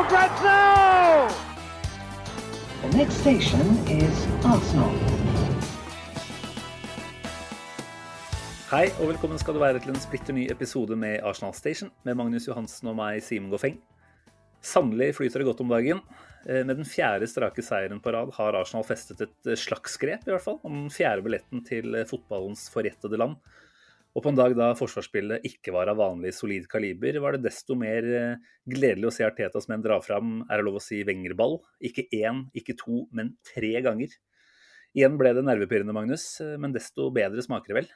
[0.00, 1.28] for grabs now!
[2.82, 4.94] The next station is Arsenal.
[8.70, 12.16] Hei og velkommen skal du være til en splitter ny episode med Arsenal Station med
[12.16, 13.80] Magnus Johansen og meg, Simen Goffeng.
[14.62, 16.00] Sannelig flyter det godt om dagen.
[16.46, 20.24] Eh, Med den fjerde strake seieren på rad har Arsenal festet et eh, slags grep
[20.24, 23.36] i hvert fall, om den fjerde billetten til eh, fotballens forjettede land.
[24.10, 27.76] Og på en dag da forsvarsspillet ikke var av vanlig solid kaliber, var det desto
[27.78, 31.60] mer eh, gledelig å se Artetas menn dra fram, er det lov å si, Wenger-ball.
[31.86, 34.16] Ikke én, ikke to, men tre ganger.
[34.98, 37.92] Igjen ble det nervepirrende, Magnus, eh, men desto bedre smaker det vel?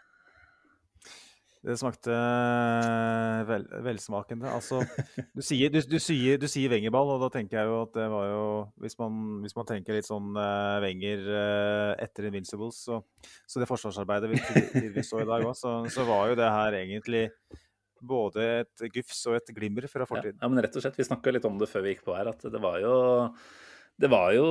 [1.64, 4.50] Det smakte eh, vel, velsmakende.
[4.52, 4.82] Altså,
[5.32, 8.08] du sier, du, du sier, du sier Wengerball, og da tenker jeg jo at det
[8.12, 8.44] var jo
[8.84, 13.00] Hvis man, hvis man tenker litt sånn uh, Wenger uh, etter Invincibles, så,
[13.48, 14.42] så det forsvarsarbeidet vi,
[14.76, 17.26] vi, vi så i dag òg, så, så var jo det her egentlig
[18.04, 20.40] både et gufs og et glimmer fra Ja, fortiden.
[20.42, 22.28] ja, men rett og slett, vi snakka litt om det før vi gikk på her,
[22.34, 22.96] at det var jo
[23.94, 24.46] det var jo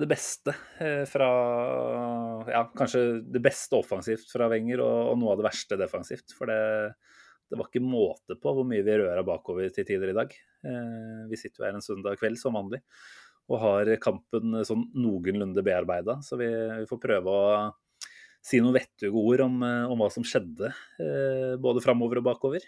[0.00, 1.28] det beste eh, fra
[2.48, 6.32] Ja, kanskje det beste offensivt fra Wenger, og, og noe av det verste defensivt.
[6.36, 6.94] For det,
[7.50, 10.32] det var ikke måte på hvor mye vi røra bakover til tider i dag.
[10.64, 12.80] Eh, vi sitter jo her en søndag kveld som vanlig
[13.52, 17.48] og har kampen sånn noenlunde bearbeida, så vi, vi får prøve å
[18.40, 20.72] si noen vettuge ord om, eh, om hva som skjedde,
[21.60, 22.64] både framover og bakover.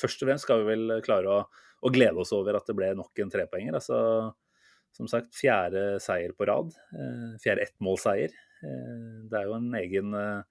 [0.00, 1.42] Først og fremst skal vi vel klare å,
[1.84, 3.76] å glede oss over at det ble nok en trepoenger.
[3.76, 3.98] Altså,
[4.96, 6.72] som sagt, fjerde seier på rad.
[6.92, 8.32] Eh, fjerde ettmålseier.
[8.62, 10.42] Eh, det er jo en egen, eh,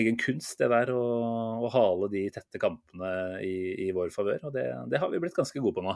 [0.00, 1.04] egen kunst, det der, å,
[1.64, 4.48] å hale de tette kampene i, i vår favør.
[4.48, 5.94] Og det, det har vi blitt ganske gode på nå.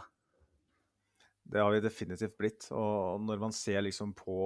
[1.52, 2.68] Det har vi definitivt blitt.
[2.72, 4.36] Og når man ser liksom på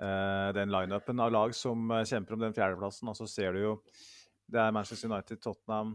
[0.00, 3.74] eh, den lineupen av lag som kjemper om den fjerdeplassen, så ser du jo
[4.50, 5.92] det er Manchester United, Tottenham,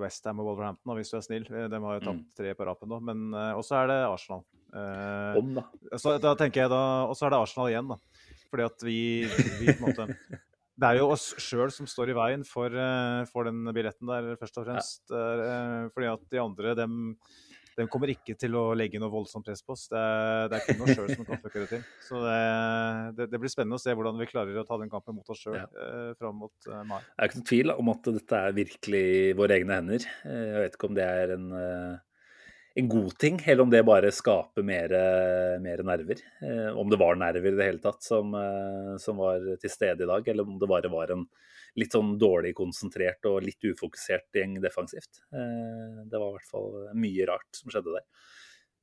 [0.00, 1.44] Westham og Wolverhampton, og hvis du er snill.
[1.50, 2.28] De har jo tapt Mm.
[2.38, 3.00] tre på rapen nå.
[3.02, 3.24] Men
[3.58, 4.44] også er det Arsenal.
[4.74, 5.62] Eh, Om, da.
[5.96, 7.96] så da tenker jeg da, Og så er det Arsenal igjen, da.
[8.52, 8.98] Fordi at vi,
[9.62, 10.08] vi på en måte
[10.78, 14.34] Det er jo oss sjøl som står i veien for, eh, for den billetten der,
[14.38, 15.02] først og fremst.
[15.10, 17.16] Eh, fordi at de andre, dem,
[17.78, 19.88] dem kommer ikke til å legge noe voldsomt press på oss.
[19.90, 20.04] Det,
[20.52, 21.82] det er kun oss sjøl som kan fucke det til.
[22.06, 22.38] Så det,
[23.18, 25.42] det, det blir spennende å se hvordan vi klarer å ta den kampen mot oss
[25.42, 25.66] sjøl Ja.
[25.82, 27.00] eh, fram mot mai.
[27.02, 29.06] Det er ikke noen tvil om at dette er virkelig
[29.42, 30.06] våre egne hender.
[30.28, 31.48] Jeg vet ikke om det er en,
[32.78, 34.92] en god ting, eller om det bare skaper mer,
[35.62, 36.20] mer nerver.
[36.46, 40.04] Eh, Om det var nerver i det hele tatt som, eh, som var til stede
[40.04, 41.24] i dag, eller om det bare var en
[41.78, 45.22] litt sånn dårlig konsentrert og litt ufokusert gjeng defensivt.
[45.34, 48.06] Eh, Det var i hvert fall mye rart som skjedde der.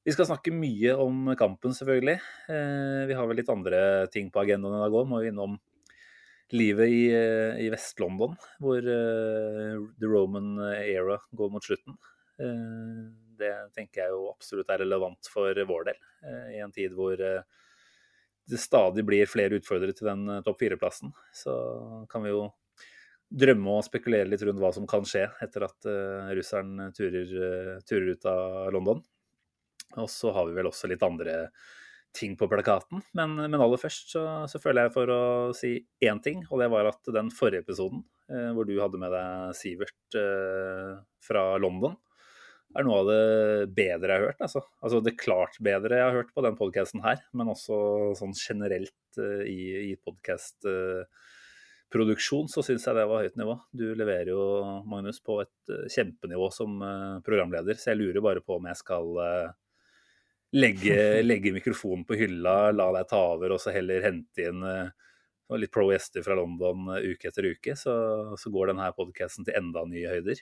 [0.05, 2.19] Vi skal snakke mye om kampen, selvfølgelig.
[2.49, 5.07] Eh, Vi har vel litt andre ting på agendaen i dag òg.
[5.07, 5.57] Må jo innom
[6.51, 11.97] livet i, eh, i Vest-London, hvor eh, the Roman era går mot slutten.
[12.39, 16.95] Eh, det tenker jeg jo absolutt er relevant for vår del, eh, i en tid
[16.97, 17.41] hvor eh,
[18.45, 21.13] det stadig blir flere utfordrere til den eh, topp fire-plassen.
[21.33, 21.55] Så
[22.11, 22.47] kan vi jo
[23.35, 25.87] drømme og spekulere litt rundt hva som kan skje etter at
[26.37, 29.01] russeren turer, turer ut av London.
[29.97, 31.39] Og så har vi vel også litt andre
[32.15, 33.01] ting på plakaten.
[33.17, 35.21] Men, men aller først så, så føler jeg for å
[35.57, 35.75] si
[36.05, 39.55] én ting, og det var at den forrige episoden, eh, hvor du hadde med deg
[39.59, 41.97] Sivert eh, fra London,
[42.75, 44.41] er noe av det bedre jeg har hørt.
[44.43, 47.75] Altså, altså det klart bedre jeg har hørt på den podkasten her, men også
[48.19, 49.59] sånn generelt eh, i,
[49.91, 53.53] i podkastproduksjon så syns jeg det var høyt nivå.
[53.71, 54.43] Du leverer jo,
[54.91, 58.77] Magnus, på et eh, kjempenivå som eh, programleder, så jeg lurer bare på om jeg
[58.81, 59.05] skal
[60.55, 60.97] legge,
[61.29, 64.61] legge mikrofonen på hylla, la deg ta over og så heller hente inn
[65.61, 67.93] litt pro gjester fra London uke etter uke, så,
[68.39, 70.37] så går denne podkasten til enda nye høyder.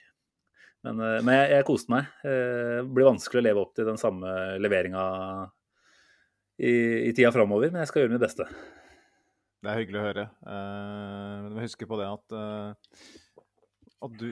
[0.84, 2.12] Men, eh, men jeg, jeg koste meg.
[2.26, 5.04] Eh, Det blir vanskelig å leve opp til den samme leveringa
[6.60, 6.72] i,
[7.08, 8.46] i tida framover, men jeg skal gjøre mitt beste.
[9.64, 10.24] Det er hyggelig å høre.
[10.44, 12.98] Eh, men du må huske på det at, uh,
[14.04, 14.26] at du,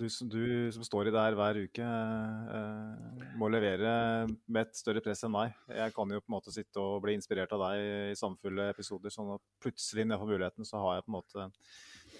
[0.00, 3.92] du, du som står i det her hver uke, uh, må levere
[4.48, 5.52] med et større press enn meg.
[5.68, 7.84] Jeg kan jo på en måte sitte og bli inspirert av deg
[8.14, 11.18] i samfulle episoder, sånn at plutselig når jeg får muligheten, så har jeg på en
[11.20, 11.50] måte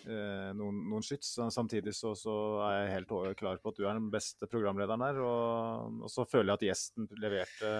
[0.08, 1.34] noen, noen skyts.
[1.54, 2.34] Samtidig så, så,
[2.66, 5.20] er jeg helt klar på at du er den beste programlederen her.
[5.22, 7.72] Og, og, så føler jeg at gjesten leverte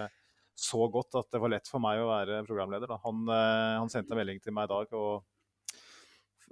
[0.59, 2.95] så godt at det var lett for meg å være programleder.
[3.05, 5.23] Han, eh, han, sendte en melding til meg i dag og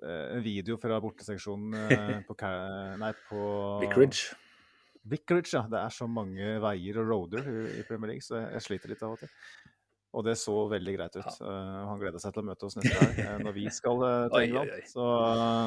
[0.01, 1.75] eh, en video fra borteseksjonen
[2.27, 2.38] på,
[3.03, 3.41] nei, på
[3.83, 4.38] Vicarage.
[5.07, 5.65] Vicarage, ja.
[5.71, 9.15] Det er så mange veier og roader i Premier League, så jeg sliter litt av
[9.15, 9.31] og til.
[10.17, 11.25] Og det så veldig greit ut.
[11.25, 11.33] Ja.
[11.41, 14.29] Uh, han gleder seg til å møte oss neste gang uh, når vi skal uh,
[14.33, 14.71] til England.
[14.89, 15.09] Så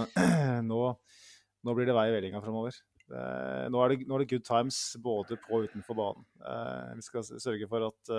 [0.70, 0.80] nå,
[1.66, 2.80] nå, blir det vei i vellinga framover.
[3.10, 3.20] Nå,
[3.74, 6.26] nå, er det good times både på og utenfor banen.
[6.94, 8.12] vi skal sørge for at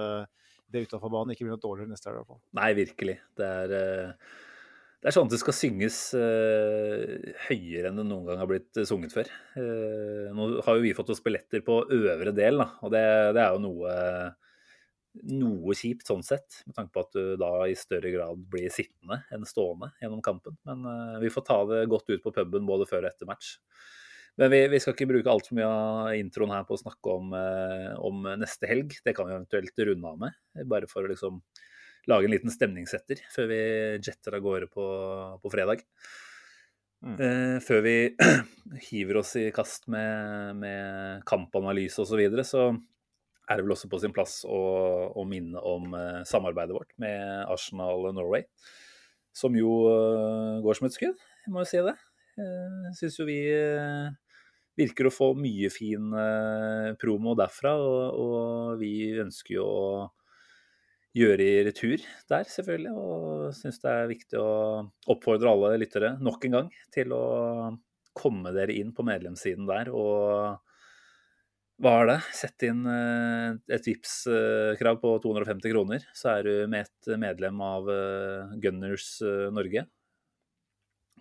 [0.68, 2.34] det utenfor banen ikke blir noe dårligere neste helg.
[2.60, 3.16] Nei, virkelig.
[3.40, 8.52] Det er, det er sånn at det skal synges høyere enn det noen gang har
[8.52, 9.32] blitt sunget før.
[10.36, 13.06] nå har jo vi fått oss billetter på øvre del, da, og det,
[13.40, 13.96] det er jo noe
[15.28, 19.22] noe kjipt sånn sett, med tanke på at du da i større grad blir sittende
[19.34, 20.56] enn stående gjennom kampen.
[20.68, 23.58] Men uh, vi får ta det godt ut på puben både før og etter match.
[24.40, 27.36] Men vi, vi skal ikke bruke altfor mye av introen her på å snakke om,
[27.36, 28.96] uh, om, neste helg.
[29.04, 30.40] Det kan vi eventuelt runde av med,
[30.72, 31.42] bare for å liksom
[32.10, 33.62] lage en liten stemningssetter før vi
[34.02, 34.86] jetter av gårde på,
[35.44, 35.84] på fredag.
[37.02, 37.18] Mm.
[37.18, 37.96] Uh, før vi
[38.88, 42.70] hiver oss i kast med, med kampanalyse osv., så, videre, så
[43.52, 44.62] er det vel også på sin plass å,
[45.18, 48.48] å minne om eh, samarbeidet vårt med Arsenal Norway.
[49.36, 51.98] Som jo eh, går som et skudd, jeg må jo si det.
[52.42, 54.10] Jeg syns jo vi eh,
[54.80, 56.14] virker å få mye fin
[57.02, 59.86] promo derfra, og, og vi ønsker jo å
[61.18, 62.94] gjøre i retur der, selvfølgelig.
[62.96, 64.52] Og syns det er viktig å
[65.12, 67.24] oppfordre alle lyttere nok en gang til å
[68.18, 70.60] komme dere inn på medlemssiden der og
[71.82, 72.18] hva er det?
[72.38, 77.90] Sett inn eh, et Vipps-krav på 250 kroner, så er du med et medlem av
[77.90, 79.88] eh, Gunners eh, Norge.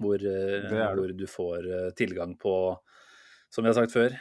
[0.01, 2.53] Hvor, hvor, du får tilgang på,
[3.53, 4.15] som vi har sagt før,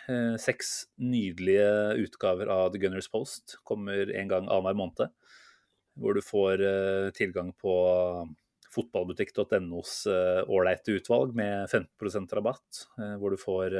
[0.43, 1.69] seks nydelige
[2.03, 3.55] utgaver av The Gunners Post.
[3.63, 5.13] Kommer en gang annenhver måned.
[5.95, 6.65] Hvor du får
[7.15, 7.77] tilgang på
[8.75, 9.93] fotballbutikk.nos
[10.51, 12.83] ålreite utvalg med 15% rabatt.
[13.23, 13.79] Hvor du får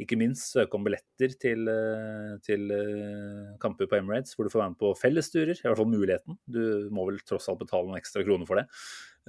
[0.00, 4.62] ikke minst søke om billetter til, eh, til eh, kamper på Emirates, hvor du får
[4.62, 5.58] være med på fellesturer.
[5.58, 6.38] I hvert fall muligheten.
[6.48, 8.66] Du må vel tross alt betale noen ekstra kroner for det.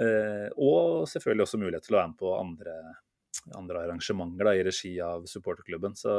[0.02, 2.76] Eh, og selvfølgelig også mulighet til å være med på andre,
[3.60, 5.98] andre arrangementer da, i regi av supporterklubben.
[6.00, 6.14] Så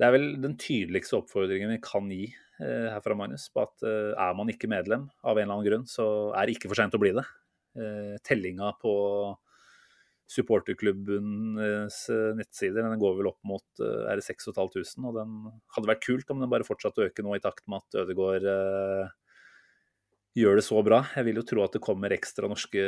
[0.00, 2.24] det er vel den tydeligste oppfordringen vi kan gi
[2.60, 6.04] herfra, Magnus, på at er man ikke medlem av en eller annen grunn, så
[6.36, 7.22] er det ikke for seint å bli det.
[8.26, 8.92] Tellinga på
[10.30, 12.84] supporterklubbens eh, nettsider.
[12.86, 15.38] Den går vel opp mot eh, er det 6500, og den
[15.74, 18.46] hadde vært kult om den bare fortsatte å øke nå i takt med at Ødegaard
[18.46, 19.10] uh,
[20.38, 21.00] gjør det så bra.
[21.16, 22.84] Jeg vil jo tro at det kommer ekstra norske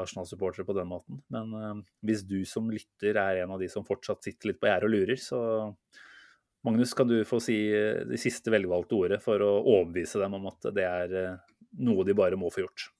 [0.00, 1.20] Arsenal-supportere på den måten.
[1.32, 4.90] Men hvis du som lytter er en av de som fortsatt sitter litt på gjerdet
[4.90, 5.42] og lurer, så
[6.66, 7.56] Magnus, kan du få si
[8.06, 11.14] det siste velvalgte ordet for å overbevise dem om at det er
[11.82, 12.90] noe de bare må få gjort?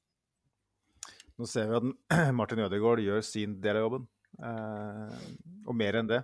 [1.40, 4.08] Nå ser vi at Martin Ødegaard gjør sin del av jobben.
[4.42, 5.22] Eh,
[5.68, 6.22] og mer enn det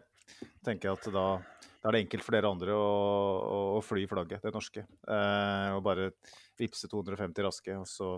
[0.64, 1.24] tenker jeg at da,
[1.80, 2.88] da, er det enkelt for dere andre å,
[3.38, 4.84] å, å fly flagget, det norske.
[4.84, 6.10] Eh, og bare
[6.58, 8.10] vippse 250 raske, og så,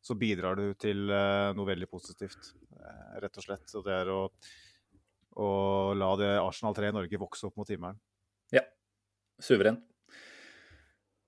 [0.00, 3.76] så bidrar du til eh, noe veldig positivt, eh, rett og slett.
[3.76, 4.20] Og det er å,
[5.44, 5.50] å
[5.98, 8.00] la det Arsenal 3 i Norge vokse opp mot himmelen.
[8.54, 8.64] Ja.
[9.42, 9.82] Suveren.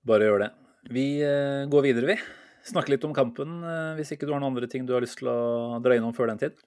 [0.07, 0.53] Bare gjør det.
[0.91, 4.53] Vi eh, går videre, vi snakke litt om kampen, eh, hvis ikke du har noen
[4.53, 6.61] andre ting du har lyst til å dra innom før den tid?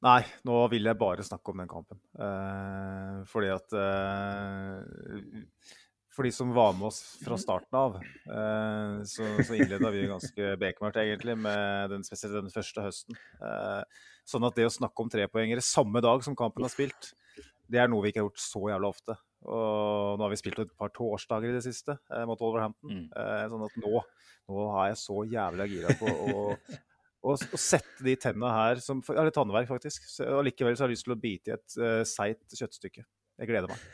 [0.00, 2.00] Nei, nå vil jeg bare snakke om den kampen.
[2.16, 5.66] Eh, fordi at eh,
[6.10, 10.54] For de som var med oss fra starten av, eh, så, så innleda vi ganske
[10.60, 13.20] bekmørkt, egentlig, med den, spesielt den første høsten.
[13.44, 17.12] Eh, sånn at det å snakke om trepoengere samme dag som kampen har spilt,
[17.70, 19.20] det er noe vi ikke har gjort så jævla ofte.
[19.48, 22.92] Og nå har vi spilt et par torsdager i det siste eh, mot Wolverhampton.
[22.92, 23.08] Mm.
[23.08, 24.04] Eh, sånn at nå,
[24.52, 26.46] nå er jeg så jævlig gira på å,
[27.24, 30.10] å, å sette de tennene her som litt tannverk, faktisk.
[30.28, 33.06] Og likevel så har jeg lyst til å bite i et uh, seigt kjøttstykke.
[33.40, 33.86] Jeg gleder meg.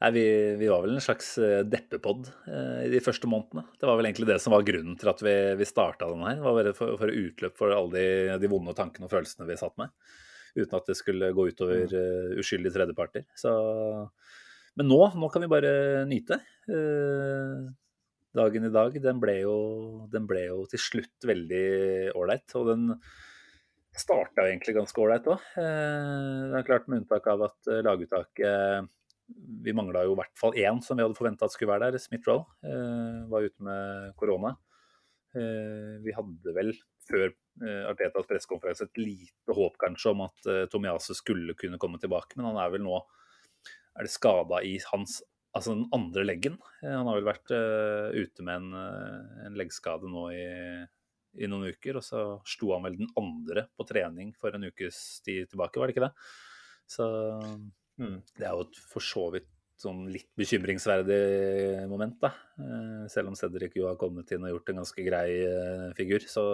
[0.00, 0.24] Nei, vi,
[0.56, 3.66] vi, var vel en slags uh, deppepod eh, i de første månedene.
[3.78, 6.40] Det var vel egentlig det som var grunnen til at vi, vi starta den her.
[6.40, 9.76] Det var for, for utløp for alle de, de vonde tankene og følelsene vi satt
[9.78, 9.92] med
[10.56, 13.26] uten at det skulle gå utover uh, uskyldige tredjeparter.
[13.38, 13.52] Så,
[14.78, 15.72] men nå, nå kan vi bare
[16.10, 16.40] nyte.
[16.70, 17.70] Uh,
[18.36, 19.56] dagen i dag, den ble, jo,
[20.12, 21.66] den ble jo til slutt veldig
[22.18, 22.56] ålreit.
[22.60, 22.88] Og den
[23.96, 25.44] starta egentlig ganske ålreit òg.
[25.58, 28.90] Uh, det er klart med unntak av at laguttaket
[29.62, 32.02] Vi mangla jo i hvert fall én som vi hadde forventa skulle være der.
[32.02, 32.42] Smith-Roll
[33.30, 34.56] var ute med korona.
[35.34, 36.72] Vi hadde vel
[37.10, 42.00] før eh, Artetas pressekonferanse et lite håp kanskje om at uh, Tomiasu skulle kunne komme
[42.02, 43.00] tilbake, men han er vel nå
[43.98, 45.20] er det skada i hans
[45.56, 46.60] altså den andre leggen.
[46.84, 48.74] Eh, han har vel vært uh, ute med en,
[49.48, 50.46] en leggskade nå i,
[51.40, 55.20] i, noen uker, og så sto han vel den andre på trening for en ukes
[55.26, 56.14] tid tilbake, var det ikke det?
[56.90, 57.06] Så
[58.02, 58.16] mm.
[58.38, 62.34] det er jo for så vidt sånn litt bekymringsverdig moment, da.
[62.60, 65.28] Uh, selv om Cedric jo har kommet inn og gjort en ganske grei
[65.96, 66.44] figur, så,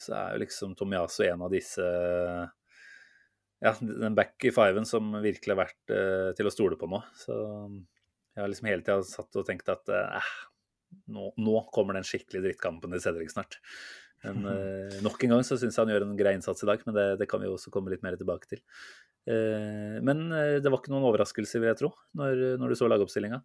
[0.00, 1.88] så er jo liksom Tomiaso en av disse
[3.64, 7.00] ja, den back i fiven som virkelig har vært uh, til å stole på nå.
[7.16, 7.34] Så
[8.34, 10.30] jeg har liksom hele tida satt og tenkt at eh,
[11.14, 13.60] nå, nå, kommer den skikkelig drittkampen til Cedric snart.
[14.24, 16.78] Men uh, nok en gang så syns jeg han gjør en grei innsats i dag,
[16.86, 18.60] men det, det, kan vi også komme litt mer tilbake til.
[19.24, 20.18] men
[20.60, 23.38] det var ikke noen overraskelse, vil jeg tro, når, når du så lagoppstillinga.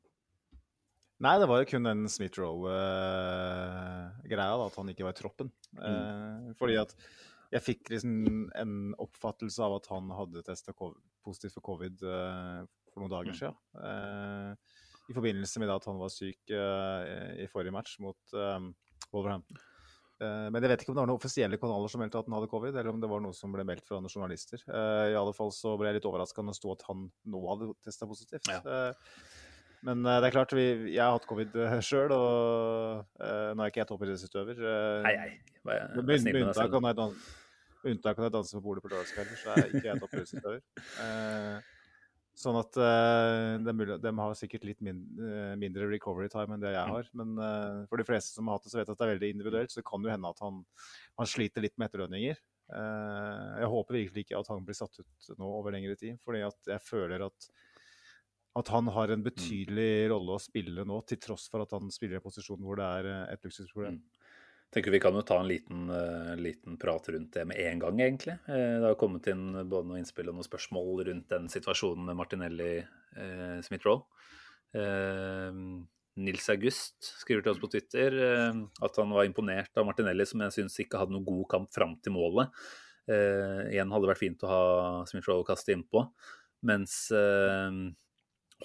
[1.24, 5.48] Nei, det var jo kun den Smith-Roe-greia, at han ikke var i troppen.
[5.80, 6.52] Mm.
[6.60, 6.92] fordi at
[7.54, 13.04] jeg fikk liksom en oppfattelse av at han hadde testa positivt for covid uh, for
[13.04, 13.40] noen dager mm.
[13.40, 13.58] siden.
[13.74, 14.54] Uh,
[15.10, 17.02] I forbindelse med at han var syk uh,
[17.42, 18.38] i forrige match mot
[19.10, 19.58] Wolverhampton.
[20.20, 22.52] Men jeg vet ikke om det var noen offisielle kanaler som meldte at han hadde
[22.52, 24.64] covid, eller om det var noe som ble meldt fra noen journalister.
[24.68, 27.70] I alle fall så ble jeg litt overraska når det sto at han nå hadde
[27.88, 28.52] testa positivt.
[28.52, 28.84] Ja.
[29.88, 31.56] Men det er klart, vi, jeg har hatt covid
[31.88, 34.60] sjøl, og nå er ikke jeg toppidrettsutøver.
[35.08, 35.32] Nei, nei.
[36.04, 37.14] Med unntak av
[37.88, 40.64] unntak av danse på bordet på lørdagskvelder, så er ikke jeg toppidrettsutøver.
[42.40, 42.78] Uh, sånn at
[43.66, 45.02] de, de, har sikkert litt min,
[45.60, 47.10] mindre recovery time enn det jeg har.
[47.20, 47.36] Men
[47.92, 49.74] for de fleste som har hatt det, så vet jeg at det er veldig individuelt,
[49.74, 50.62] så det kan jo hende at han,
[51.20, 52.40] han sliter litt med etterlønninger.
[53.60, 56.72] jeg håper virkelig ikke at han blir satt ut nå over lengre tid, fordi at
[56.78, 57.50] jeg føler at
[58.60, 59.28] at han har en mm.
[59.28, 62.80] betydelig rolle å spille nå, til tross for at han spiller i en posisjon hvor
[62.80, 64.00] det er et luksusproblem.
[64.00, 64.19] Mm.
[64.74, 68.02] Tenker Vi kan jo ta en liten, uh, liten, prat rundt det med en gang,
[68.02, 68.36] egentlig.
[68.48, 72.20] Uh, det har kommet inn både noen innspill og noen spørsmål rundt den situasjonen med
[72.20, 74.04] Martinelli uh, Smith-Roll.
[76.20, 80.54] Nils August skriver til oss på Twitter at han var imponert av Martinelli, som jeg
[80.54, 82.52] syns ikke hadde noen god kamp fram til målet.
[83.10, 84.60] igjen hadde det vært fint å ha
[85.10, 86.04] Smith-Roll kaste innpå.
[86.70, 87.00] Mens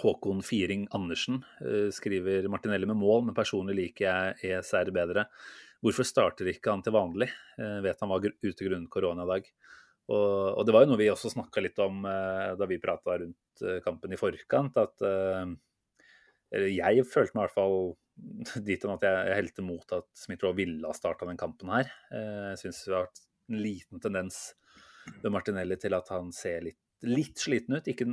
[0.03, 5.29] Håkon Firing Andersen eh, skriver Martinelli med mål, men personlig liker jeg ESR bedre.
[5.85, 7.29] Hvorfor starter ikke han til vanlig?
[7.61, 9.51] Eh, vet han var ute grunnet korona i dag.
[10.05, 13.19] Og, og, det var jo noe vi også snakka litt om eh, da vi prata
[13.21, 14.81] rundt kampen i forkant.
[14.81, 15.05] At
[16.55, 17.79] jeg følte meg i hvert fall
[18.69, 21.91] dit hen at jeg, jeg helte mot at Smith-Roe ville ha starta den kampen her.
[22.11, 24.45] Jeg syns det har hatt en liten tendens
[25.23, 27.91] ved Martinelli til at han ser litt, litt sliten ut.
[27.91, 28.09] Ikke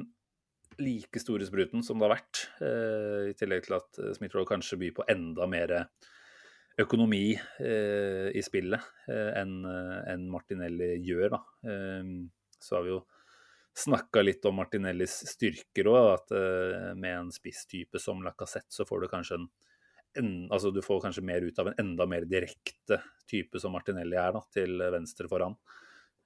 [0.82, 2.46] like store spruten som det har vært.
[2.64, 5.76] Eh, I tillegg til at eh, Smith-Roe kanskje byr på enda mer
[6.84, 11.36] økonomi eh, i spillet enn en Martinelli gjør.
[11.36, 11.42] Da.
[12.62, 13.02] så har vi jo
[13.78, 16.34] snakka litt om Martinellis styrker òg, at
[17.00, 19.46] med en spisstype som Lacassette så får du kanskje en,
[20.20, 23.00] en, altså du får kanskje mer ut av en enda mer direkte
[23.32, 25.56] type som Martinelli er, da, til venstre foran.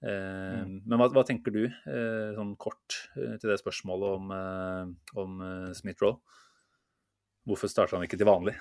[0.06, 0.82] Eh, mm.
[0.86, 4.34] Men hva, hva, tenker du, eh, sånn kort eh, til det spørsmålet om,
[5.22, 5.46] om
[5.78, 6.18] Smith-Roll?
[7.46, 8.56] Hvorfor starter han ikke til vanlig?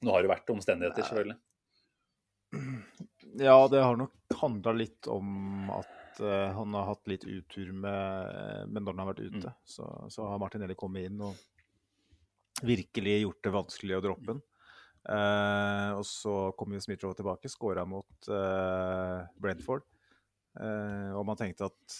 [0.00, 1.38] Nå har det vært omstendigheter, selvfølgelig.
[3.38, 8.70] Ja, det har nok handla litt om at uh, han har hatt litt utur med,
[8.72, 9.52] med når han har vært ute.
[9.52, 9.58] Mm.
[9.64, 14.42] Så, så, har Martinelli kommet inn og virkelig gjort det vanskelig å droppe den.
[15.00, 19.86] Uh, og så kom jo Smith-Roe tilbake, skåra mot uh, Brentford.
[20.50, 21.94] Og man tenkte at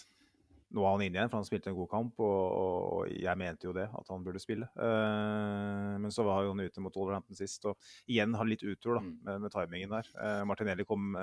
[0.70, 2.20] nå er han inne igjen, for han spilte en god kamp.
[2.22, 4.68] Og, og jeg mente jo det, at han burde spille.
[4.76, 7.78] men så var han ute mot Wolverhampton sist, og
[8.10, 9.14] igjen har litt utur da, mm.
[9.26, 10.12] med, med timingen der.
[10.48, 11.16] Martinelli kom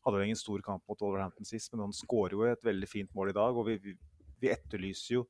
[0.00, 3.12] hadde vel ingen stor kamp mot Wolverhampton sist, men han skårer jo et veldig fint
[3.16, 3.56] mål i dag.
[3.56, 3.96] Og vi, vi,
[4.40, 5.26] vi etterlyser jo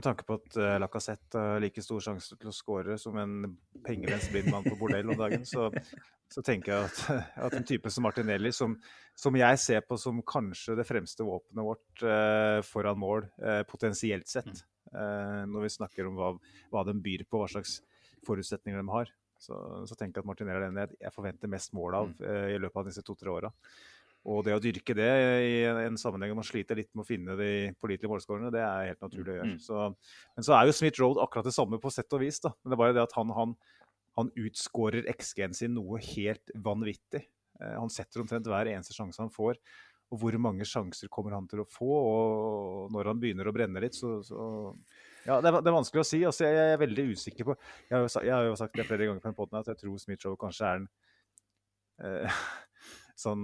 [0.00, 3.52] med tanke på at uh, Lacassette har like stor sjanse til å skåre som en
[3.84, 5.68] pengevenns blind mann på bordell om dagen, så,
[6.32, 7.00] så tenker jeg at,
[7.44, 8.78] at, en type som Martinelli, som,
[9.18, 14.28] som, jeg ser på som kanskje det fremste våpenet vårt uh, foran mål, uh, potensielt
[14.30, 16.28] sett, når vi snakker om hva,
[16.72, 17.76] hva de byr på, hva slags
[18.26, 19.54] forutsetninger de har, så,
[19.86, 22.24] så tenker jeg at Martinelli er den jeg, jeg forventer mest mål av mm.
[22.50, 23.52] i løpet av disse to-tre åra.
[24.28, 25.10] Og det å dyrke det
[25.46, 27.50] i en sammenheng hvor man sliter litt med å finne de
[27.80, 29.52] pålitelige målskårene, det er helt naturlig å gjøre.
[29.54, 29.60] Mm.
[29.64, 29.84] Så,
[30.36, 32.40] men så er jo Smith Road akkurat det samme på sett og vis.
[32.44, 32.52] da.
[32.60, 33.54] Men det er bare det at han, han,
[34.20, 37.24] han utskårer XG-en sin noe helt vanvittig.
[37.62, 39.56] Eh, han setter omtrent hver eneste sjanse han får.
[40.10, 41.88] Og hvor mange sjanser kommer han til å få?
[41.88, 44.40] Og når han begynner å brenne litt, så, så
[45.24, 46.24] ja, det er, det er, vanskelig å si.
[46.26, 48.88] Altså, jeg, jeg, er veldig usikker på Jeg har jo, jeg har jo sagt det
[48.88, 50.90] flere ganger på en poden at jeg tror Smith Rowe kanskje er den
[52.04, 52.42] eh,
[53.20, 53.42] sånn,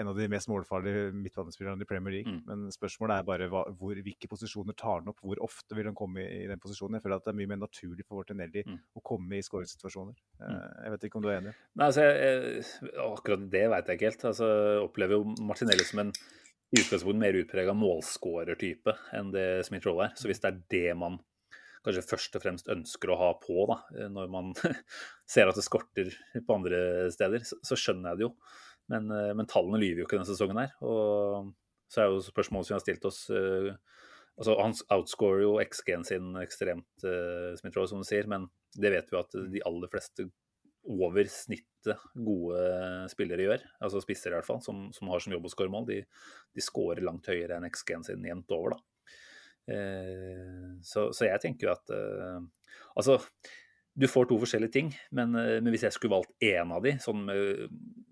[0.00, 2.32] en av de mest målfarlige midtbanespillerne i Premier League.
[2.32, 2.40] Mm.
[2.48, 5.98] Men spørsmålet er bare hva, hvor, hvilke posisjoner tar han opp, hvor ofte vil han
[5.98, 6.96] komme i, i den posisjonen.
[6.98, 8.80] Jeg føler at det er mye mer naturlig for Martinelli Mm.
[8.98, 10.16] å komme i skåringssituasjoner.
[10.42, 10.56] Mm.
[10.82, 11.52] jeg vet ikke om du er enig?
[11.78, 12.42] Nei, altså, jeg,
[12.82, 14.24] jeg, akkurat det veit jeg ikke helt.
[14.32, 16.12] Altså, jeg opplever jo Martinelli som en
[16.68, 20.14] i utgangspunktet mer utprega målskårertype enn det Smith-Roll er.
[20.20, 21.16] Så hvis det er det man
[21.86, 23.78] kanskje først og fremst ønsker å ha på da,
[24.12, 24.50] når man
[25.32, 26.10] ser at det skorter
[26.44, 26.80] på andre
[27.14, 28.32] steder, så, så skjønner jeg det jo.
[28.92, 30.74] Men, eh, men tallene lyver jo ikke denne sesongen her.
[30.84, 31.52] Og
[31.92, 33.70] så er jo spørsmålet som vi har stilt oss eh,
[34.38, 38.46] altså Han outscorer jo XG-en sin ekstremt, uh, som du sier, men
[38.78, 40.28] det vet vi at de aller fleste
[40.88, 42.60] over snittet gode
[43.10, 45.88] spillere gjør, altså spisser i hvert fall, som, som har som jobb å skåre mål,
[45.90, 45.98] de,
[46.54, 49.10] de scorer langt høyere enn XG-en sin jevnt over, da.
[49.68, 52.38] Uh, så, så jeg tenker jo at uh,
[52.96, 53.18] Altså,
[53.98, 56.94] du får to forskjellige ting, men, eh, men hvis jeg skulle valgt én av de,
[57.02, 57.64] sånn med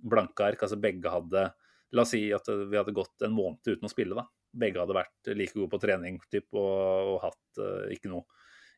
[0.06, 1.50] blanke ark, altså begge hadde
[1.94, 4.24] La oss si at vi hadde gått en måned uten å spille, da.
[4.58, 8.26] Begge hadde vært like gode på trening typ, og, og hatt uh, ikke, noe,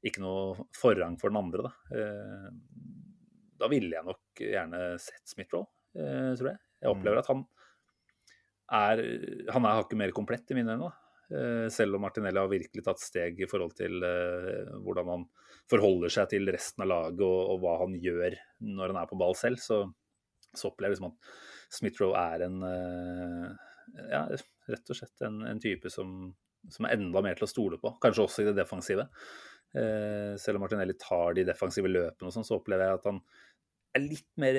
[0.04, 1.72] ikke noe forrang for den andre, da.
[1.88, 5.64] Uh, da ville jeg nok gjerne sett Smith-Roll,
[5.96, 6.60] uh, tror jeg.
[6.84, 7.42] Jeg opplever at han
[8.76, 9.02] er
[9.56, 11.70] Han er hakket mer komplett i mine øyne, da.
[11.72, 14.04] selv om Martinelli har virkelig tatt steg i forhold til
[14.84, 15.24] hvordan han
[15.68, 19.18] forholder seg til resten av laget og, og, hva han gjør når han er på
[19.20, 19.82] ball selv, så,
[20.52, 21.32] så opplever jeg liksom at
[21.78, 22.62] Smith-Roe er en
[24.08, 24.22] ja,
[24.68, 26.30] rett og slett en, en type som,
[26.70, 27.94] som, er enda mer til å stole på.
[28.02, 29.08] Kanskje også i det defensive.
[29.76, 33.20] Eh, selv om Martinelli tar de defensive løpene, og sånn, så opplever jeg at han
[33.96, 34.58] er litt mer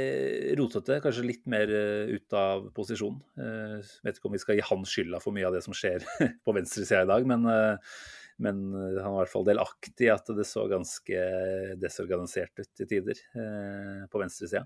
[0.60, 1.00] rotete.
[1.04, 1.74] Kanskje litt mer
[2.10, 3.20] ut av posisjon.
[3.42, 6.06] Eh, vet ikke om vi skal gi han skylda for mye av det som skjer
[6.46, 8.00] på venstresida i dag, men, eh,
[8.40, 11.24] men han var i hvert fall delaktig i at det så ganske
[11.82, 14.66] desorganisert ut til tider eh, på venstresida.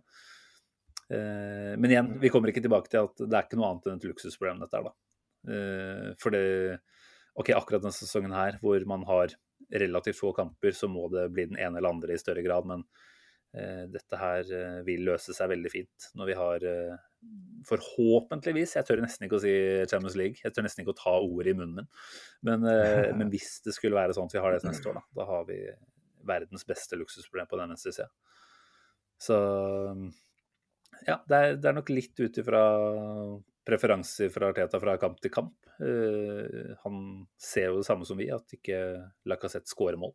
[1.10, 4.02] Eh, men igjen, vi kommer ikke tilbake til at det er ikke noe annet enn
[4.02, 4.94] et luksusproblem, dette her, da.
[5.54, 6.44] Eh, for det
[7.34, 9.34] OK, akkurat denne sesongen her, hvor man har
[9.74, 12.68] relativt få kamper, så må det bli den ene eller andre i større grad.
[12.70, 13.13] Men eh,
[13.54, 14.48] dette her
[14.82, 16.64] vil løse seg veldig fint når vi har
[17.70, 19.54] Forhåpentligvis, jeg tør nesten ikke å si
[19.88, 21.92] Champions League, jeg tør nesten ikke å ta ordet i munnen min.
[22.50, 22.66] Men,
[23.20, 25.46] men hvis det skulle være sånn at vi har det neste år, da, da har
[25.48, 25.60] vi
[26.28, 28.10] verdens beste luksusproblem på den venstre sida.
[29.22, 29.38] Så
[31.08, 32.64] ja, det er, det er nok litt ut ifra
[33.68, 35.56] preferanser fra Arteta fra kamp til kamp.
[35.80, 36.98] Uh, han
[37.40, 38.80] ser jo det samme som vi, at ikke
[39.30, 40.14] Lacassette skårer mål.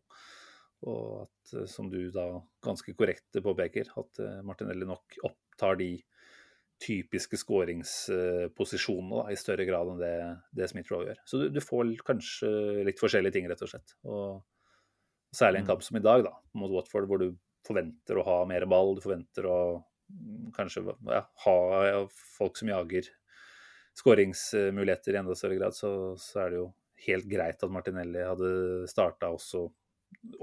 [0.87, 2.29] Og at, som du da
[2.63, 5.97] ganske korrekt påpeker, at Martinelli nok opptar de
[6.79, 10.13] typiske skåringsposisjonene i større grad enn det,
[10.55, 11.19] det Smith-Roe gjør.
[11.27, 12.49] Så du, du, får kanskje
[12.87, 13.95] litt forskjellige ting, rett og slett.
[14.07, 17.33] Og særlig en kamp som i dag, da, mot Watford, hvor du
[17.67, 19.59] forventer å ha mer ball, du forventer å
[20.55, 21.57] kanskje ja, ha
[22.37, 23.11] folk som jager
[23.99, 26.69] skåringsmuligheter i enda større grad, så, så, er det jo
[27.05, 29.67] helt greit at Martinelli hadde starta også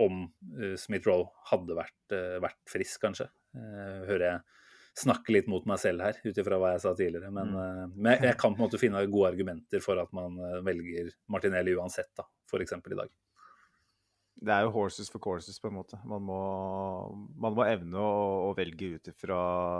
[0.02, 3.28] om uh, Smith-Roe hadde vært, uh, vært, frisk, kanskje.
[3.56, 4.44] Uh, hører jeg
[4.96, 7.28] snakke litt mot meg selv her, ut ifra hva jeg sa tidligere.
[7.34, 7.94] Men, mm.
[7.98, 11.76] men jeg, jeg, kan på en måte finne gode argumenter for at man velger Martinelli
[11.76, 12.78] uansett, da, f.eks.
[12.80, 13.12] i dag
[14.36, 15.98] det er jo horses for courses, på en måte.
[16.04, 16.40] Man må,
[17.40, 19.38] man må evne å, å velge ut ifra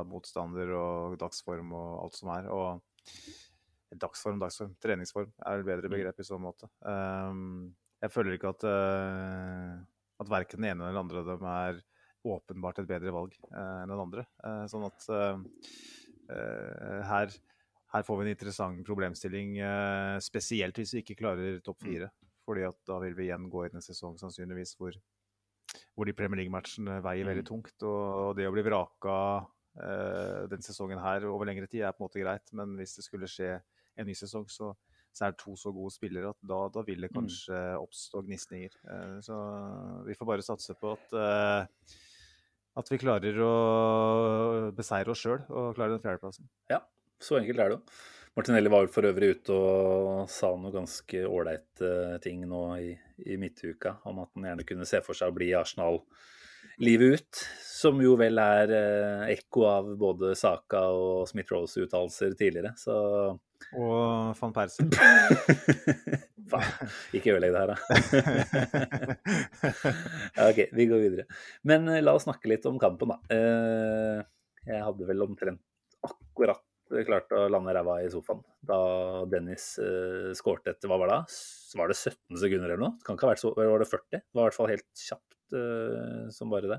[0.09, 2.49] motstander og dagsform og alt som er.
[2.53, 6.71] Og dagsform, dagsform, treningsform er et bedre begrep i så måte.
[6.81, 7.75] Um,
[8.07, 9.75] jeg føler ikke at, uh,
[10.23, 11.83] at verken den ene eller den andre av dem er
[12.27, 14.27] åpenbart et bedre valg uh, enn den andre.
[14.43, 15.11] Uh, sånn at
[16.27, 17.35] her,
[17.93, 19.61] her, får vi en interessant problemstilling,
[20.19, 22.09] spesielt hvis vi ikke klarer topp fire
[22.43, 24.97] fordi at da vil vi igjen gå inn en sesong sannsynligvis hvor,
[25.95, 27.75] hvor de Premier League-matchene veier veldig tungt.
[27.87, 29.15] Og, det å bli vraka
[30.51, 33.31] den sesongen her over lengre tid er på en måte greit, men hvis det skulle
[33.31, 33.53] skje
[33.99, 34.73] en ny sesong, så,
[35.17, 38.77] så er det to så gode spillere at da, da vil det kanskje oppstå gnisninger.
[38.93, 39.39] Eh, så
[40.05, 41.97] vi får bare satse på at eh,
[42.77, 43.55] at vi klarer å
[44.77, 46.49] beseire oss sjøl og klare den fjerdeplassen.
[46.69, 46.83] Ja,
[47.17, 47.83] så enkelt er det jo.
[48.37, 52.91] Martinelli var for øvrig ute og sa noe ganske ålreite ting nå i,
[53.25, 56.03] i midtuka om at han gjerne kunne se for seg å bli i Arsenal
[56.85, 57.41] livet ut.
[57.65, 62.99] Som jo vel er eh, ekko av både Saka og Smith-Rose uttalelser tidligere, så
[63.77, 64.87] Og van Persie.
[67.17, 67.77] Ikke ødelegg det her, da.
[70.49, 71.25] ok, vi går videre.
[71.67, 73.19] Men eh, la oss snakke litt om kampen, da.
[73.35, 74.19] Eh,
[74.67, 75.63] jeg hadde vel omtrent
[76.07, 76.63] akkurat
[77.07, 78.79] klart å lande ræva i sofaen da
[79.31, 81.21] Dennis uh, skårte etter hva var det?
[81.79, 82.95] Var det 17 sekunder eller noe?
[83.03, 84.07] Kan ikke ha vært så, var det 40?
[84.13, 86.79] Det var i hvert fall helt kjapt uh, som bare det.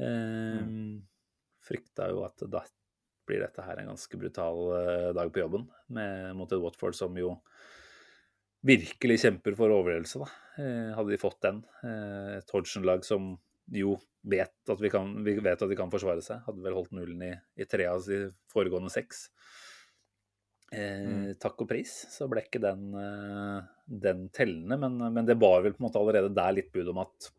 [0.00, 0.96] Uh, mm.
[1.68, 2.60] Frykta jo at da
[3.28, 7.16] blir dette her en ganske brutal eh, dag på jobben med, mot et Watford som
[7.18, 7.34] jo
[8.66, 10.18] virkelig kjemper for overlevelse.
[10.24, 10.28] Da.
[10.58, 13.36] Eh, hadde de fått den, eh, et Hodgson-lag som
[13.70, 13.94] jo
[14.28, 17.22] vet at, vi kan, vi vet at de kan forsvare seg, hadde vel holdt nullen
[17.28, 19.28] i, i tre av de foregående seks.
[20.72, 21.34] Eh, Mm.
[21.40, 22.90] takk og pris, så ble ikke den,
[23.88, 24.76] den tellende.
[24.76, 27.30] Men, men det var vel på en måte allerede der litt bud om at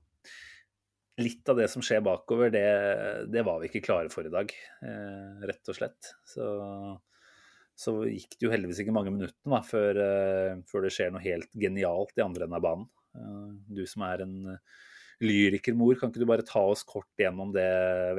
[1.19, 2.65] litt av det som skjer bakover, det,
[3.31, 4.51] det var vi ikke klare for i dag,
[4.85, 6.11] eh, rett og slett.
[6.27, 6.45] Så,
[7.77, 11.51] så gikk det jo heldigvis ikke mange minuttene før, eh, før det skjer noe helt
[11.59, 12.89] genialt i andre enden av banen.
[13.15, 14.37] Eh, du som er en
[15.19, 17.69] lyrikermor, kan ikke du bare ta oss kort gjennom det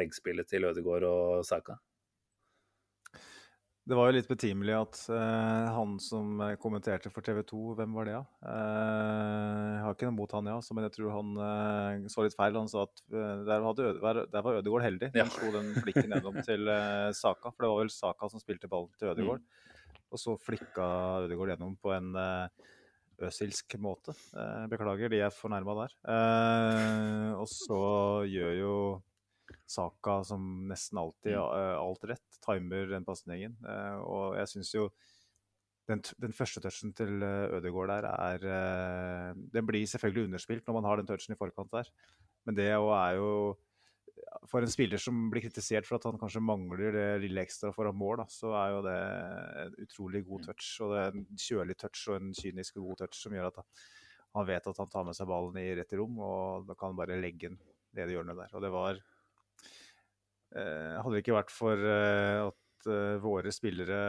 [0.01, 1.81] veggspillet til Ødegaard og Saka?
[3.89, 7.95] Det var jo litt betimelig at uh, han som eh, kommenterte for TV 2, hvem
[7.97, 8.25] var det, da?
[8.45, 12.27] Uh, jeg har ikke noe mot han, ja, så, men jeg tror han uh, så
[12.27, 12.59] litt feil.
[12.61, 15.11] Han sa at eh, der, Øde, der- var Ødegaard heldig.
[15.17, 15.25] Ja.
[15.25, 18.71] Han slo den flikken gjennom til eh, Saka, for det var vel Saka som spilte
[18.71, 19.43] ballen til Ødegaard.
[20.13, 20.87] Og så flikka
[21.25, 22.69] Ødegaard gjennom på en eh,
[23.27, 24.15] øsilsk måte.
[24.37, 25.97] Eh, beklager de er fornærma der.
[26.15, 27.81] Eh, og så
[28.29, 28.75] gjør jo
[29.71, 33.57] Saka som nesten alltid eh, alt rett, timer den pasningen.
[33.63, 34.89] Eh, og jeg syns jo
[35.91, 40.89] den, den første touchen til eh, Ødegaard der er Den blir selvfølgelig underspilt når man
[40.89, 41.91] har den touchen i forkant der,
[42.47, 42.81] men det er
[43.19, 43.57] jo
[44.51, 47.97] For en spiller som blir kritisert for at han kanskje mangler det lille ekstra foran
[47.97, 48.99] mål, da, så er jo det
[49.63, 50.69] en utrolig god touch.
[50.85, 54.47] Og det er en kjølig touch og en kynisk god touch som gjør at han,
[54.47, 57.19] vet at han tar med seg ballen i rett rom, og da kan han bare
[57.19, 57.59] legge den
[57.97, 58.55] ned i hjørnet der.
[58.55, 59.01] Og det var
[60.55, 64.01] hadde det ikke vært for eh, at eh, våre spillere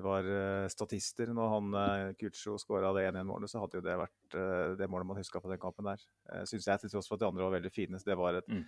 [0.00, 4.76] var eh, statister når han Kucho skåra det 1-1-målet, så hadde jo det vært eh,
[4.78, 6.04] det målet man huska på den kampen der.
[6.46, 7.98] Syns jeg, til tross for at de andre var veldig fine.
[8.00, 8.64] Så det var et Mm.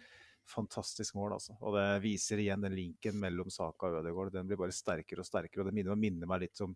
[0.48, 1.54] fantastisk mål, altså.
[1.62, 4.32] Og det viser igjen den linken mellom Saka og Ødegaard.
[4.34, 6.74] Den blir bare sterkere og sterkere, og det minner, minner meg litt om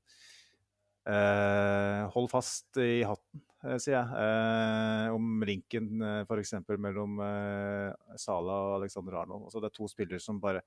[1.06, 4.08] Eh, hold fast i hatten, eh, sier jeg.
[4.18, 6.54] Eh, om linken eh, f.eks.
[6.82, 9.46] mellom eh, Sala og Alexander Arnold.
[9.46, 10.64] Altså, det er to spillere som bare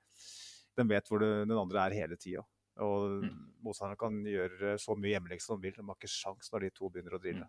[0.79, 2.45] De vet hvor det, den andre er hele tida.
[2.79, 3.39] Og Mm.
[3.65, 5.73] motstanderen kan gjøre så mye hjemmelekse de vil.
[5.75, 7.47] De har ikke sjans når de to begynner å drille.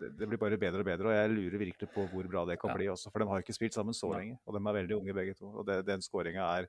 [0.00, 2.58] Det, det blir bare bedre og bedre, og jeg lurer virkelig på hvor bra det
[2.60, 2.76] kan Ja.
[2.76, 3.08] bli også.
[3.12, 5.48] For de har ikke spilt sammen så lenge, og de er veldig unge begge to.
[5.56, 6.68] Og det, den skåringa er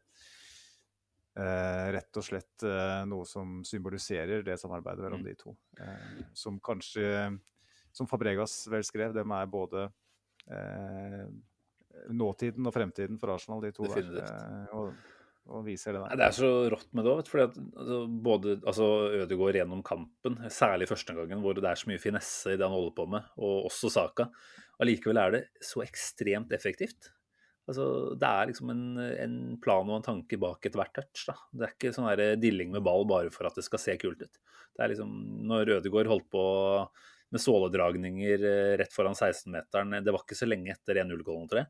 [1.38, 5.30] eh, rett og slett eh, noe som symboliserer det samarbeidet mellom Mm.
[5.30, 5.56] de to.
[5.80, 7.40] Eh, som kanskje,
[7.92, 9.88] som Fabregas vel skrev, dem er både
[10.50, 11.26] eh,
[12.12, 14.12] nåtiden og fremtiden for Arsenal, de to der.
[14.24, 14.94] Eh, og,
[15.52, 16.18] og viser det der.
[16.22, 17.28] Det er så rått med det òg.
[17.32, 18.90] Fordi at altså, både altså,
[19.22, 22.76] Ødegaard gjennom kampen, særlig første gangen hvor det er så mye finesse i det han
[22.76, 24.30] holder på med, og også Saka,
[24.82, 27.12] allikevel er det så ekstremt effektivt.
[27.70, 27.86] Altså,
[28.20, 31.28] det er liksom en, en plan og en tanke bak ethvert touch.
[31.28, 31.36] Da.
[31.54, 34.24] Det er ikke sånn der dilling med ball bare for at det skal se kult
[34.24, 34.42] ut.
[34.72, 35.12] Det er liksom,
[35.48, 36.44] når Ødegaard holdt på
[37.32, 41.70] med såledragninger eh, rett foran 16-meteren, det var ikke så lenge etter 1-0-gålen, tror jeg.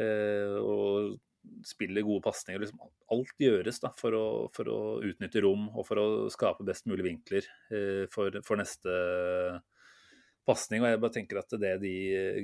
[0.00, 1.18] Eh, og
[1.66, 2.62] spiller gode pasninger.
[2.62, 2.80] Liksom,
[3.12, 7.06] alt gjøres da, for, å, for å utnytte rom og for å skape best mulig
[7.10, 8.94] vinkler eh, for, for neste
[10.46, 10.82] pasning.
[10.82, 11.94] Og jeg bare tenker at det de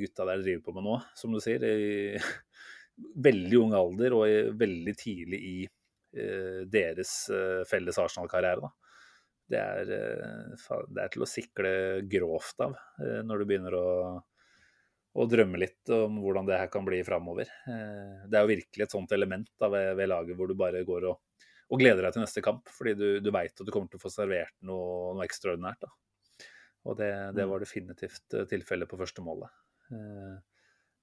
[0.03, 2.21] gutta der driver på med nå, som du sier, i
[3.29, 8.73] veldig ung alder og veldig tidlig i eh, deres eh, felles Arsenal-karriere.
[9.47, 11.75] Det er, eh, det er til å sikle
[12.11, 13.91] grovt av når du begynner å
[15.17, 17.49] å drømme litt om hvordan det her kan bli framover.
[17.65, 21.07] Det er jo virkelig et sånt element da, ved, ved laget hvor du bare går
[21.09, 23.97] og, og gleder deg til neste kamp, fordi du, du veit at du kommer til
[23.97, 25.87] å få servert noe, noe ekstraordinært.
[25.87, 25.95] Da.
[26.87, 29.51] Og det, det var definitivt eh, tilfellet på første målet.
[29.90, 30.37] Eh,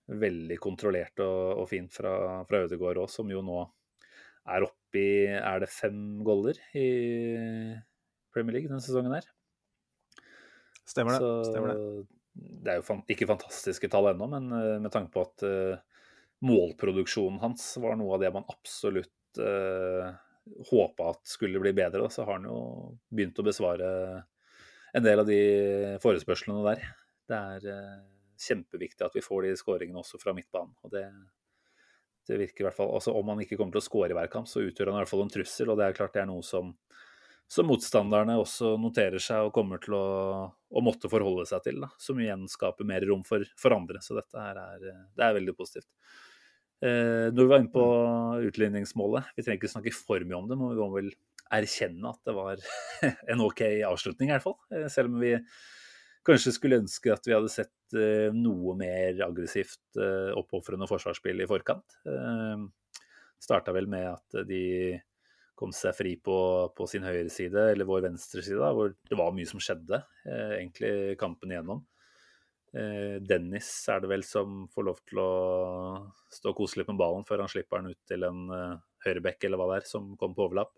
[0.04, 2.12] Veldig kontrollert og, og fint fra,
[2.44, 3.62] fra Ødegaard òg, som jo nå
[4.52, 6.88] er oppe i Er det fem goller i
[8.36, 9.30] Premier League denne sesongen her?
[10.84, 11.22] Stemmer det.
[11.24, 12.04] Så Stemmer det.
[12.36, 15.80] det er jo fan ikke fantastiske tall ennå, men eh, med tanke på at uh,
[16.44, 20.12] målproduksjonen hans var noe av det man absolutt uh,
[20.68, 22.60] håpa at skulle bli bedre, da, så har han jo
[23.08, 23.88] begynt å besvare
[24.94, 25.40] en del av de
[26.04, 26.84] forespørslene der.
[27.30, 28.02] Det er eh,
[28.48, 30.76] kjempeviktig at vi får de skåringene også fra midtbanen.
[30.84, 31.08] og det
[32.28, 34.30] det virker i hvert fall, altså Om han ikke kommer til å skåre i hver
[34.32, 35.72] kamp, så utgjør han i hvert fall en trussel.
[35.72, 36.70] og Det er klart det er noe som,
[37.52, 40.06] som motstanderne også noterer seg og kommer til å,
[40.48, 41.82] å måtte forholde seg til.
[41.84, 44.00] Da, som igjen skaper mer rom for, for andre.
[44.04, 45.90] Så dette her er, det er veldig positivt.
[46.84, 47.86] Eh, når vi var inne på
[48.48, 51.12] utligningsmålet, vi trenger ikke snakke for mye om det, men vi må vel
[51.54, 52.60] erkjenne at det var
[53.32, 54.58] en OK avslutning, i hvert fall.
[54.74, 55.36] Eh, selv om vi
[56.28, 61.50] kanskje skulle ønske at vi hadde sett eh, noe mer aggressivt, eh, oppofrende forsvarsspill i
[61.50, 61.98] forkant.
[63.44, 64.64] Starta vel med at de
[65.60, 66.36] kom seg fri på,
[66.74, 71.18] på sin høyre side, eller vår venstre side, hvor det var mye som skjedde egentlig
[71.22, 71.84] kampen igjennom.
[72.74, 75.28] Dennis er det vel som får lov til å
[76.34, 78.48] stå koselig med ballen før han slipper den ut til en
[79.06, 80.74] høyrebekk eller hva det er, som kommer på overlapp.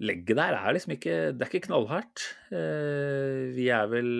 [0.00, 2.24] Legget der er liksom ikke Det er ikke knallhardt.
[2.56, 4.10] Eh, vi er vel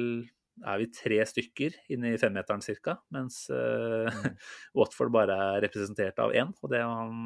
[0.60, 4.34] er vi tre stykker inne i femmeteren ca., mens uh, mm.
[4.76, 7.22] Watford bare er representert av én, og det er han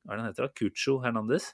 [0.00, 0.52] hva er det han heter?
[0.56, 1.50] Cucho Hernandez.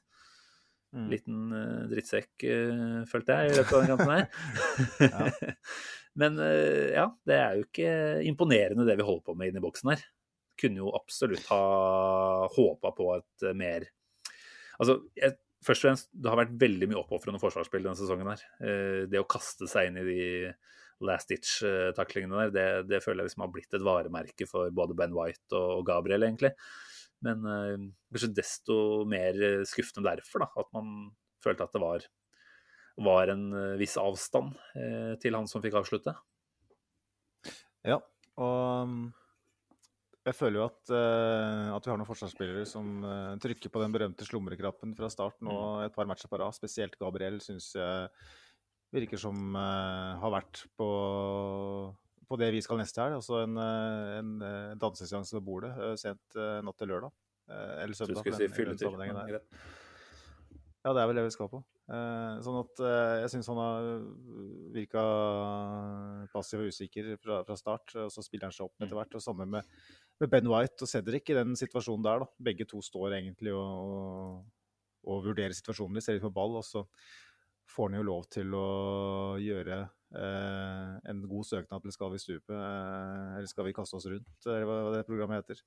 [0.95, 1.09] Mm.
[1.11, 5.57] Liten uh, drittsekk, uh, følte jeg, i løpet av den kampen her.
[6.21, 7.91] Men uh, ja, det er jo ikke
[8.31, 10.07] imponerende det vi holder på med inne i boksen her.
[10.57, 11.61] Kunne jo absolutt ha
[12.55, 13.91] håpa på et mer
[14.77, 15.33] Altså, jeg,
[15.66, 18.42] først og fremst, det har vært veldig mye oppofrende forsvarsspill denne sesongen her.
[19.11, 20.26] det å kaste seg inn i de
[21.05, 25.12] last ditch-taklingene der, det, det, føler jeg liksom har blitt et varemerke for både Ben
[25.16, 26.52] White og, Gabriel, egentlig.
[27.26, 27.74] Men uh,
[28.12, 29.37] kanskje desto mer
[29.68, 31.11] skuffende derfor, da, at man
[31.44, 32.07] følte at det var,
[33.05, 34.57] var en uh, viss avstand
[35.22, 36.16] til han som fikk avslutte.
[37.87, 38.00] Ja,
[38.42, 39.02] og mm,
[40.27, 43.05] jeg føler jo at, at vi har noen forsvarsspillere som
[43.43, 45.85] trykker på den berømte slumreknappen fra start nå mm.
[45.87, 46.57] et par matcher på rad.
[46.57, 48.09] Spesielt Gabriel syns jeg
[48.97, 50.91] virker som har vært på
[52.27, 53.21] på det vi skal neste helg.
[53.21, 54.33] Altså en, en,
[54.83, 57.15] danseseanse ved bordet sent natt til lørdag.
[57.85, 58.19] Eller søndag.
[58.19, 58.99] Du skulle si fylletur.
[60.87, 61.62] Ja, det er vel det vi skal på.
[61.87, 62.81] Sånn at
[63.22, 63.85] jeg syns han har
[64.75, 65.03] virka
[66.33, 67.94] passiv og usikker fra, fra, start.
[68.03, 68.99] Og så spiller han seg opp etter mm.
[68.99, 69.14] hvert.
[69.14, 69.68] Og samme med,
[70.18, 72.25] med, Ben White og Cedric i den situasjonen der.
[72.25, 72.31] da.
[72.51, 74.75] Begge to står egentlig og, og,
[75.07, 76.01] og vurderer situasjonen.
[76.01, 76.83] De ser litt på ball, og så
[77.70, 78.66] får han jo lov til å
[79.42, 84.07] gjøre Eh, en god søknad til Skal vi stupe, eh, eller Skal vi kaste oss
[84.07, 85.61] rundt, eller hva det programmet heter.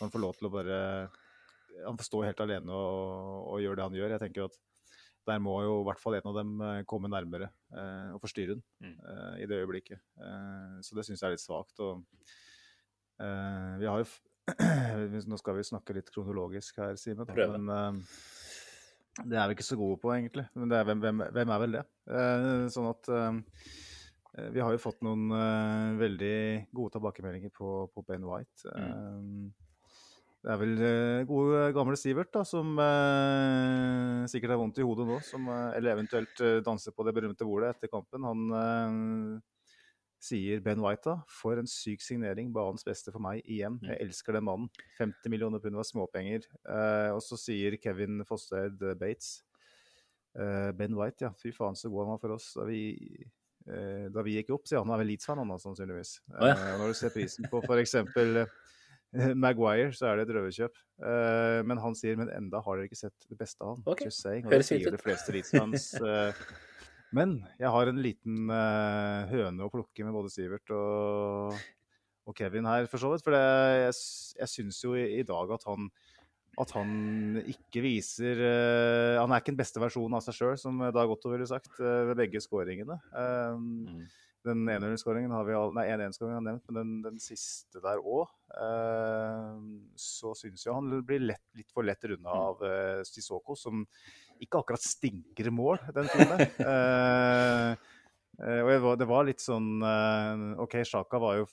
[0.00, 1.10] Han får lov til å bare
[1.86, 4.10] Han får stå helt alene og, og gjøre det han gjør.
[4.10, 4.58] Jeg tenker at
[5.28, 8.56] der må jo i hvert fall en av dem eh, komme nærmere eh, og forstyrre
[8.56, 8.94] den mm.
[9.12, 10.00] eh, i det øyeblikket.
[10.18, 11.84] Eh, så det syns jeg er litt svakt.
[11.84, 12.02] Og
[13.18, 14.08] vi har jo
[15.28, 17.28] Nå skal vi snakke litt kronologisk her, Simen.
[17.28, 17.98] Men
[19.28, 20.46] det er vi ikke så gode på, egentlig.
[20.56, 21.82] Men er, hvem, hvem, hvem, er vel det?
[22.72, 23.10] sånn at
[24.38, 25.30] Eh, vi har jo fått noen
[25.98, 28.68] veldig gode tilbakemeldinger på, på Ben White.
[28.74, 29.48] Mm.
[30.48, 35.04] Det er vel uh, gode, gamle Sivert da, som eh, sikkert har vondt i hodet
[35.04, 35.44] nå, som,
[35.76, 38.24] eller eventuelt danser på det berømte bordet etter kampen.
[38.24, 39.42] Han
[40.24, 43.76] sier Ben White da, for en syk signering, banens beste for meg igjen.
[43.84, 44.72] Jeg elsker den mannen.
[44.96, 46.48] 50 millioner pund var småpenger.
[47.12, 49.42] og så sier Kevin Fosteid Bates
[50.32, 52.80] Ben White, ja, fy faen så god han var for oss da vi
[53.68, 56.18] Eh, da vi gikk opp, sier han er vel Leeds-fan, han sannsynligvis.
[56.32, 56.54] Oh, ja.
[56.56, 57.98] Eh, når du ser prisen på f.eks.
[59.42, 60.80] Maguire, så er det et røverkjøp.
[61.68, 63.84] men han sier men enda har dere ikke sett det beste av han.
[63.86, 64.10] Okay.
[64.10, 65.88] Just saying, og det sier de fleste Leeds-fans.
[67.16, 68.52] men jeg har en liten
[69.32, 71.56] høne å plukke med både Sivert og,
[72.28, 73.24] og Kevin her, for så vidt.
[73.24, 73.44] For det,
[73.86, 73.96] jeg,
[74.42, 75.88] jeg syns jo i, i dag at han
[76.58, 80.80] at han ikke viser uh, Han er ikke den beste versjonen av seg sjøl, som
[80.94, 82.98] Dag Otto ville sagt, uh, ved begge skåringene.
[83.12, 84.02] Um, mm.
[84.46, 88.30] Den 1-0-skåringen har vi all, nei, 1-1-skåringen har nevnt, men den, den siste der òg,
[88.54, 89.56] uh,
[89.98, 92.44] så syns jeg han blir lett, litt for lett runda mm.
[92.44, 93.82] av eh, Sissoko, som
[94.38, 97.80] ikke akkurat stinker mål den turen der.
[98.86, 99.82] og det var litt sånn
[100.62, 101.48] OK, Sjaka var jo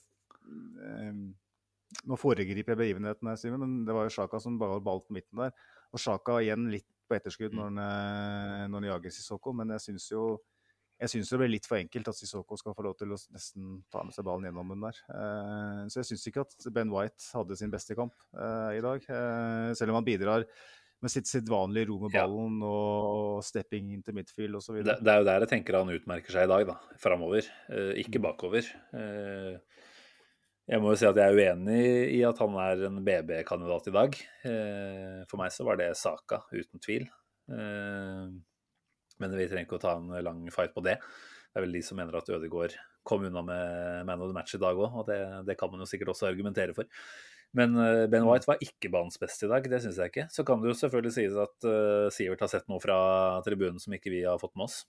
[2.03, 5.15] nå foregriper jeg begivenheten, her, Simen, men det var jo Sjaka som bare ball på
[5.15, 5.55] midten der.
[5.93, 9.83] Og Sjaka igjen litt på etterskudd når han, eh, når han jager Sissoko, men jeg
[9.87, 10.25] syns jo
[11.01, 13.81] jeg syns det ble litt for enkelt at Sissoko skal få lov til å nesten
[13.91, 15.01] ta med seg ballen gjennom den der.
[15.09, 19.03] Uh, så jeg syns ikke at Ben White hadde sin beste kamp uh, i dag.
[19.09, 20.47] Uh, selv om han bidrar
[21.03, 22.69] med sitt, sitt vanlige ro med ballen ja.
[22.71, 24.79] og, stepping inn til midfield osv.
[24.79, 26.77] Det, det er jo der jeg tenker han utmerker seg i dag, da.
[27.03, 27.49] Framover,
[27.99, 28.25] ikke mm.
[28.29, 28.71] bakover.
[30.65, 31.81] Jeg må jo si at jeg er uenig
[32.15, 34.15] i at han er en BB-kandidat i dag.
[34.49, 37.05] Eh, for meg så var det Saka, uten tvil.
[39.15, 40.97] Eh, men vi trenger ikke å ta en lang fight på det.
[40.99, 42.75] Det er vel de som mener at Ødegaard
[43.05, 45.83] kom unna med man of the match i dag òg, og det, det, kan man
[45.83, 46.89] jo sikkert også argumentere for.
[47.55, 50.27] Men eh, Ben White var ikke banens beste i dag, det syns jeg ikke.
[50.33, 51.69] Så kan det jo selvfølgelig sies at
[52.15, 52.97] Sivert har sett noe fra
[53.45, 54.83] tribunen som ikke vi har fått med oss.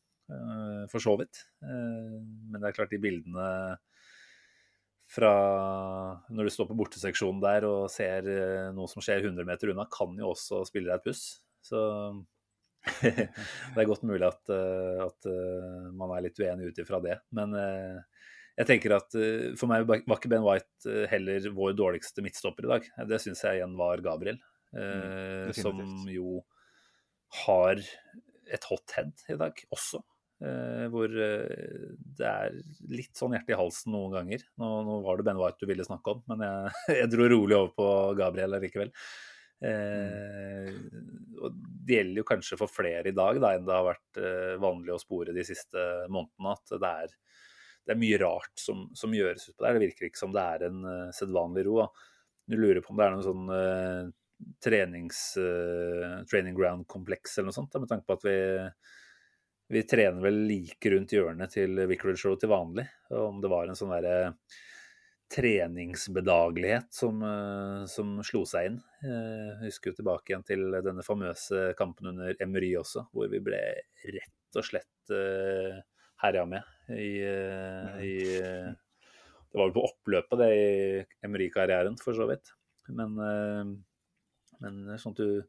[0.90, 1.38] for så vidt.
[1.62, 3.76] men det er klart, de bildene
[5.06, 5.32] fra
[6.34, 9.86] når du står på borteseksjonen der og ser eh, noe som skjer 100 meter unna,
[9.92, 11.24] kan jo også spille deg et puss.
[11.64, 11.80] Så
[13.02, 17.18] det er godt mulig at, eh, at eh, man er litt uenig ut ifra det.
[17.36, 17.54] Men
[18.56, 19.12] jeg tenker at
[19.60, 22.90] for meg var ikke Ben White heller vår dårligste midtstopper i dag.
[23.10, 24.38] Det syns jeg igjen var Gabriel,
[24.72, 26.40] mm, som jo
[27.44, 27.82] har
[28.46, 30.00] et hot head i dag også.
[30.44, 32.56] Eh, hvor eh, det er
[32.92, 34.44] litt sånn hjerte i halsen noen ganger.
[34.60, 37.56] Nå, nå var det Ben White du ville snakke om, men jeg, jeg dro rolig
[37.56, 37.88] over på
[38.20, 38.92] Gabriel likevel.
[39.64, 40.72] Eh,
[41.40, 41.54] og
[41.86, 44.92] det gjelder jo kanskje for flere i dag da, enn det har vært eh, vanlig
[44.94, 46.52] å spore de siste månedene.
[46.52, 47.16] At det er,
[47.86, 49.78] det er mye rart som, som, gjøres ut på der.
[49.78, 51.80] Det virker ikke som det er en uh, sedvanlig ro.
[51.84, 51.88] Da.
[52.52, 54.12] Du lurer på om det er noen sånn uh,
[54.62, 58.38] trenings, uh, training ground-kompleks eller noe sånt, da, med tanke på at vi
[59.66, 62.84] vi trener vel like rundt hjørnet til Vicarage Road til vanlig.
[63.10, 64.34] Og om det var en sånn derre
[65.32, 68.78] treningsbedagelighet som, eh, som, slo seg inn.
[69.02, 73.42] Jeg eh, husker jo tilbake igjen til denne famøse kampen under Emery også, hvor vi
[73.44, 73.60] ble
[74.06, 75.74] rett og slett uh,
[76.22, 82.54] herja med i, i Det var vel på oppløpet, det, i Emery-karrieren, for så vidt.
[82.88, 83.18] Men,
[84.62, 85.42] men sånn at du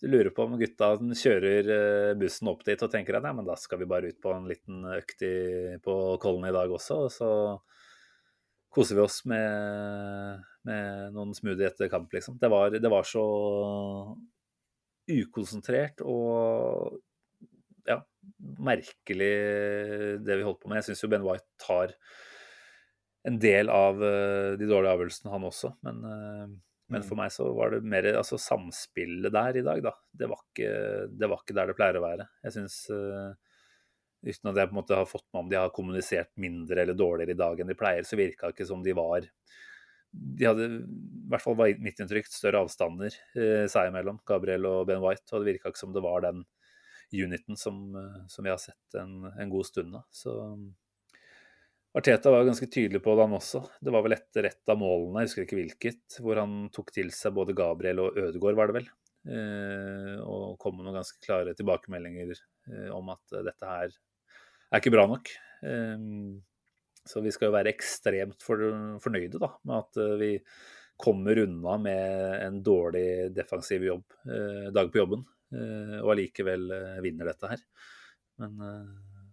[0.00, 3.46] du lurer på om gutta kjører eh, bussen opp dit og tenker at ja, men
[3.46, 5.24] da skal vi bare ut på en liten økt
[5.82, 6.98] på Kollen i dag også.
[7.08, 7.30] Og så
[8.78, 12.38] koser vi oss med, med noen smoothie etter kamp, liksom.
[12.38, 13.24] Det var, det var så
[15.08, 16.98] ukonsentrert og
[17.88, 17.98] ja,
[18.60, 19.34] merkelig
[20.22, 20.78] det vi holdt på med.
[20.80, 21.94] Jeg syns jo Ben White tar
[23.26, 25.72] en del av eh, de dårlige avgjørelsene, han også.
[25.84, 26.56] Men eh,
[26.88, 27.20] men for mm.
[27.20, 29.92] meg så var det mer altså samspillet der i dag, da.
[30.08, 30.70] Det var ikke,
[31.20, 32.26] det var ikke der det pleier å være.
[32.46, 33.34] Jeg syns uh,
[34.26, 36.96] Uten at jeg på en måte har fått med om de har kommunisert mindre eller
[36.98, 39.28] dårligere i dag enn de pleier, så virka ikke som de var
[40.10, 44.86] De hadde, i hvert fall var mitt inntrykk, større avstander eh, seg imellom, Gabriel og
[44.88, 45.28] Ben White.
[45.32, 46.42] Og det virka ikke som det var den
[47.12, 50.02] uniten som, uh, som vi har sett en, en god stund nå.
[50.12, 50.34] Så
[51.96, 53.62] Arteta var ganske tydelig på det, han også.
[53.80, 57.08] Det var vel etter ett av målene, jeg husker ikke hvilket, hvor han tok til
[57.16, 58.90] seg både Gabriel og Ødegaard, var det vel.
[59.28, 63.96] Eh, og kom med noen ganske klare tilbakemeldinger eh, om at eh, dette her
[64.70, 65.32] er ikke bra nok.
[65.66, 66.06] Eh,
[67.08, 68.62] så vi skal jo være ekstremt for,
[69.04, 70.32] fornøyde da, med at eh, vi
[70.98, 76.66] kommer unna med en dårlig defensiv jobb, eh, dag på jobben, og allikevel
[77.00, 77.60] vinner dette her.
[78.42, 78.58] Men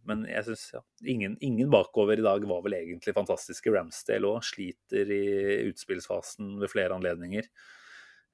[0.05, 3.71] men jeg syns ja, ingen, ingen, bakover i dag var vel egentlig fantastiske.
[3.73, 5.23] Ramsdale òg sliter i
[5.71, 7.47] utspillsfasen ved flere anledninger.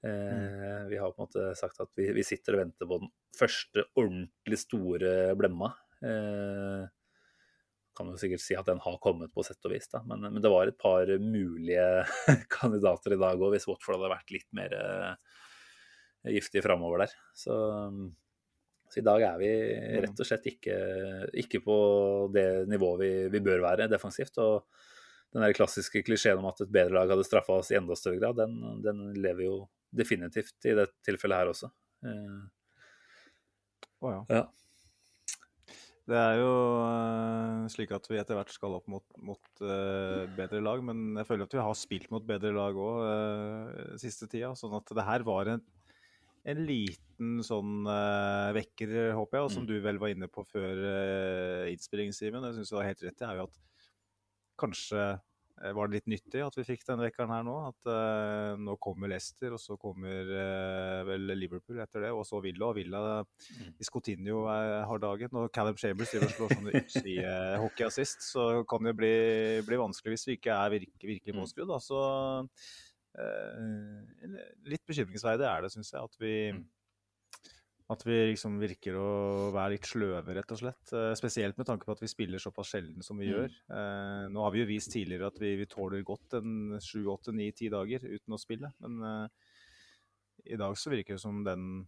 [0.03, 0.89] Eh, mm.
[0.91, 3.85] Vi har på en måte sagt at vi, vi, sitter og venter på den første
[3.95, 5.71] ordentlig store blemma.
[6.05, 6.87] Eh,
[7.97, 9.89] kan jo sikkert si at den har kommet på sett og vis.
[10.07, 11.87] Men, men det var et par mulige
[12.57, 15.13] kandidater i dag òg, hvis Watford hadde vært litt mer eh,
[16.37, 17.15] giftig framover der.
[17.35, 17.59] Så
[18.91, 19.49] så i dag er vi
[20.03, 20.77] rett og slett ikke,
[21.39, 21.75] ikke på
[22.35, 24.35] det nivået vi, vi, bør være defensivt.
[24.43, 24.65] Og
[25.31, 28.19] den der klassiske klisjeen om at et bedre lag hadde straffa oss i enda større
[28.19, 29.53] grad, den, den, lever jo
[29.95, 31.71] definitivt i det tilfellet her også.
[32.03, 32.35] Eh,
[34.03, 34.19] oh, ja.
[34.41, 34.43] ja.
[36.11, 40.59] Det er jo uh, slik at vi etter hvert skal opp mot, mot uh, bedre
[40.59, 44.51] lag, men jeg føler at vi har spilt mot bedre lag òg uh, siste tida.
[44.59, 45.63] Sånn at det her var en
[46.49, 49.69] en liten sånn uh, vekker, håper jeg, og som mm.
[49.69, 52.47] du vel var inne på før uh, innspillingen, Simen.
[52.49, 53.59] Jeg syns du har helt rett i er jo at
[54.61, 55.03] kanskje
[55.75, 57.55] var det litt nyttig at vi fikk denne vekkeren her nå.
[57.69, 60.31] At uh, nå kommer Leicester, og så kommer
[61.07, 62.71] vel Liverpool etter det, og så Villa.
[62.71, 63.73] Og Villa mm.
[63.79, 68.29] hvis Coutinho har dagen, og Callum Chambers driver og slår sånne utsidehockeyassist.
[68.31, 69.15] så kan det bli,
[69.67, 71.43] bli, vanskelig hvis vi ikke er virkelig, virkelig mm.
[71.43, 71.75] påskrudd.
[71.81, 72.01] Så
[73.19, 74.35] Eh,
[74.71, 76.61] litt bekymringsverdig er det, syns jeg, at vi, mm.
[77.91, 79.09] At vi liksom virker å
[79.51, 80.93] være litt sløve, rett og slett.
[80.95, 83.31] Eh, spesielt med tanke på at vi spiller såpass sjelden som vi mm.
[83.33, 83.55] gjør.
[83.77, 87.35] Eh, nå har vi jo vist tidligere at vi, vi tåler godt en sju, åtte,
[87.35, 88.71] ni, ti dager uten å spille.
[88.83, 89.27] Men
[90.47, 91.83] i dag så virker det som den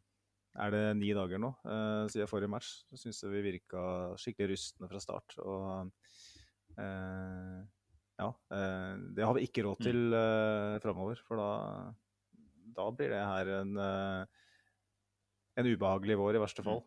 [0.53, 2.73] er det ni dager nå uh, siden forrige match.
[2.91, 3.83] Så syns jeg vi virka
[4.21, 5.37] skikkelig rustne fra start.
[5.41, 5.89] Og
[6.77, 7.63] uh,
[8.13, 9.85] ja, eh, det har vi ikke råd mm.
[9.87, 11.21] til uh, framover.
[11.25, 11.49] For da,
[12.77, 13.73] da, blir det her en,
[15.55, 16.69] en ubehagelig vår, i verste mm.
[16.69, 16.81] fall.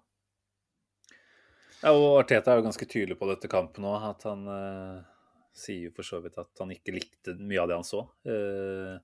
[1.82, 3.92] Ja, og Arteta er jo ganske tydelig på dette kampen nå.
[4.08, 5.04] At han eh,
[5.56, 8.02] sier for så vidt at han ikke likte mye av det han så.
[8.26, 8.96] Eh,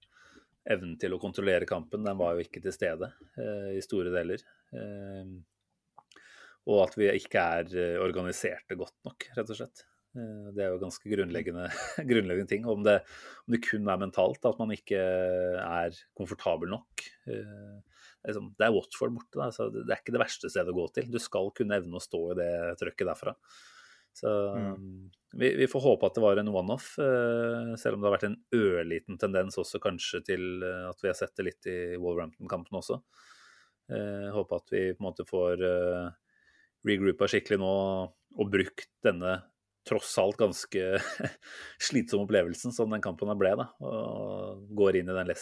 [0.73, 4.45] evnen til å kontrollere kampen, den var jo ikke til stede eh, i store deler.
[6.63, 9.87] og at vi ikke er organiserte godt nok, rett og slett.
[10.13, 11.69] Eh, det er jo ganske grunnleggende,
[12.11, 12.67] grunnleggende ting.
[12.69, 12.99] Om det,
[13.47, 17.07] om det, kun er mentalt, at man ikke er komfortabel nok.
[17.33, 17.92] Eh,
[18.27, 20.87] liksom, det er Watford borte, da, så det er ikke det verste stedet å gå
[20.97, 21.11] til.
[21.13, 23.37] Du skal kunne evne å stå i det trøkket derfra.
[24.13, 24.81] Så mm.
[25.41, 28.29] vi, vi, får håpe at det var en one-off, uh, selv om det har vært
[28.29, 33.01] en ørliten tendens også kanskje til at vi har sett det litt i Wolverhampton-kampen også.
[33.93, 36.13] Uh, håper at vi på en måte får uh,
[36.87, 37.73] regroupa skikkelig nå
[38.33, 39.41] og brukt denne
[39.89, 41.01] tross alt ganske
[41.89, 43.55] slitsomme opplevelsen som den kampen ble.
[43.59, 45.33] da, og Går inn i den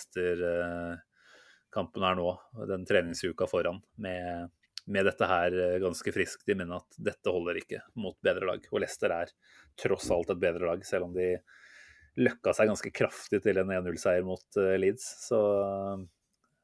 [1.71, 4.51] Leicester-kampen her nå, den treningsuka foran, med,
[4.87, 8.65] med dette her ganske friskt i minne at dette holder ikke mot bedre lag.
[8.73, 9.31] Og Leicester er
[9.77, 11.39] tross alt et bedre lag, selv om de
[12.17, 15.05] løkka seg ganske kraftig til en 1-0-seier mot eh, Leeds.
[15.29, 15.41] Så,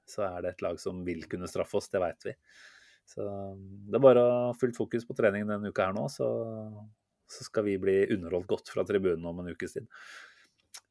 [0.06, 2.34] så er det et lag som vil kunne straffe oss, det veit vi.
[3.06, 3.22] Så
[3.86, 6.26] det er bare fullt fokus på treningen denne uka her nå, så
[7.26, 9.86] så skal vi bli underholdt godt fra tribunen om en ukes tid.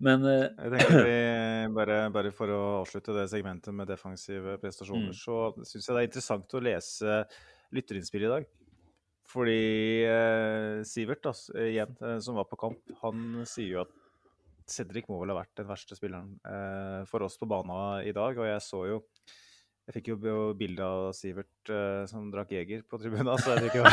[0.03, 1.17] Men uh, Jeg tenker vi,
[1.77, 5.19] bare, bare, for å avslutte det segmentet med defensive prestasjoner, mm.
[5.19, 7.19] så syns jeg det er interessant å lese
[7.75, 8.47] lytterinnspill i dag.
[9.31, 9.59] Fordi
[10.07, 14.01] uh, Sivert, da, igjen, uh, som var på kamp, han sier jo at
[14.69, 16.39] Cedric må vel ha vært den verste spilleren
[17.05, 18.33] for oss på banen i dag.
[18.33, 18.95] Og jeg så jo
[19.85, 23.29] jeg fikk jo bilde av Sivert uh, som drakk Jeger på tribunen.
[23.37, 23.83] Så jeg vet ikke,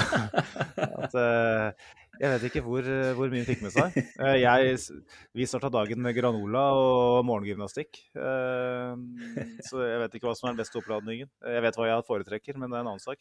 [1.05, 2.88] at, uh, jeg vet ikke hvor,
[3.18, 3.99] hvor, mye hun fikk med seg.
[4.16, 4.78] Uh, jeg,
[5.36, 8.01] vi starta dagen med granola og morgengymnastikk.
[8.16, 11.28] så jeg vet ikke hva som er den beste oppladningen.
[11.59, 13.20] Jeg vet hva jeg foretrekker, men det er en annen sak.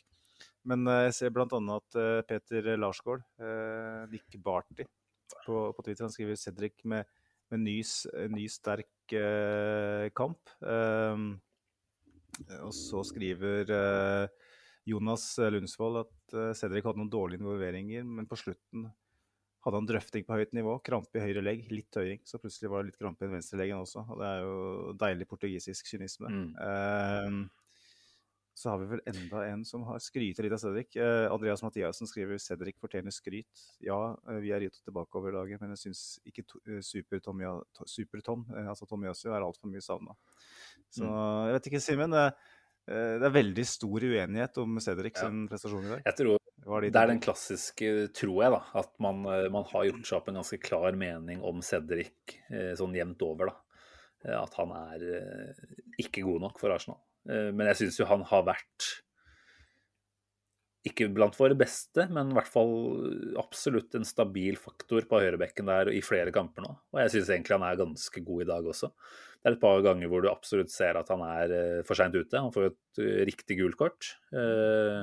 [0.72, 1.46] Men jeg ser bl.a.
[1.76, 3.28] at Peter Larsgaard,
[4.14, 4.88] Nick Barty,
[5.44, 7.08] på, på, Twitter han skriver Cedric med,
[7.52, 7.80] med ny,
[8.32, 9.20] ny, sterk
[10.16, 10.40] kamp.
[10.64, 11.34] Uh,
[12.62, 14.50] og så skriver eh,
[14.90, 18.90] Jonas Lundsvold at eh, Cedric hadde noen dårlige involveringer, men på slutten
[19.62, 20.80] hadde han drøfting på høyt nivå.
[20.86, 22.22] Krampe i høyre legg, litt tøying.
[22.26, 24.08] Så plutselig var det litt krampe i den venstre leggen også.
[24.10, 26.32] Og det er jo deilig portugisisk kynisme.
[26.34, 26.48] Mm.
[26.58, 27.62] Uh,
[28.58, 30.98] så har vi vel enda en som har skryter litt av Cedric.
[31.32, 33.64] Andreas Mathiassen skriver Cedric fortjener skryt.
[33.82, 34.00] Ja,
[34.44, 36.44] vi er gitt tilbake over dagen, men jeg syns ikke
[36.84, 37.42] Super-Tom,
[37.88, 38.22] super
[38.66, 40.18] altså Tomiyasu, er altfor mye savna.
[40.92, 41.48] Så mm.
[41.48, 42.16] jeg vet ikke, Simen.
[42.16, 42.26] Det,
[42.92, 46.06] eh, det, er veldig stor uenighet om Cedric sin prestasjon i dag.
[46.10, 46.48] Jeg tror
[46.86, 50.20] det, det er den klassiske, tror jeg, da, at man, eh, man, har gjort seg
[50.20, 53.54] opp en ganske klar mening om Cedric eh, sånn jevnt over.
[53.54, 53.58] da.
[54.38, 55.02] At han er
[55.98, 57.00] ikke god nok for Arsenal.
[57.26, 58.86] Men jeg syns jo han har vært
[60.88, 62.72] ikke blant våre beste, men i hvert fall
[63.38, 66.72] absolutt en stabil faktor på høyrebekken der i flere kamper nå.
[66.94, 68.90] Og jeg syns egentlig han er ganske god i dag også.
[69.42, 72.18] Det er et par ganger hvor du absolutt ser at han er uh, for seint
[72.18, 72.38] ute.
[72.38, 74.10] Han får et uh, riktig gult kort.
[74.34, 75.02] Uh,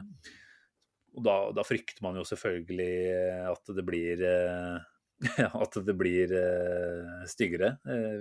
[1.19, 2.93] og da, da, frykter man jo selvfølgelig
[3.51, 4.21] at det blir
[5.65, 6.35] at det blir
[7.27, 7.73] styggere.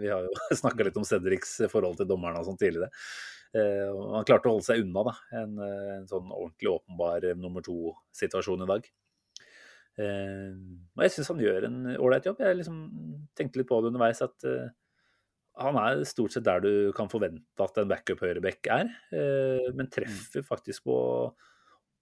[0.02, 0.32] vi har jo
[0.62, 2.90] snakka litt om Cedrics forhold til dommerne og sånn tidligere.
[3.58, 5.60] Og han klarte å holde seg unna da, en,
[5.98, 8.90] en sånn ordentlig åpenbar nummer to-situasjon i dag.
[9.98, 12.44] og jeg syns han gjør en ålreit jobb.
[12.46, 12.82] Jeg liksom
[13.38, 14.46] tenkte litt på det underveis at
[15.58, 19.90] han er stort sett der du kan forvente at en backup høyreback er, eh, men
[19.94, 20.98] treffer faktisk på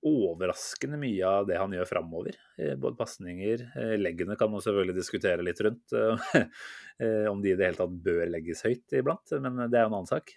[0.05, 2.35] overraskende mye av det han gjør framover.
[2.59, 5.95] Eh, både pasninger, eh, leggene kan man selvfølgelig diskutere litt rundt.
[7.31, 10.07] Om de i det hele tatt bør legges høyt iblant, men det er en annen
[10.07, 10.31] sak.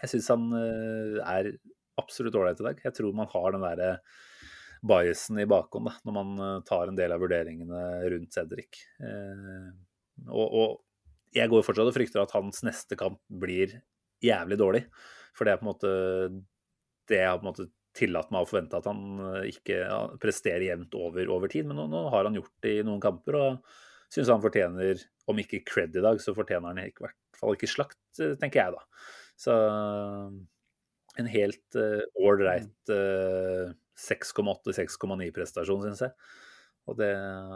[0.00, 1.52] Jeg syns han er
[2.00, 2.82] absolutt ålreit i dag.
[2.86, 3.90] Jeg tror man har den derre
[4.80, 7.82] biasen i bakhånd når man tar en del av vurderingene
[8.14, 8.80] rundt Cedric.
[10.30, 13.76] Og, og jeg går fortsatt og frykter at hans neste kamp blir
[14.24, 14.82] jævlig dårlig.
[15.36, 15.92] For det er på en måte
[17.10, 19.78] det jeg har på en måte tillatt meg å forvente at han eh, ikke
[20.22, 21.66] presterer jevnt over over tid.
[21.68, 25.42] Men nå, nå, har han gjort det i noen kamper, og syns han fortjener, om
[25.42, 28.76] ikke cred i dag, så fortjener han i hvert fall ikke slakt, eh, tenker jeg
[28.76, 28.84] da.
[29.40, 29.56] Så
[31.18, 31.76] en helt
[32.20, 36.12] ålreit uh, uh, 6,8-6,9 prestasjon, syns jeg.
[36.88, 37.10] Og det,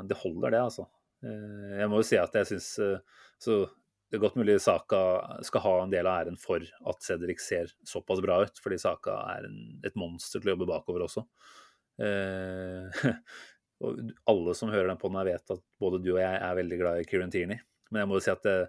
[0.09, 0.89] det, holder, det, altså.
[1.25, 2.71] Uh, jeg må jo si at jeg syns
[3.45, 3.59] så
[4.15, 4.99] det er godt mulig Saka
[5.43, 9.17] skal ha en del av æren for at Cedric ser såpass bra ut, fordi Saka
[9.33, 11.25] er en, et monster til å jobbe bakover også.
[11.99, 13.01] Eh,
[13.83, 16.79] og alle som hører den på den, vet at både du og jeg er veldig
[16.79, 17.59] glad i Kieran Tierney.
[17.91, 18.69] Men jeg må jo si at jeg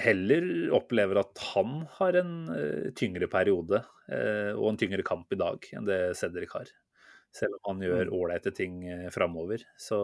[0.00, 5.38] heller opplever at han har en uh, tyngre periode uh, og en tyngre kamp i
[5.38, 6.72] dag enn det Cedric har.
[7.34, 8.14] Selv om han gjør mm.
[8.18, 9.62] ålreite ting uh, framover.
[9.78, 10.00] Så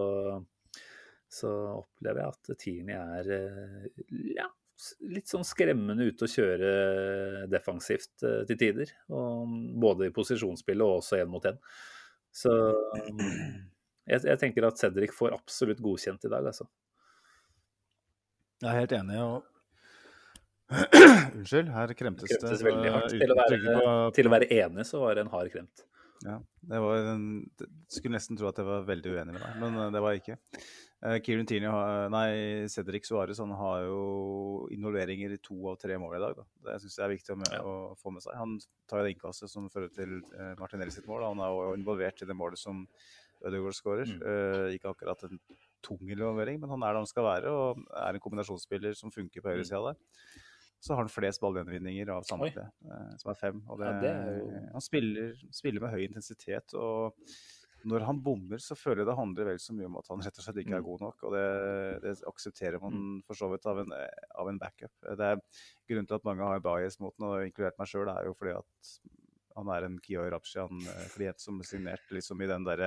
[1.31, 3.85] så opplever jeg at Tini er eh,
[4.35, 4.49] ja,
[5.15, 6.71] litt sånn skremmende ute å kjøre
[7.53, 8.91] defensivt eh, til tider.
[9.15, 11.61] Og både i posisjonsspillet og også én mot én.
[12.35, 12.51] Så
[14.11, 16.67] jeg, jeg, tenker at Cedric får absolutt godkjent i dag, altså.
[18.61, 19.23] Jeg er helt enig.
[19.23, 19.47] og
[21.37, 22.39] Unnskyld, her kremtes det.
[22.39, 23.15] Kremtes veldig hardt.
[23.15, 23.63] Til å, være,
[24.17, 25.87] til å, være, enig så var det en hard kremt.
[26.21, 26.37] Ja,
[26.69, 27.25] det var en,
[27.89, 30.21] Skulle nesten tro at jeg var veldig uenig med deg, men eh, det var jeg
[30.23, 30.37] ikke.
[31.01, 31.71] Uh, Kieran Tierney,
[32.13, 34.03] nei, Cedric Suárez han har jo
[34.75, 36.43] involveringer i to av tre mål i dag.
[36.43, 36.45] Da.
[36.67, 37.63] Det syns jeg er viktig å, med, ja.
[37.65, 38.37] å, få med seg.
[38.37, 38.59] Han
[38.91, 41.25] tar jo det innkastet som fører til Martin Martinelli sitt mål.
[41.31, 42.85] Han er jo involvert i det målet som
[43.41, 44.13] Ødegaard skårer.
[44.13, 44.21] Mm.
[44.21, 45.41] Uh, ikke akkurat en
[45.81, 49.41] tung involvering, men han er der han skal være, og er en kombinasjonsspiller som funker
[49.41, 49.89] på høyresida mm.
[49.89, 50.47] der
[50.81, 53.63] så har han flest ballgjenvinninger av samtlige, eh, som er fem.
[53.69, 54.51] Det, ja, det er jo...
[54.73, 56.75] Han spiller, spiller, med høy intensitet.
[56.75, 57.17] og
[57.89, 60.41] når han bommer, så føler jeg det handler vel så mye om at han rett
[60.41, 60.89] og slett ikke er mm.
[60.89, 61.23] god nok.
[61.25, 61.45] Og det,
[62.05, 63.15] det aksepterer man mm.
[63.29, 63.95] for så vidt av en,
[64.41, 64.93] av en, backup.
[65.05, 65.41] Det er
[65.89, 68.57] Grunnen til at mange har bias mot den, og inkludert meg sjøl, er jo fordi
[68.59, 68.91] at
[69.57, 72.85] han er en Kiyoy Rapshian-klient eh, som ble signert liksom i den der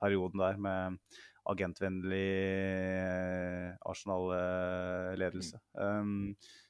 [0.00, 1.00] perioden der med
[1.46, 5.60] agentvennlig eh, Arsenal-ledelse.
[5.74, 5.82] Mm.
[5.82, 6.62] Um,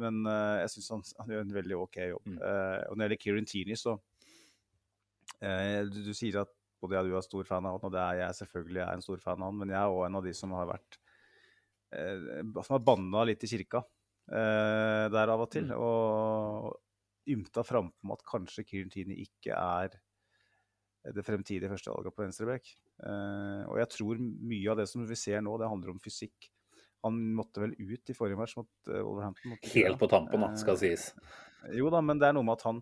[0.00, 2.26] men uh, jeg syns han, han, gjør en veldig OK jobb.
[2.28, 2.36] Mm.
[2.40, 7.06] Uh, og når det gjelder Kieran Tierney, så uh, du, du, sier at både jeg
[7.06, 9.24] og du er stor fan av han, og det er jeg selvfølgelig er en stor
[9.24, 11.00] fan av han, men jeg er òg en av de som har vært
[11.94, 13.84] Som har banna litt i kirka
[14.24, 15.68] der av og til.
[15.68, 15.74] Mm.
[15.78, 19.94] Og ymta frampå om at kanskje Kieran Tini ikke er
[21.14, 22.72] det fremtidige førstevalget på venstreback.
[23.68, 26.50] og jeg tror mye av det som vi ser nå, det handler om fysikk.
[27.04, 29.56] Han måtte vel ut i forrige match mot uh, Wolverhampton?
[29.74, 31.10] Helt på tampen, da, skal sies.
[31.64, 32.80] Uh, jo da, men det er noe med at han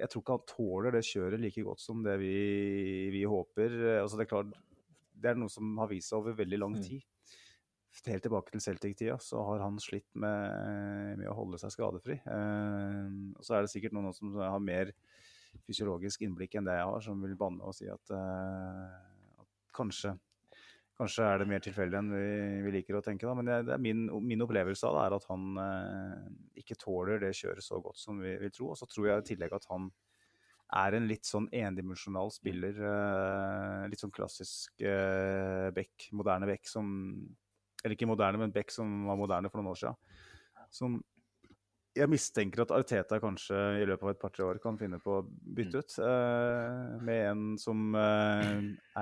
[0.00, 2.32] Jeg tror ikke han tåler det kjøret like godt som det vi,
[3.12, 3.76] vi håper.
[3.76, 4.56] Uh, altså Det er klart,
[5.12, 6.82] det er noe som har vist seg over veldig lang mm.
[6.86, 7.04] tid.
[8.06, 12.14] Helt tilbake til Celtic-tida så har han slitt med, med å holde seg skadefri.
[12.22, 14.92] og så er det sikkert noen som har mer
[15.66, 20.14] fysiologisk innblikk enn det jeg har, som vil banne og si at, at kanskje
[20.98, 22.28] Kanskje er det mer tilfeldig enn vi,
[22.64, 23.34] vi, liker å tenke, da.
[23.38, 26.24] men det, er min, min, opplevelse av det er at han eh,
[26.58, 28.72] ikke tåler det kjøret så godt som vi vil tro.
[28.72, 29.86] Og så tror jeg i tillegg at han
[30.82, 32.80] er en litt sånn endimensjonal spiller.
[32.90, 36.90] Eh, litt sånn klassisk eh, back, moderne back som
[37.84, 40.02] Eller ikke moderne, men back som var moderne for noen år siden.
[40.74, 40.98] Som
[41.96, 45.22] jeg mistenker at Arteta kanskje i løpet av et par-tre år kan finne på å
[45.24, 45.84] bytte mm.
[45.84, 48.50] ut eh, med en som eh,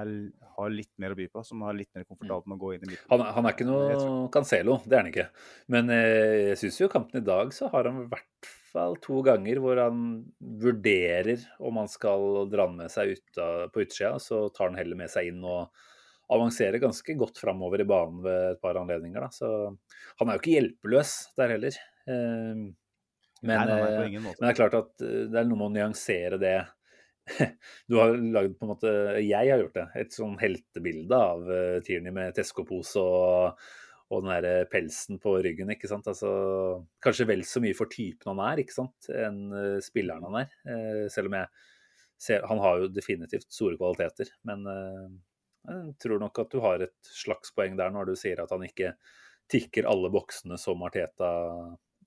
[0.00, 0.12] er,
[0.56, 2.86] har litt mer å by på, som har litt mer komfortabelt med å gå inn
[2.86, 3.08] i midten.
[3.12, 5.26] Han, han, er ikke noe Cancelo, det er han ikke.
[5.72, 9.20] Men eh, jeg syns jo kampen i dag så har han i hvert fall to
[9.26, 10.06] ganger hvor han
[10.62, 14.80] vurderer om han skal dra den med seg ut av, på utsida, så tar han
[14.80, 15.68] heller med seg inn og
[16.32, 19.22] avanserer ganske godt framover i banen ved et par anledninger.
[19.22, 19.30] Da.
[19.30, 19.50] Så
[20.18, 21.78] han er jo ikke hjelpeløs der heller.
[22.06, 22.54] Eh,
[23.42, 25.74] men, nei, nei, nei, men, det er klart at eh, det er noe med å
[25.76, 26.58] nyansere det.
[27.90, 29.86] Du har lagd på en måte Jeg har gjort det.
[29.98, 33.64] Et sånn heltebilde av uh, Tierney med Tesco-pose og,
[34.06, 35.72] og, den der pelsen på ryggen.
[35.74, 36.06] ikke sant?
[36.06, 36.30] Altså,
[37.02, 40.52] kanskje vel så mye for typen han er, ikke sant, enn uh, spilleren han er.
[41.12, 41.50] Selv om jeg
[42.22, 44.30] ser Han har jo definitivt store kvaliteter.
[44.48, 44.62] Men
[45.66, 48.62] jeg tror nok at du har et slags poeng der når du sier at han
[48.64, 48.94] ikke
[49.50, 51.32] tikker alle boksene som Arteta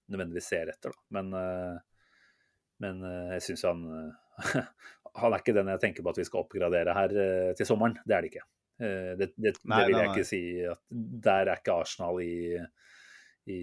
[0.10, 0.94] nødvendigvis ser etter.
[0.94, 1.06] Da.
[1.18, 1.76] Men, eh,
[2.84, 3.86] men eh, jeg syns han
[5.20, 7.98] Han er ikke den jeg tenker på at vi skal oppgradere her eh, til sommeren.
[8.06, 8.48] Det er det ikke.
[8.80, 10.42] Det, det, nei, det vil jeg nei, ikke si.
[10.64, 10.80] at
[11.26, 12.56] Der er ikke Arsenal i,
[13.52, 13.58] i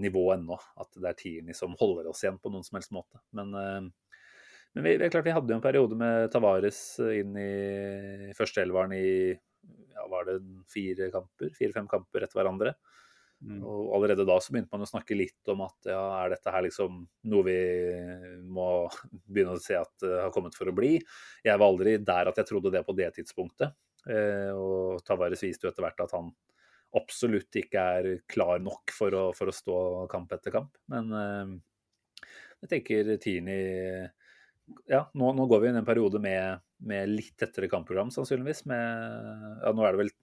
[0.00, 0.56] nivå ennå.
[0.80, 3.20] At det er Tierney som holder oss igjen på noen som helst måte.
[3.36, 8.30] Men, men vi, det er klart vi hadde jo en periode med Tavares inn i
[8.38, 10.38] førsteelveren i ja, var det
[10.72, 12.72] fire kamper, fire-fem kamper etter hverandre.
[13.44, 13.60] Mm.
[13.60, 16.64] Og allerede da så begynte man å snakke litt om at ja, er dette her
[16.64, 17.58] liksom noe vi
[18.48, 18.68] må
[19.28, 20.96] begynne å se at uh, har kommet for å bli.
[21.44, 23.76] Jeg var aldri der at jeg trodde det på det tidspunktet.
[24.08, 26.32] Uh, og Tavares viste jo etter hvert at han
[26.94, 29.78] absolutt ikke er klar nok for å, for å stå
[30.12, 30.76] kamp etter kamp.
[30.92, 31.54] Men uh,
[32.64, 33.60] jeg tenker Tini
[34.88, 38.64] ja, nå, nå, går vi inn i en periode med, med litt tettere kampprogram, sannsynligvis.
[38.70, 40.14] Med, ja, nå er det vel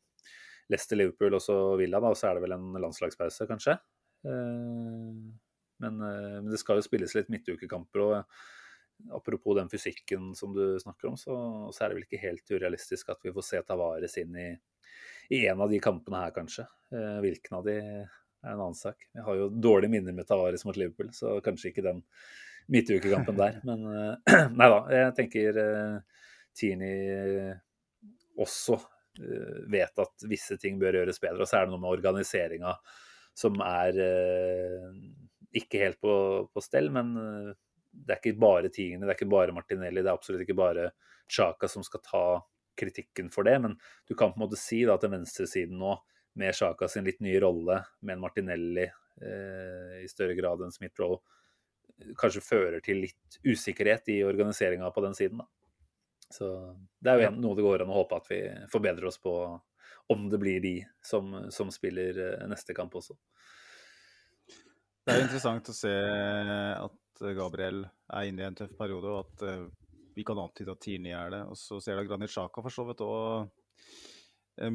[0.71, 3.75] Leicester, Liverpool og så Villa, da, og så er det vel en landslagspause, kanskje.
[4.25, 5.11] Eh,
[5.81, 8.03] men, eh, men, det skal jo spilles litt midtukekamper.
[8.05, 11.35] og Apropos den fysikken som du snakker om, så,
[11.73, 14.49] så, er det vel ikke helt urealistisk at vi får se Tavares inn i,
[15.33, 16.67] i en av de kampene her, kanskje.
[16.93, 19.09] Eh, hvilken av de er en annen sak.
[19.13, 22.05] Jeg har jo dårlige minner med Tavares mot Liverpool, så kanskje ikke den
[22.71, 23.59] midtukekampen der.
[23.67, 23.83] Men
[24.59, 25.61] nei da, jeg tenker
[26.57, 26.95] Tini
[28.41, 28.77] også
[29.71, 31.43] vet at visse ting bør gjøres bedre.
[31.43, 32.75] Og så er det noe med organiseringa
[33.37, 34.87] som er eh,
[35.61, 36.13] ikke helt på,
[36.51, 36.91] på, stell.
[36.93, 37.51] Men eh,
[37.91, 40.91] det er ikke bare tingene, det er ikke bare Martinelli, det er absolutt ikke bare
[41.31, 42.25] Chaka som skal ta
[42.79, 43.57] kritikken for det.
[43.63, 45.97] Men du kan på en måte si da, til venstresiden nå,
[46.39, 51.19] med Chaka sin litt nye rolle, med en Martinelli eh, i større grad enn Smith-Roll,
[52.17, 55.43] kanskje fører til litt usikkerhet i organiseringa på den siden.
[55.43, 55.60] da.
[56.33, 56.47] Så
[56.99, 58.39] det er jo noe det går an å håpe at vi
[58.71, 59.33] forbedrer oss på,
[60.11, 60.75] om det blir de
[61.05, 63.17] som, som spiller eh, neste kamp også.
[65.01, 69.45] Det er interessant å se at Gabriel er inne i en tøff periode, og at
[69.47, 69.63] uh,
[70.13, 71.41] vi kan antyde at Tierney er det.
[71.49, 73.49] Og så ser du Granit Xhaka for så vidt òg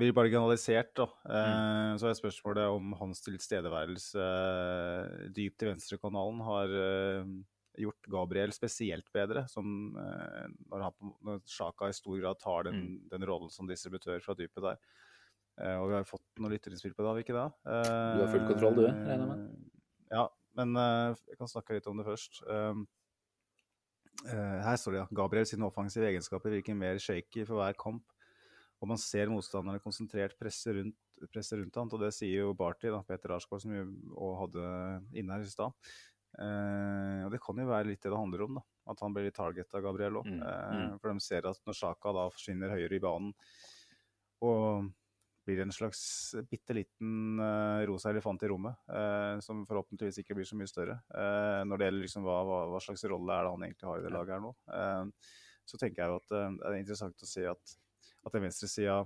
[0.01, 0.95] blir marginalisert.
[0.99, 1.07] Da.
[1.29, 1.99] Mm.
[2.01, 4.25] Så er spørsmålet om hans tilstedeværelse
[5.37, 6.73] dypt i venstrekanalen har
[7.81, 9.47] gjort Gabriel spesielt bedre.
[9.51, 12.97] Som, når, han, når Sjaka i stor grad tar den, mm.
[13.13, 14.81] den rollen som distributør fra dypet der.
[15.81, 17.47] Og vi har fått noen lytterinnspill på det, har vi ikke det?
[17.65, 19.47] Du har full kontroll, du, regner jeg med?
[20.13, 20.27] Ja,
[20.61, 22.43] men jeg kan snakke litt om det først.
[24.27, 25.07] Her står det ja.
[25.17, 28.05] Gabriel sine offensive egenskaper virker mer shaky for hver kamp
[28.83, 30.99] og man ser motstanderne konsentrert presse rundt,
[31.33, 33.81] presse rundt han, og det sier jo Barty, da, Peter Arsgaard, som vi
[34.43, 34.67] hadde
[35.17, 35.95] inne her i stad.
[36.43, 38.67] Eh, og Det kan jo være litt det det handler om, da.
[38.93, 40.29] at han blir litt target av Gabriel òg.
[40.29, 40.93] Mm, eh, mm.
[41.01, 43.35] For de ser at når Sjaka da forsvinner høyere i banen
[44.45, 44.93] og
[45.47, 46.01] blir en slags
[46.51, 48.81] bitte liten uh, rosa elefant i rommet,
[49.47, 50.97] som forhåpentligvis ikke blir så mye større.
[51.07, 54.05] Når det gjelder liksom hva, hva, hva, slags rolle er det han egentlig har i
[54.09, 54.51] det laget her nå.
[55.71, 57.77] så tenker jeg jo at det er interessant å se at
[58.27, 59.05] at den venstresida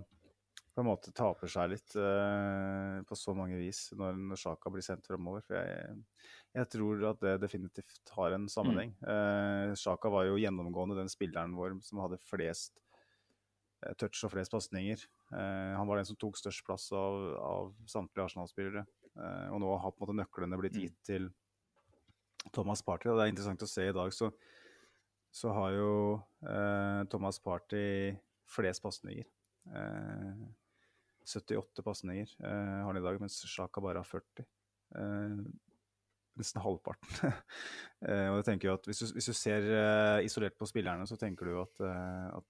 [0.74, 4.84] på en måte taper seg litt uh, på så mange vis når, når Sjaka blir
[4.86, 5.42] sendt fremover.
[5.46, 5.96] For jeg,
[6.54, 8.94] jeg, tror at det definitivt har en sammenheng.
[9.02, 9.74] Mm.
[9.74, 12.78] Uh, var jo gjennomgående den spilleren vår som hadde flest
[13.82, 15.02] uh, touch og flest pasninger.
[15.30, 18.80] Han var den som tok størst plass av, av samtlige Arsenal-spillere.
[19.54, 20.80] og nå har på en måte nøklene blitt mm.
[20.82, 21.28] gitt til
[22.50, 23.06] Thomas Party.
[23.12, 24.32] Og det er interessant å se i dag, så,
[25.30, 25.92] så har jo
[27.14, 27.84] Thomas Party
[28.50, 29.30] flest pasninger.
[29.66, 30.32] Eh,
[31.26, 34.46] 78 pasninger eh, har han i dag, mens Sjaka bare har 40.
[34.96, 35.42] Eh,
[36.40, 37.10] nesten halvparten.
[38.00, 41.04] Eh, og jeg tenker jo at Hvis du, hvis du ser eh, isolert på spillerne,
[41.04, 42.46] så tenker du at, eh, at,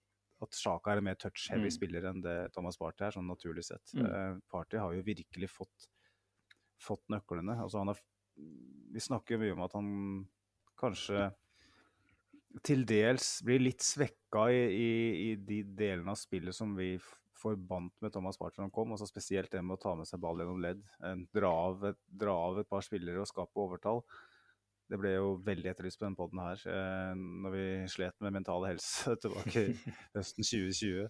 [0.47, 1.75] at Sjaka er en mer touch-heavy mm.
[1.75, 3.97] spiller enn det Thomas Party er, sånn naturlig sett.
[3.99, 4.39] Mm.
[4.47, 5.89] Party har jo virkelig fått,
[6.79, 7.59] fått nøklene.
[7.59, 7.99] Altså han har,
[8.39, 9.91] vi snakker mye om at han
[10.79, 11.27] kanskje
[12.67, 14.93] til dels blir litt svekka i, i,
[15.27, 16.93] i, de delene av spillet som vi
[17.41, 18.93] forbandt med Thomas Party da han kom.
[18.95, 20.83] Altså spesielt det med å ta med seg ball gjennom ledd.
[21.35, 24.05] Dra av, et, dra av et par spillere og skape overtall.
[24.91, 28.65] Det ble jo veldig etterlyst på denne poden her eh, når vi slet med mental
[28.67, 29.75] helse tilbake i
[30.17, 31.05] høsten 2020.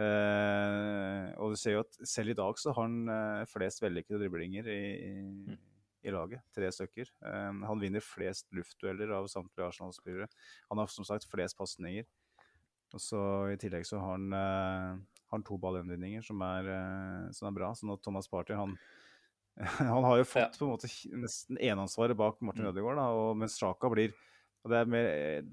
[0.00, 4.22] Eh, og du ser jo at selv i dag så har han eh, flest vellykkede
[4.22, 5.12] driblinger i, i
[5.52, 5.58] mm
[6.06, 6.44] i laget.
[6.54, 7.10] Tre stykker.
[7.20, 10.28] Um, han vinner flest luftdueller av samtlige Arsenal-spillere.
[10.70, 12.06] Han har som sagt flest pasninger.
[12.94, 13.20] Og så
[13.52, 17.74] I tillegg så har han, uh, han to ballgjenvinninger som, uh, som, er bra.
[17.76, 18.76] sånn at Thomas Party han,
[19.92, 20.50] han har jo fått ja.
[20.58, 20.90] på en måte
[21.24, 22.72] nesten eneansvaret bak Martin mm.
[22.72, 23.02] Ødegaard.
[23.02, 24.16] Da, og mens Sjaka blir
[24.64, 25.44] og det er mer,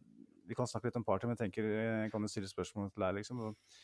[0.45, 3.01] Vi kan snakke litt om Party, men jeg tenker, jeg kan jo stille spørsmål til
[3.05, 3.15] deg.
[3.17, 3.77] liksom, og,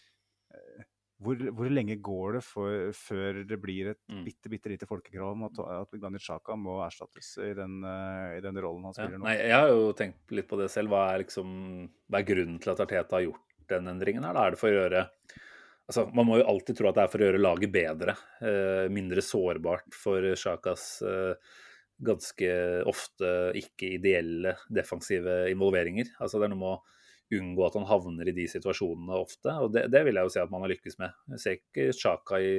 [1.22, 4.24] hvor, hvor, lenge går det for, før det blir et mm.
[4.26, 8.42] bitte, bitte lite folkekrav om at, at Granit Sjaka må erstattes i den, uh, i
[8.42, 9.28] den, rollen han spiller ja, nå?
[9.28, 10.94] Nei, jeg har jo tenkt litt på det selv.
[10.94, 11.54] Hva er, liksom,
[12.10, 14.38] hva er grunnen til at Arteta har gjort den endringen her?
[14.38, 15.06] Da er det for å gjøre
[15.92, 18.16] altså, Man må jo alltid tro at det er for å gjøre laget bedre.
[18.40, 21.52] Eh, mindre sårbart for Sjakas eh,
[22.02, 22.54] ganske
[22.90, 26.16] ofte ikke ideelle defensive involveringer.
[26.20, 26.80] Altså, det er noe med å
[27.32, 29.54] unngå at han havner i de situasjonene ofte.
[29.64, 31.10] Og det, det vil jeg jo si at man har lykkes med.
[31.36, 32.54] Jeg ser ikke Chaka i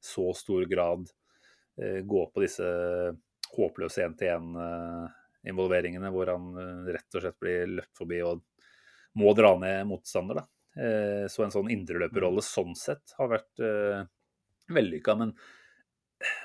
[0.00, 1.08] så stor grad
[1.82, 2.68] eh, gå på disse
[3.56, 8.36] håpløse én-til-én-involveringene eh, hvor han eh, rett og slett blir løpt forbi og
[9.20, 10.34] må dra ned motstander.
[10.40, 10.44] Da.
[10.78, 14.04] Eh, så en sånn indreløperrolle sånn sett har vært eh,
[14.70, 15.16] vellykka.
[15.18, 15.34] Men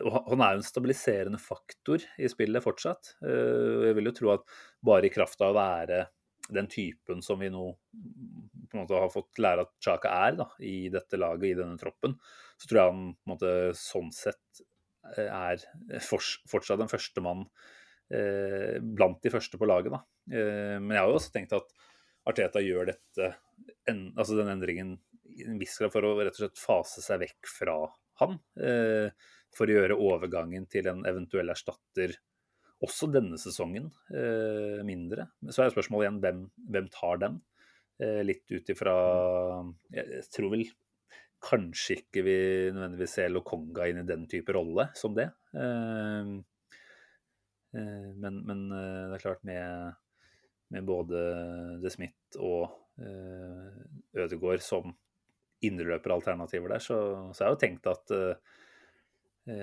[0.02, 3.16] han er jo en stabiliserende faktor i spillet fortsatt.
[3.26, 4.46] Eh, jeg vil jo tro at
[4.86, 6.06] bare i kraft av å være
[6.50, 7.64] den typen som vi nå
[8.70, 11.80] på en måte har fått lære at Chaka er da, i dette laget, i denne
[11.82, 12.16] troppen,
[12.58, 14.62] så tror jeg han på en måte, sånn sett
[15.16, 15.66] eh, er
[16.06, 17.46] fortsatt en førstemann
[18.14, 19.96] eh, blant de første på laget.
[19.96, 20.04] Da.
[20.32, 21.74] Eh, men jeg har jo også tenkt at
[22.30, 23.32] Arteta gjør dette,
[23.92, 24.96] en, altså den endringen
[25.36, 27.80] i en viss grad for å rett og slett fase seg vekk fra
[28.22, 28.38] han.
[28.62, 29.10] Eh,
[29.56, 32.16] for å gjøre overgangen til en eventuell erstatter
[32.84, 35.30] også denne sesongen eh, mindre.
[35.50, 36.42] Så er spørsmålet igjen hvem,
[36.76, 37.38] hvem tar den?
[38.04, 38.96] Eh, litt ut ifra
[39.96, 40.66] Jeg tror vel
[41.46, 42.38] kanskje ikke vi
[42.74, 45.30] nødvendigvis ser Lokonga inn i den type rolle som det.
[45.56, 46.34] Eh,
[47.80, 49.94] eh men, men, eh, det er klart med,
[50.76, 51.22] med både
[51.84, 53.82] De Smith og eh,
[54.16, 54.94] Ødegaard som
[55.66, 56.98] indreløperalternativer der, så,
[57.34, 58.36] så har jo tenkt at uh,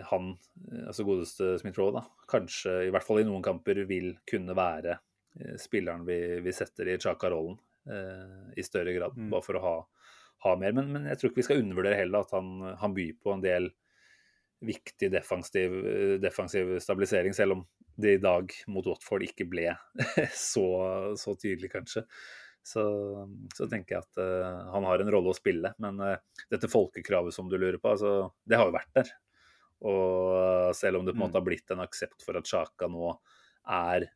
[0.08, 0.32] han,
[0.86, 5.54] altså godeste Smith-Roe, da, kanskje i hvert fall i noen kamper vil kunne være uh,
[5.60, 7.58] spilleren vi, vi setter i Chaka-rollen.
[7.90, 9.16] uh, i større grad.
[9.18, 9.30] Mm.
[9.34, 9.76] Bare for å ha,
[10.46, 10.74] ha mer.
[10.78, 13.44] Men, men, jeg tror ikke vi skal undervurdere heller at han, han byr på en
[13.44, 13.70] del
[14.62, 15.74] viktig defensiv,
[16.22, 17.64] defensiv stabilisering, selv om
[17.98, 19.72] det i dag mot Watford ikke ble
[20.50, 20.66] så,
[21.18, 22.04] så tydelig, kanskje.
[22.62, 22.82] Så,
[23.56, 25.72] så, tenker jeg at uh, han har en rolle å spille.
[25.82, 26.14] Men uh,
[26.52, 29.12] dette folkekravet som du lurer på, altså, det har jo vært der.
[29.82, 32.90] Og uh, selv om det på en måte har blitt en aksept for at Sjaka
[32.90, 33.14] nå
[33.66, 34.10] er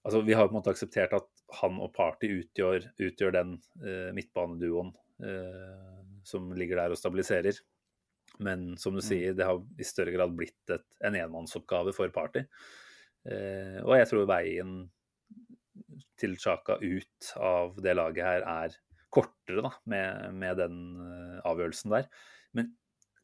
[0.00, 1.26] Altså, vi har på en måte akseptert at
[1.58, 3.50] han og Party utgjør, utgjør den
[4.16, 4.94] midtbaneduoen
[6.24, 7.58] som ligger der og stabiliserer.
[8.40, 12.46] Men som du sier, det har i større grad blitt et, en enmannsoppgave for Party.
[13.28, 14.72] og jeg tror veien
[16.20, 18.76] til Chaka ut av det laget her er
[19.10, 22.08] kortere da, med, med den uh, avgjørelsen der.
[22.56, 22.72] Men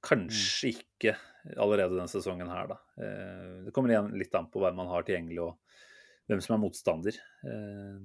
[0.06, 0.80] kanskje mm.
[0.80, 1.16] ikke
[1.54, 2.78] allerede denne sesongen her, da.
[2.98, 5.82] Uh, det kommer igjen litt an på hvem man har tilgjengelig og
[6.26, 7.20] hvem som er motstander.
[7.46, 8.00] Uh,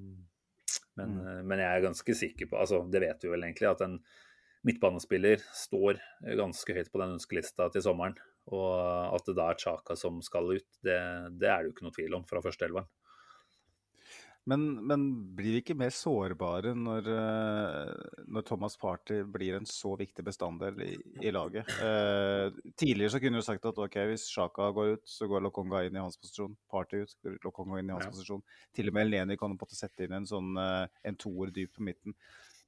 [1.00, 1.48] men, mm.
[1.48, 3.98] men, jeg er ganske sikker på, altså det vet vi vel egentlig, at en
[4.68, 5.98] midtbanespiller står
[6.38, 8.20] ganske høyt på den ønskelista til sommeren.
[8.52, 8.76] Og
[9.16, 10.98] at det da er Chaka som skal ut, det,
[11.42, 12.90] det er det jo ikke noe tvil om fra førsteelveren.
[14.50, 15.04] Men, men,
[15.38, 20.82] blir vi ikke mer sårbare når, uh, når, Thomas Party blir en så viktig bestanddel
[20.82, 21.70] i, i laget?
[21.86, 25.84] Eh, tidligere så kunne du sagt at ok, hvis Sjaka går ut, så går Lokonga
[25.86, 26.58] inn i hans posisjon.
[26.74, 28.14] Party ut, Lokonga inn i hans ja.
[28.16, 28.42] posisjon.
[28.74, 31.54] Til og med Eleni kan på en måte sette inn en sånn uh, en toer
[31.54, 32.18] dyp på midten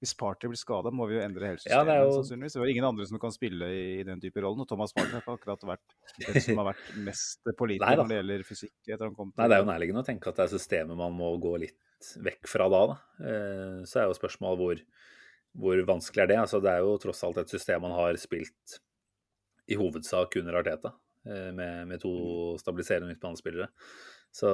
[0.03, 1.77] hvis Party blir skada, må vi jo endre hele systemet.
[1.77, 2.15] Ja, det, jo...
[2.17, 2.57] sannsynligvis.
[2.57, 4.59] det er ingen andre som kan spille i, den type rollen.
[4.65, 8.17] Og Thomas Party har ikke akkurat vært den som har vært mest pålitelig når det
[8.19, 8.75] gjelder fysikk.
[8.83, 9.39] etter han kom til...
[9.39, 12.09] Nei, Det er jo nærliggende å tenke at det er systemet man må gå litt
[12.27, 12.81] vekk fra da.
[12.91, 12.97] da.
[13.29, 14.83] Eh, så er jo spørsmålet hvor,
[15.63, 16.39] hvor vanskelig er det?
[16.43, 18.77] Altså, det er jo tross alt et system man har spilt
[19.71, 20.91] i hovedsak under Arteta,
[21.29, 22.13] eh, med, med to
[22.59, 23.71] stabiliserende midtbanespillere.
[24.35, 24.51] Så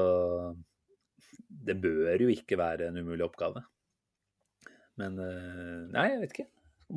[1.50, 3.66] det bør jo ikke være en umulig oppgave.
[5.00, 6.50] Men eh, nei, jeg vet ikke.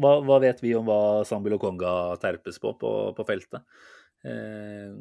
[0.02, 3.64] Hva, hva vet vi om hva Sambil Okonga terpes på, på på, feltet?
[4.24, 4.92] Eh,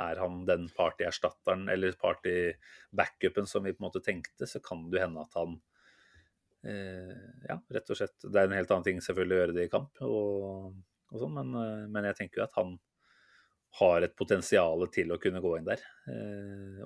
[0.00, 5.02] er han den party-erstatteren eller party-backupen som vi på en måte tenkte, så kan det
[5.02, 5.58] hende at han
[6.64, 7.16] eh,
[7.48, 8.16] Ja, rett og slett.
[8.22, 10.70] Det er en helt annen ting selvfølgelig å gjøre det i kamp, og,
[11.10, 12.78] og sånn, men, men, jeg tenker jo at han
[13.80, 15.82] har et potensial til å kunne gå inn der.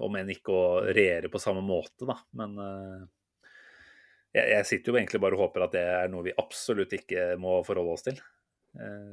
[0.04, 2.18] Om enn ikke å regjere på samme måte, da.
[2.36, 2.58] Men
[4.34, 7.34] jeg, jeg, sitter jo egentlig bare og håper at det er noe vi absolutt ikke
[7.40, 8.18] må forholde oss til.
[8.74, 9.12] Eh,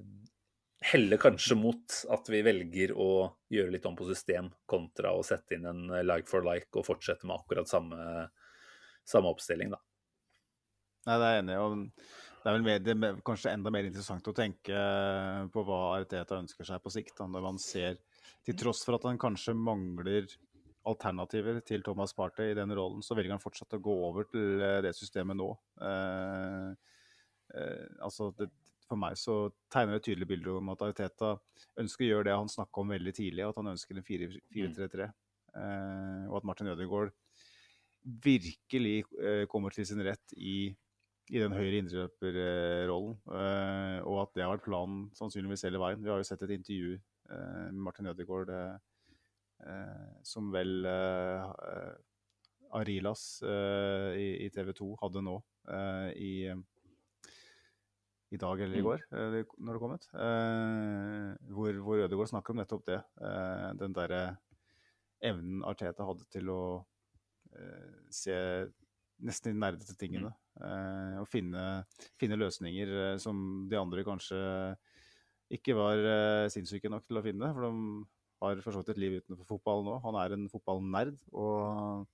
[0.92, 3.12] heller kanskje mot at vi velger å
[3.54, 7.30] gjøre litt om på system, kontra å sette inn en like for like og fortsette
[7.30, 8.26] med akkurat samme,
[9.06, 9.82] samme oppstilling, da.
[11.06, 12.04] Nei, det er jeg enig i.
[12.42, 14.86] Det er vel mer, det er kanskje enda mer interessant å tenke
[15.54, 17.14] på hva Ariteta ønsker seg på sikt.
[17.20, 18.00] Da, når man ser,
[18.46, 20.26] til tross for at han kanskje mangler
[20.90, 24.62] alternativer til Thomas Partey i den rollen, så velger han fortsatt å gå over til
[24.64, 25.52] eh, det systemet nå.
[25.86, 26.70] Eh,
[27.54, 28.50] eh, altså det,
[28.92, 31.36] for meg så tegner det et tydelig bilde om at Ariteta
[31.80, 35.10] ønsker å gjøre det han snakka om veldig tidlig, at han ønsker en 4-3-3.
[35.62, 37.14] Eh, og at Martin Ødegaard
[38.02, 40.74] virkelig eh, kommer til sin rett i,
[41.30, 43.18] i den høyre indreløperrollen.
[43.38, 46.04] Eh, og at det har vært planen sannsynligvis hele veien.
[46.04, 47.00] Vi har jo sett et intervju
[47.32, 48.50] med Martin Ødegaard
[50.24, 51.94] som vel eh,
[52.78, 55.38] Arilas eh, i, i TV 2 hadde nå
[56.18, 56.50] i,
[58.34, 58.86] i dag eller i mm.
[58.88, 59.04] går,
[59.62, 60.08] når det kom ut.
[61.54, 62.98] hvor, hvor Ødegaard snakker om nettopp det.
[63.78, 64.22] den derre
[65.22, 66.62] evnen Arteta hadde til å
[68.10, 68.36] se
[69.22, 70.34] nesten de nerdete tingene.
[70.58, 71.22] Mm.
[71.22, 71.62] og finne,
[72.20, 74.42] finne, løsninger som de andre kanskje
[75.54, 76.02] ikke var
[76.52, 77.54] sinnssyke nok til å finne.
[77.54, 78.10] For de
[78.42, 79.98] har for så vidt et liv utenfor fotball nå.
[80.06, 81.18] Han er en fotballnerd.
[81.32, 82.06] Og,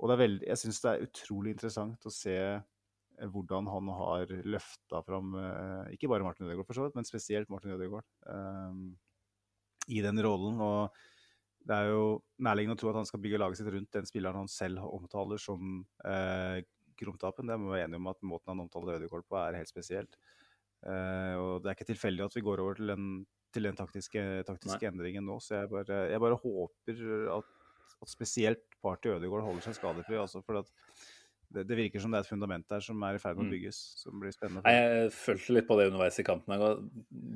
[0.00, 5.02] og veldig, jeg syns det er utrolig interessant å se eh, hvordan han har løfta
[5.06, 8.86] fram eh, ikke bare Martin Ødegaard, for så vidt, men spesielt Martin Ødegaard um,
[9.92, 10.62] i den rollen.
[10.64, 11.04] og
[11.64, 12.08] det er jo
[12.44, 15.40] nærliggende å tro at han skal bygge laget sitt rundt den spilleren han selv omtaler
[15.40, 16.60] som eh,
[17.00, 17.48] Gromtapen.
[17.48, 20.18] Det må vi være enige om at måten han omtaler Ødegaard på, er helt spesielt.
[20.84, 23.06] Eh, og det er ikke tilfeldig at vi går over til en
[23.54, 25.38] til den taktiske, taktiske endringen nå.
[25.42, 27.02] Så jeg bare, jeg bare håper
[27.38, 27.52] at,
[27.94, 30.18] at, spesielt Party Ødegaard holder seg skadefri.
[30.20, 33.38] Altså, for det, det, virker som det er et fundament der som er i ferd
[33.38, 33.54] med å mm.
[33.54, 33.80] bygges.
[34.02, 34.74] som blir spennende.
[34.74, 36.66] Jeg følte litt på det underveis i kampen.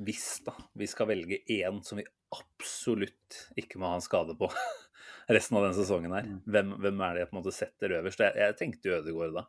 [0.07, 4.51] Hvis da vi skal velge én som vi absolutt ikke må ha en skade på
[5.35, 6.43] resten av denne sesongen her, mm.
[6.45, 8.25] hvem, hvem, er det jeg på en måte setter øverst?
[8.27, 9.47] Jeg, jeg tenkte Ødegaard da.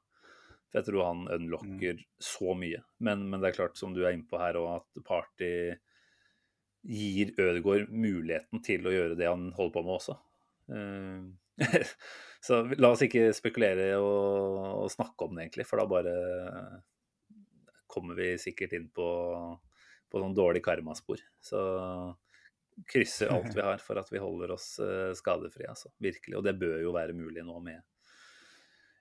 [0.71, 2.09] For jeg tror han unlocker mm.
[2.23, 2.81] så mye.
[3.03, 5.51] Men, men, det er klart, som du er inne på her, òg, at Party
[6.83, 10.17] gir Ødegaard muligheten til å gjøre det han holder på med også.
[10.71, 11.61] Uh,
[12.47, 16.15] så la oss ikke spekulere og, og, snakke om det, egentlig, for da bare
[17.91, 19.07] kommer vi sikkert inn på,
[20.11, 21.23] på noen dårlige karmaspor.
[21.43, 21.61] Så
[22.89, 25.93] krysser alt vi har for at vi holder oss uh, skadefrie, altså.
[25.99, 26.39] Virkelig.
[26.39, 27.83] Og det bør jo være mulig nå med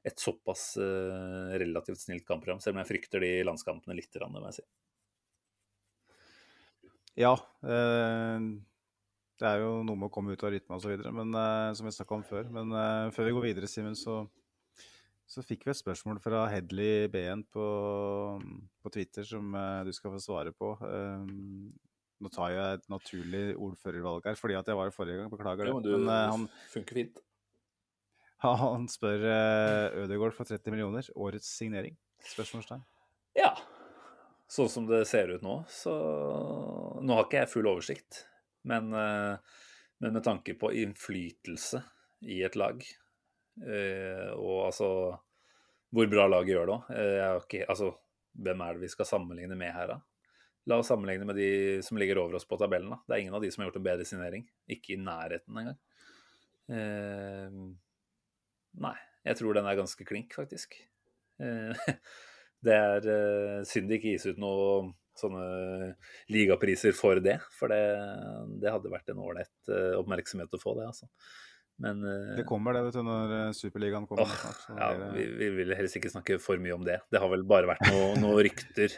[0.07, 4.61] et såpass uh, relativt snilt kampprogram, selv om jeg frykter de landskampene litt, må jeg
[4.61, 4.67] si.
[7.17, 7.33] Ja.
[7.63, 8.49] Eh,
[9.39, 12.17] det er jo noe med å komme ut av rytme osv., eh, som vi snakka
[12.17, 12.49] om før.
[12.53, 14.21] Men eh, før vi går videre, Simen, så,
[15.29, 17.69] så, fikk vi et spørsmål fra Hedley BN på,
[18.83, 19.55] på Twitter som
[19.85, 20.75] du skal få svare på.
[22.19, 25.69] Nå tar jeg et naturlig ordførervalg her fordi at jeg var her forrige gang, beklager
[25.69, 25.71] det.
[25.71, 27.21] Jo, men du, men, han, funker fint.
[28.43, 31.07] Han spør uh, Ødegaard for 30 millioner.
[31.15, 31.95] Årets signering?
[32.23, 32.83] Spørsmålstegn.
[34.49, 35.93] Sånn som det ser ut nå, så
[37.05, 38.23] Nå har ikke jeg full oversikt,
[38.67, 39.37] men, uh,
[40.01, 41.83] men med tanke på innflytelse
[42.25, 42.81] i et lag,
[43.63, 44.89] uh, og altså
[45.89, 46.77] hvor bra laget gjør det
[47.25, 47.89] òg Altså,
[48.37, 49.99] hvem er det vi skal sammenligne med her, da?
[50.69, 51.51] La oss sammenligne med de
[51.85, 52.91] som ligger over oss på tabellen.
[52.93, 52.99] Da.
[53.07, 54.43] Det er ingen av de som har gjort en bedre signering.
[54.69, 55.79] Ikke i nærheten engang.
[56.69, 57.55] Eh,
[58.79, 58.93] Nei,
[59.25, 60.77] jeg tror den er ganske klink, faktisk.
[61.41, 61.89] Eh,
[62.65, 65.93] det er uh, synd det ikke gis ut noen sånne
[66.31, 67.37] ligapriser for det.
[67.51, 67.83] For det,
[68.61, 71.09] det hadde vært en ålreit eh, oppmerksomhet å få, det, altså.
[71.83, 71.99] Men
[72.37, 74.31] Det kommer, det, vet du, når Superligaen kommer.
[74.31, 77.01] Åh, ja, vi, vi, vil helst ikke snakke for mye om det.
[77.11, 78.95] Det har vel bare vært noen noe rykter,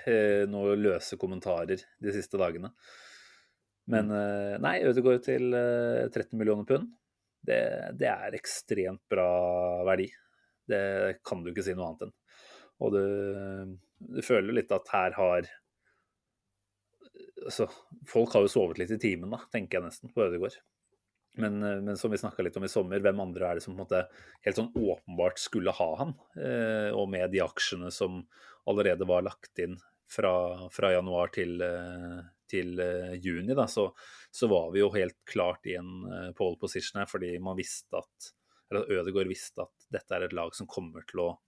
[0.54, 2.70] noen løse kommentarer de siste dagene.
[3.90, 4.62] Men mm.
[4.62, 6.90] nei, Ødegaard til 13 millioner pund
[7.46, 7.62] det,
[7.98, 9.30] det, er ekstremt bra
[9.88, 10.08] verdi.
[10.70, 12.16] Det kan du ikke si noe annet enn.
[12.82, 15.48] Og du, du føler litt at her har
[17.46, 17.68] altså,
[18.10, 20.58] Folk har jo sovet litt i timen, da, tenker jeg nesten, på Ødegård.
[21.40, 23.80] Men, men, som vi snakka litt om i sommer, hvem andre er det som på
[23.80, 24.02] en måte
[24.44, 26.12] helt sånn åpenbart skulle ha han?
[26.36, 28.20] Eh, og med de aksjene som
[28.68, 29.78] allerede var lagt inn
[30.12, 30.34] fra,
[30.74, 32.20] fra januar til, eh,
[32.52, 33.88] til uh, juni, da, så,
[34.28, 38.02] så, var vi jo helt klart i en uh, pole position her, fordi man visste
[38.02, 38.34] at
[38.72, 41.40] eller Ødegaard visste at dette er et lag som kommer til å eh,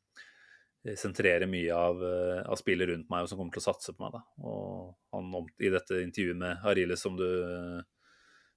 [0.99, 2.01] sentrere mye av,
[2.43, 4.17] av spillet rundt meg, og som kommer til å satse på meg.
[4.17, 4.49] Da.
[4.49, 5.29] Og han,
[5.63, 7.27] I dette intervjuet med Arile som du,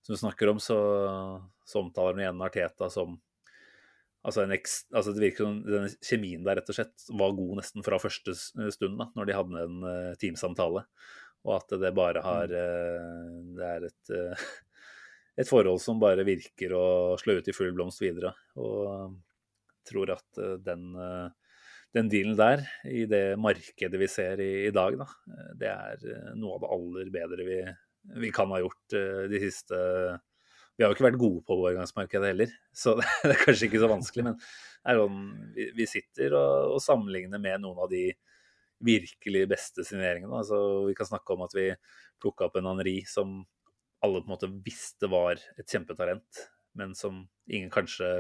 [0.03, 0.79] som du snakker om, så,
[1.63, 3.19] så omtaler han igjen Arteta som
[4.27, 7.85] Altså, eks, altså det virker som denne kjemien der rett og slett var god nesten
[7.87, 10.83] fra første stund, da, når de hadde en uh, teamsamtale.
[11.47, 14.49] Og at det bare har uh, Det er et, uh,
[15.45, 16.89] et forhold som bare virker å
[17.23, 18.35] slå ut i full blomst videre.
[18.59, 19.15] Og
[19.87, 20.89] tror at den,
[21.97, 25.09] den dealen der, i det markedet vi ser i, i dag, da,
[25.57, 27.61] det er noe av det aller bedre vi,
[28.21, 28.97] vi kan ha gjort
[29.33, 29.81] de siste
[30.77, 32.51] vi har jo ikke vært gode på overgangsmarkedet heller,
[32.83, 34.27] så det er kanskje ikke så vanskelig.
[34.29, 34.41] Men
[35.01, 35.21] sånn,
[35.57, 38.11] vi sitter og, og, sammenligner med noen av de
[38.85, 40.37] virkelig beste signeringene.
[40.37, 41.71] Altså, vi kan snakke om at vi
[42.21, 43.39] plukka opp en Henri som
[44.05, 46.45] alle på en måte visste var et kjempetalent,
[46.77, 48.11] men som ingen kanskje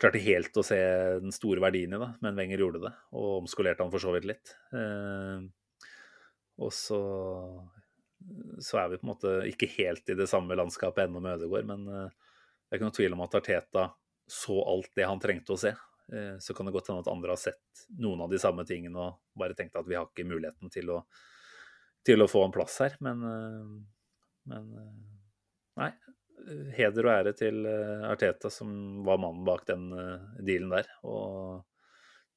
[0.00, 0.78] klarte helt å se
[1.20, 4.28] den store verdien i, det, men Wenger gjorde det, og omskolerte han for så vidt
[4.30, 4.54] litt.
[4.76, 5.44] Eh,
[6.60, 7.00] og så
[8.60, 11.68] så er vi på en måte ikke helt i det samme landskapet ennå med Ødegaard.
[11.68, 13.86] Men eh, det er ikke noe tvil om at Arteta
[14.30, 15.72] så alt det han trengte å se.
[16.12, 19.06] Eh, så kan det godt hende at andre har sett noen av de samme tingene
[19.06, 21.00] og bare tenkt at vi har ikke muligheten til å,
[22.06, 22.96] til å få en plass her.
[23.04, 23.74] Men, eh,
[24.52, 24.70] men
[25.80, 25.92] nei.
[26.76, 27.66] Heder og ære til
[28.08, 28.70] Arteta, som
[29.06, 29.90] var mannen bak den
[30.46, 30.88] dealen der.
[31.06, 31.60] Og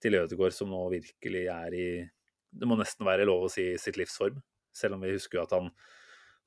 [0.04, 1.88] til Ødegaard, som nå virkelig er i
[2.54, 4.36] Det må nesten være lov å si sitt livsform.
[4.76, 5.72] Selv om vi husker at han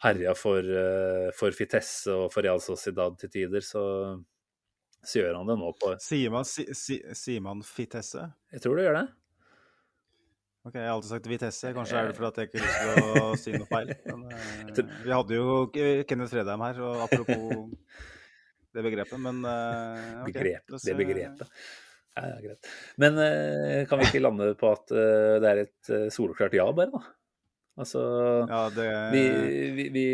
[0.05, 3.83] herja for, uh, for Fitesse og for Real Sociedad til tider, så,
[5.03, 8.29] så gjør han det nå på Sier man, si, si, sier man Fitesse?
[8.53, 9.07] Jeg tror det gjør det.
[10.67, 11.73] Ok, Jeg har alltid sagt Vitesse.
[11.77, 13.93] Kanskje er det fordi jeg ikke har lyst til å si noe feil.
[14.09, 14.25] Men,
[14.75, 17.69] uh, vi hadde jo Kenneth Fredheim her, og apropos
[18.75, 20.81] det begrepet, men uh, okay, Begrepet.
[20.83, 21.61] Det begrepet.
[22.17, 22.73] Ja, ja, greit.
[22.97, 23.21] Men
[23.87, 27.17] kan vi ikke lande på at det er et soleklart ja, bare, da?
[27.77, 28.01] Altså,
[28.49, 28.89] ja, det...
[29.13, 29.23] Vi,
[29.77, 30.07] vi, vi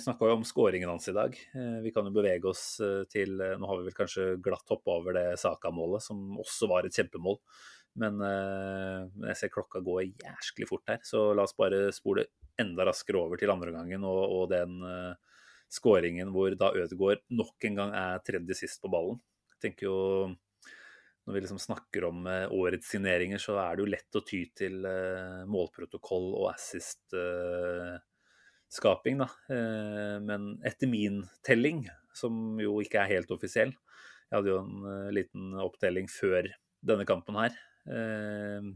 [0.00, 1.36] snakka jo om skåringen hans i dag.
[1.56, 4.68] Eh, vi kan jo bevege oss eh, til eh, Nå har vi vel kanskje glatt
[4.68, 7.38] hoppa over det Saka-målet, som også var et kjempemål.
[8.00, 12.24] Men jeg ser klokka gå jæsklig fort her, så la oss bare spole
[12.60, 14.78] enda raskere over til andreomgangen og, og den
[15.72, 19.20] skåringen hvor da Ødegaard nok en gang er tredje sist på ballen.
[19.54, 19.98] Jeg tenker jo
[21.22, 24.40] når vi liksom snakker om eh, årets signeringer, så er det jo lett å ty
[24.58, 29.28] til eh, målprotokoll og assist-skaping, da.
[29.54, 31.78] Eh, men etter min telling,
[32.16, 33.72] som jo ikke er helt offisiell,
[34.32, 36.48] Jeg hadde jo en uh, liten opptelling før
[36.80, 37.52] denne kampen her.
[37.88, 38.72] Uh,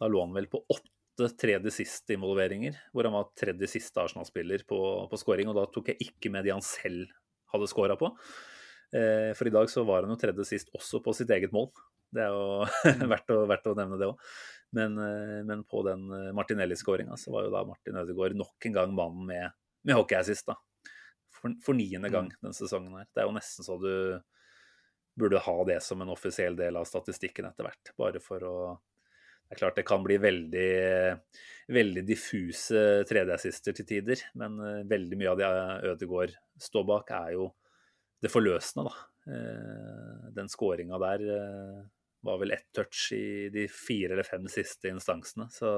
[0.00, 4.66] da lå han vel på åtte tredje siste involveringer, hvor han var tredje siste Arsenal-spiller
[4.68, 4.78] på,
[5.10, 5.50] på scoring.
[5.50, 7.12] Og da tok jeg ikke med de han selv
[7.54, 8.10] hadde scora på.
[8.94, 11.70] Uh, for i dag så var han jo tredje sist også på sitt eget mål.
[12.14, 12.66] Det er jo
[13.12, 14.28] verdt, å, verdt, å, nevne det òg.
[14.74, 14.98] Men,
[15.46, 19.54] men, på den Martinelli-skåringa så var jo da Martin Ødegaard nok en gang mannen med,
[19.86, 20.48] med hockeyassist.
[20.50, 20.56] da
[21.44, 22.38] for, for niende gang mm.
[22.40, 23.08] denne sesongen her.
[23.12, 23.92] Det er jo nesten så du
[25.14, 27.94] burde ha det som en offisiell del av statistikken etter hvert.
[27.98, 28.56] Bare for å
[29.44, 30.70] Det er klart det kan bli veldig,
[31.68, 35.50] veldig diffuse 3D-assister til tider, men uh, veldig mye av det
[35.90, 36.32] Ødegaard
[36.64, 37.50] står bak, er jo
[38.24, 39.04] det forløsende, da.
[39.28, 41.26] Uh, den skåringa der
[42.24, 45.46] var vel ett touch i de fire eller fem siste instansene.
[45.52, 45.68] Så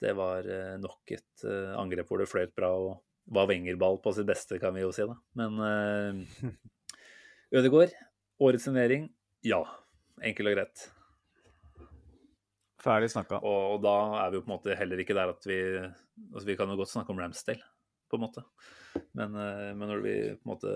[0.00, 0.46] det var
[0.78, 1.44] nok et
[1.74, 2.70] angrep hvor det fløyt bra.
[2.70, 5.02] og var Wenger-ball på sitt beste, kan vi jo si.
[5.02, 5.18] da.
[5.34, 6.22] Men
[7.54, 7.92] Ødegaard,
[8.42, 9.06] årets signering,
[9.46, 9.60] ja.
[10.26, 10.86] Enkel og greit.
[12.82, 13.38] Ferdig snakka.
[13.38, 13.94] Og, og, da
[14.24, 15.58] er vi jo på en måte heller ikke der at vi
[16.32, 17.62] altså Vi kan jo godt snakke om Ramsdale,
[18.10, 18.42] på en måte.
[19.14, 20.74] Men, uh, men når vi på en måte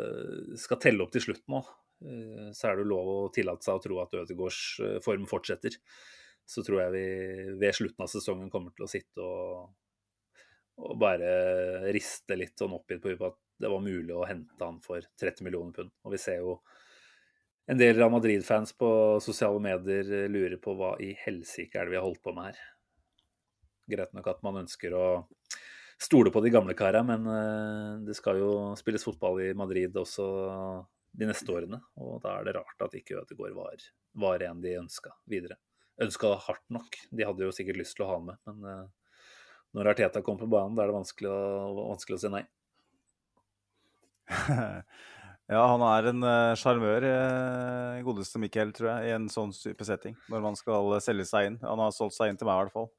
[0.61, 3.81] skal telle opp til slutt nå, uh, så er det jo lov å tillate seg
[3.81, 5.81] å tro at Ødegaards form fortsetter.
[6.47, 7.07] Så tror jeg vi
[7.59, 9.71] ved slutten av sesongen kommer til å sitte og
[10.81, 15.05] og bare riste litt sånn oppgitt på at det var mulig å hente han for
[15.21, 15.93] 30 millioner pund.
[16.05, 16.59] Og vi ser jo
[17.71, 18.91] en del av Madrid-fans på
[19.23, 22.63] sosiale medier lurer på hva i helsike er det vi har holdt på med her.
[23.91, 25.05] Greit nok at man ønsker å
[26.01, 30.27] stole på de gamle kara, men eh, det skal jo spilles fotball i Madrid også
[31.21, 31.83] de neste årene.
[32.01, 33.85] Og da er det rart at ikke Ødegaard var,
[34.25, 35.59] var en de ønska videre.
[36.01, 36.97] Ønska hardt nok.
[37.13, 38.89] De hadde jo sikkert lyst til å ha han med, men eh,
[39.77, 42.43] når Arteta kommer på banen, da er det vanskelig å, vanskelig å si nei.
[45.55, 49.87] ja, han er en eh, sjarmør, uh, godeste Mikkel, tror jeg, i en sånn type
[49.87, 50.17] setting.
[50.33, 51.59] Når man skal selge seg inn.
[51.65, 52.91] Han har solgt seg inn til meg, i hvert fall.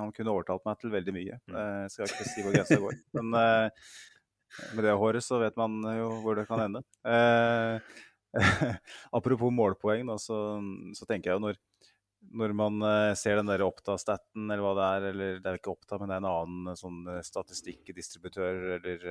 [0.00, 1.38] Han kunne overtalt meg til veldig mye.
[1.50, 2.98] Uh, skal ikke si hvor grensa går.
[3.18, 3.34] Men
[4.78, 6.84] med det håret så vet man jo hvor det kan ende.
[9.18, 10.38] apropos målpoeng, da, så,
[10.94, 11.58] så tenker jeg jo når
[12.34, 15.72] når man uh, ser den der Oppta-staten, eller hva det er, eller det er ikke
[15.74, 19.06] Oppta, men det er en annen uh, sånn uh, statistikkdistributør eller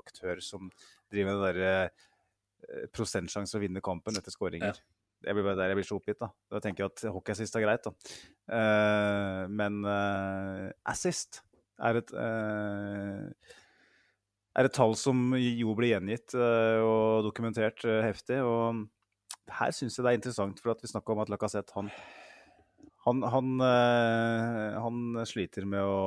[0.00, 0.70] aktør som
[1.10, 4.74] driver med den derre prosentsjanse å vinne kampen etter skåringer.
[4.74, 4.82] Ja.
[5.28, 6.18] Jeg blir bare der jeg blir så oppgitt.
[6.20, 7.86] Da Da tenker jeg at hockeyassist er greit.
[7.86, 7.92] da.
[9.50, 9.86] men
[10.86, 11.40] assist
[11.78, 12.12] er et
[14.58, 18.42] er et tall som jo blir gjengitt og dokumentert heftig.
[18.42, 18.86] og
[19.48, 21.90] her syns jeg det er interessant, for at vi snakka om at Lacassette han
[23.06, 26.00] han, han, eh, han, sliter med å,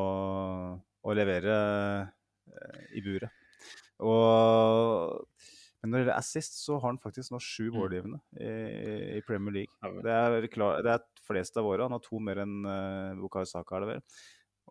[0.79, 1.55] å levere
[2.51, 3.31] eh, i buret.
[4.01, 5.23] Og,
[5.81, 7.77] men når det gjelder assist, så har han faktisk nå sju mm.
[7.77, 8.51] målgivende i,
[9.17, 9.93] i, Premier League.
[10.03, 11.85] Det er, klar, det er flest av våre.
[11.85, 14.05] Han har to mer enn uh, Bukayo Saka, er det vel.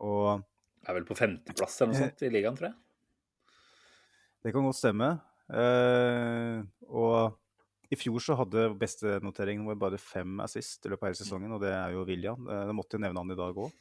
[0.06, 0.30] Og
[0.88, 2.78] Er vel på femteplass eller noe sånt i ligaen, tror jeg.
[4.40, 5.12] Det kan godt stemme.
[5.50, 7.38] Uh, og
[7.90, 11.62] i fjor så hadde bestenoteringen vår bare fem assist i løpet av hele sesongen, og
[11.64, 12.46] det er jo William.
[12.46, 13.76] Eh, det måtte jo nevne han i dag òg.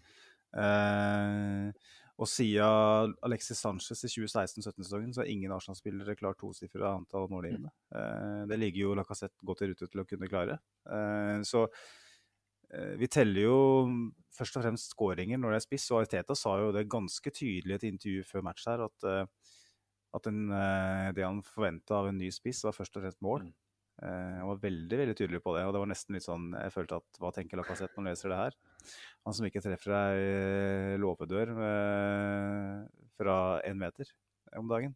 [0.57, 1.89] Eh,
[2.20, 7.72] og siden Alexis Sanchez i 2016-17-sesongen så har ingen Arsenal-spillere klart tosifra antall målgivende.
[7.95, 10.57] Eh, det ligger jo Lacassette godt i rute til å kunne klare.
[10.89, 11.64] Eh, så
[12.74, 13.62] eh, vi teller jo
[14.36, 17.78] først og fremst skåringer når det er spiss, og Arteta sa jo det ganske tydelig
[17.78, 19.55] i et intervju før match her, at, eh,
[20.18, 20.43] at en,
[21.16, 23.47] det han forventa av en ny spiss, var først og fremst mål.
[23.99, 25.65] Eh, han var veldig veldig tydelig på det.
[25.67, 28.31] og det var nesten litt sånn, Jeg følte at hva tenker Lacassette når han leser
[28.31, 28.57] det her?
[29.27, 32.85] Han som ikke treffer ei eh, låvedør eh,
[33.19, 33.37] fra
[33.67, 34.07] én meter
[34.57, 34.95] om dagen.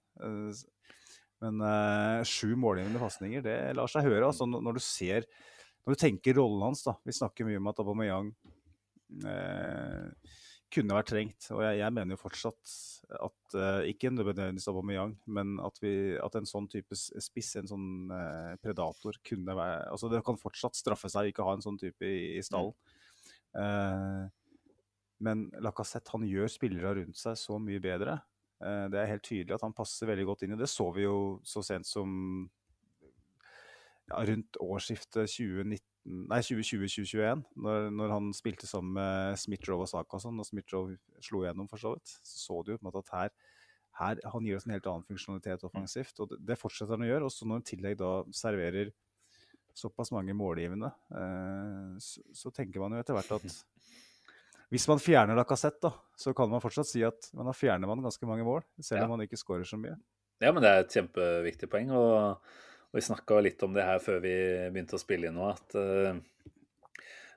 [1.43, 4.29] Men uh, sju målgivende pasninger, det lar seg høre.
[4.29, 5.27] altså Når du ser,
[5.83, 8.29] når du tenker rollen hans da, Vi snakker mye om at Aubameyang
[9.27, 10.07] uh,
[10.73, 11.49] kunne vært trengt.
[11.51, 12.75] Og jeg, jeg, mener jo fortsatt
[13.21, 17.87] at uh, ikke nødvendigvis Aubameyang, men at, vi, at, en sånn type spiss, en sånn
[18.11, 21.79] uh, predator, kunne være Altså det kan fortsatt straffe seg å ikke ha en sånn
[21.81, 22.73] type i, i stallen.
[23.53, 24.25] Uh,
[25.23, 28.17] men Lacassette han gjør spillere rundt seg så mye bedre.
[28.59, 30.67] det er helt tydelig at han passer veldig godt inn i det.
[30.67, 32.09] Så vi jo så sent som
[34.13, 40.17] ja, rundt årsskiftet 2019 Nei, 2020-2021, når, når, han spilte sammen med Smith-Roe og Saka
[40.17, 42.99] og sånn, og Smith-Roe slo igjennom for så vidt, så så du på en måte
[43.05, 43.31] at her,
[44.01, 46.19] her han gir oss en helt annen funksjonalitet offensivt.
[46.19, 47.29] og Det, det fortsetter han å gjøre.
[47.29, 48.91] Også når han i tillegg da serverer
[49.79, 53.47] såpass mange målgivende, eh, så, så, tenker man jo etter hvert at
[54.75, 58.27] hvis man fjerner Lacassette, så kan man fortsatt si at man har fjerner man ganske
[58.27, 59.95] mange mål, selv om man ikke skårer så mye.
[60.43, 61.95] Ja, men det er et kjempeviktig poeng.
[61.95, 62.43] og
[62.93, 64.33] Og vi snakka litt om det her før vi
[64.69, 66.13] begynte å spille inn nå, at uh,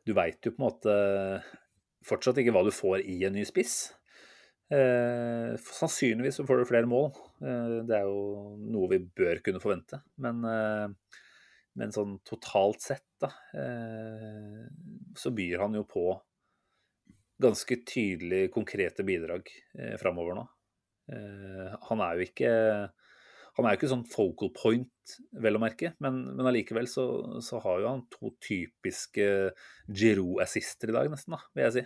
[0.04, 0.96] du veit jo på en måte
[2.04, 3.78] fortsatt ikke hva du får i en ny spiss.
[4.68, 7.08] Uh, sannsynligvis så får du flere mål.
[7.40, 10.02] Uh, det er jo noe vi bør kunne forvente.
[10.20, 10.44] Men,
[11.80, 13.32] men sånn totalt sett, da,
[15.16, 16.04] så byr han jo på
[17.40, 19.48] ganske tydelig konkrete bidrag
[19.78, 20.44] eh, framover nå.
[21.86, 22.52] han er jo ikke
[23.56, 27.06] han er jo ikke sånn focal point, vel å merke, men, men allikevel så,
[27.44, 29.28] så, har jo han to typiske
[29.88, 31.84] Giroud-assister i dag, nesten, da, vil jeg si.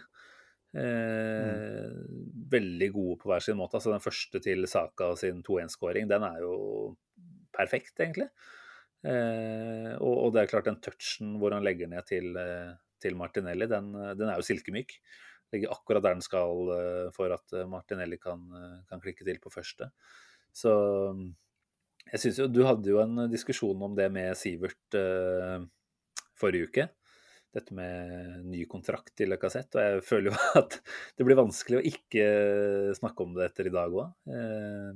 [0.80, 2.24] Eh, mm.
[2.50, 3.78] Veldig gode på hver sin måte.
[3.78, 6.54] altså Den første til Saka sin 2-1-skåring, den er jo
[7.54, 8.30] perfekt, egentlig.
[9.00, 13.16] Eh, og, og, det er klart, den touchen hvor han legger ned til, eh, til
[13.16, 14.96] Martinelli, den, den, er jo silkemyk.
[15.54, 18.42] Legger akkurat der den skal eh, for at Martinelli kan,
[18.90, 19.90] kan klikke til på første.
[20.50, 20.74] Så
[22.10, 25.62] jeg synes jo Du hadde jo en diskusjon om det med Sivert uh,
[26.40, 26.88] forrige uke.
[27.54, 29.78] Dette med ny kontrakt til Lacassette.
[29.78, 30.78] Og jeg føler jo at
[31.18, 32.26] det blir vanskelig å ikke
[32.98, 34.12] snakke om det etter i dag òg.
[34.30, 34.92] Uh,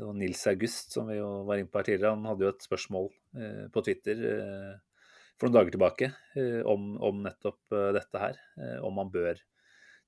[0.00, 2.68] eh, Nils August, som vi jo var inne på her tidligere, han hadde jo et
[2.68, 4.24] spørsmål uh, på Twitter
[5.40, 6.06] for noen dager tilbake
[6.68, 8.34] om, om nettopp dette her.
[8.84, 9.38] om man bør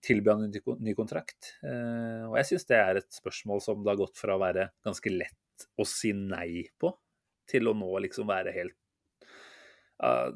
[0.05, 1.55] tilby han en ny kontrakt.
[1.65, 5.13] og jeg syns det er et spørsmål som det har gått fra å være ganske
[5.15, 5.42] lett
[5.79, 6.93] å si nei på,
[7.51, 8.77] til å nå liksom være helt
[10.05, 10.31] uh,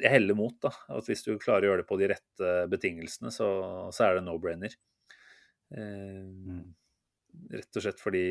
[0.00, 3.32] Jeg heller mot da, at hvis du klarer å gjøre det på de rette betingelsene,
[3.34, 3.48] så,
[3.94, 4.76] så er det no-brainer.
[5.74, 6.62] Uh,
[7.50, 8.26] rett og slett fordi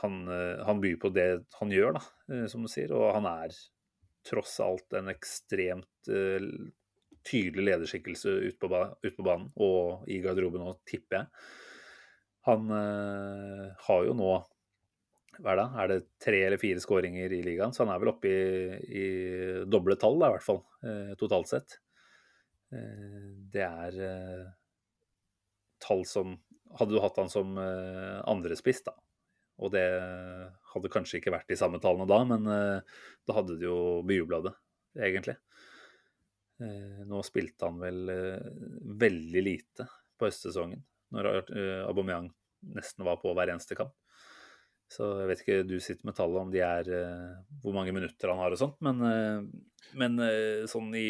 [0.00, 1.28] han, uh, han, byr på det
[1.58, 2.92] han gjør, da, eh, som du sier.
[2.96, 3.54] Og han er
[4.24, 6.40] tross alt en ekstremt uh,
[7.24, 11.30] tydelig lederskikkelse ute på, ut på, banen og i garderoben og tipper jeg.
[12.44, 14.32] Han har jo nå
[15.38, 15.68] hva er det?
[15.82, 17.72] Er det tre eller fire skåringer i ligaen?
[17.74, 19.06] Så han er vel oppe i, i
[19.70, 21.78] doble tall, da, i hvert fall, eh, totalt sett.
[22.74, 24.44] Eh, det er eh,
[25.84, 26.38] tall som
[26.74, 28.96] Hadde du hatt han som eh, andrespiss, da,
[29.62, 29.84] og det
[30.72, 34.50] hadde kanskje ikke vært de samme tallene da, men da hadde du jo bejubla det,
[34.98, 35.36] egentlig.
[37.06, 38.10] Nå spilte han vel
[39.04, 39.86] veldig lite
[40.18, 40.82] på høstsesongen,
[41.14, 41.30] når
[41.86, 42.26] Aubameyang
[42.74, 43.94] nesten var på hver eneste kamp.
[44.94, 48.30] Så jeg vet ikke, du sitter med tallet om de er uh, hvor mange minutter
[48.30, 51.08] han har og sånt, men, uh, men uh, sånn i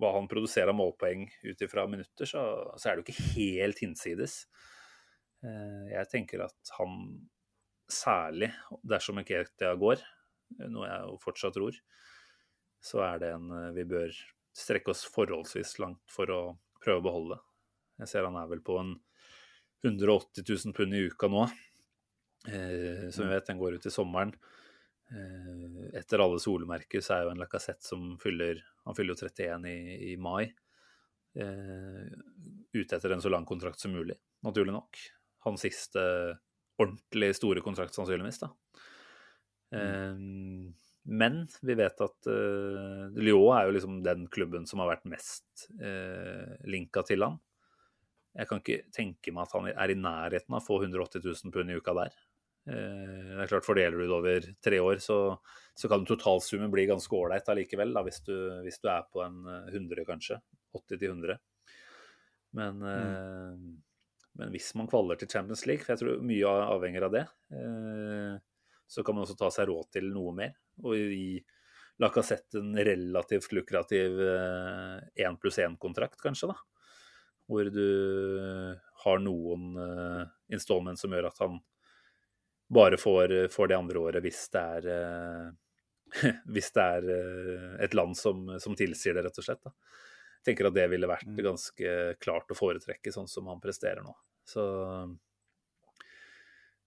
[0.00, 2.44] hva han produserer av målpoeng ut ifra minutter, så,
[2.78, 4.38] så, er det jo ikke helt hinsides.
[5.44, 6.94] jeg tenker at han
[7.92, 8.48] særlig
[8.80, 10.00] dersom ikke Nketia går,
[10.72, 11.76] noe jeg jo fortsatt tror,
[12.80, 14.16] så er det en vi bør
[14.56, 16.40] strekke oss forholdsvis langt for å
[16.80, 17.38] prøve å beholde.
[18.00, 18.96] Jeg ser han er vel på en
[19.84, 21.44] 180 000 pund i uka nå.
[22.48, 24.34] Eh, som vi vet, den går ut i sommeren.
[25.10, 29.68] Eh, etter alle solemerker så er jo en Lacassette som fyller Han fyller jo 31
[29.68, 30.44] i, i mai.
[31.34, 32.06] Eh,
[32.74, 35.00] ute etter en så lang kontrakt som mulig, naturlig nok.
[35.46, 36.02] Hans siste
[36.80, 38.42] ordentlig store kontrakt, sannsynligvis.
[38.42, 38.50] da.
[39.74, 40.74] Mm.
[41.04, 45.66] Men vi vet at uh, Lyon er jo liksom den klubben som har vært mest
[45.76, 47.36] uh, linka til han.
[48.34, 51.54] Jeg kan ikke tenke meg at han er i nærheten av å få 180 000
[51.54, 52.16] pund i uka der.
[52.64, 55.18] Eh, det er klart Fordeler du det over tre år, så,
[55.76, 58.34] så kan totalsummen bli ganske ålreit allikevel, da, hvis, du,
[58.64, 60.40] hvis, du, er på en 100, eh, kanskje.
[60.74, 61.40] 80 til 100.
[62.58, 62.90] Men, mm.
[62.90, 67.26] eh, men, hvis man kvaler til Champions League, for jeg tror mye avhenger av det,
[67.58, 68.36] eh,
[68.94, 70.56] så kan man også ta seg råd til noe mer.
[70.84, 71.42] Og gi
[72.02, 76.50] Lacassette en relativt lukrativ én eh, pluss én-kontrakt, kanskje.
[76.50, 76.56] da
[77.44, 77.88] hvor du
[79.04, 80.22] har noen uh,
[80.54, 81.58] installment som gjør at han
[82.68, 87.96] bare får, får, det andre året hvis det er, eh, hvis det er eh, et
[87.96, 89.62] land som, som, tilsier det, rett og slett.
[89.64, 89.74] Da.
[90.40, 91.42] Jeg tenker at det ville vært mm.
[91.44, 94.16] ganske klart å foretrekke, sånn som han presterer nå.
[94.48, 94.64] Så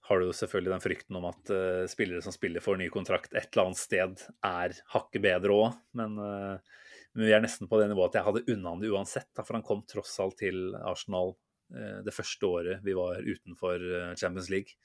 [0.07, 3.33] har du jo selvfølgelig den frykten om at uh, spillere som spiller for ny kontrakt
[3.33, 5.81] et eller annet sted, er hakket bedre òg.
[5.99, 8.93] Men, uh, men, vi er nesten på det nivået at jeg hadde unna han det
[8.93, 9.27] uansett.
[9.35, 13.83] Da, for han kom tross alt til Arsenal uh, det første året vi var utenfor
[14.15, 14.79] Champions League.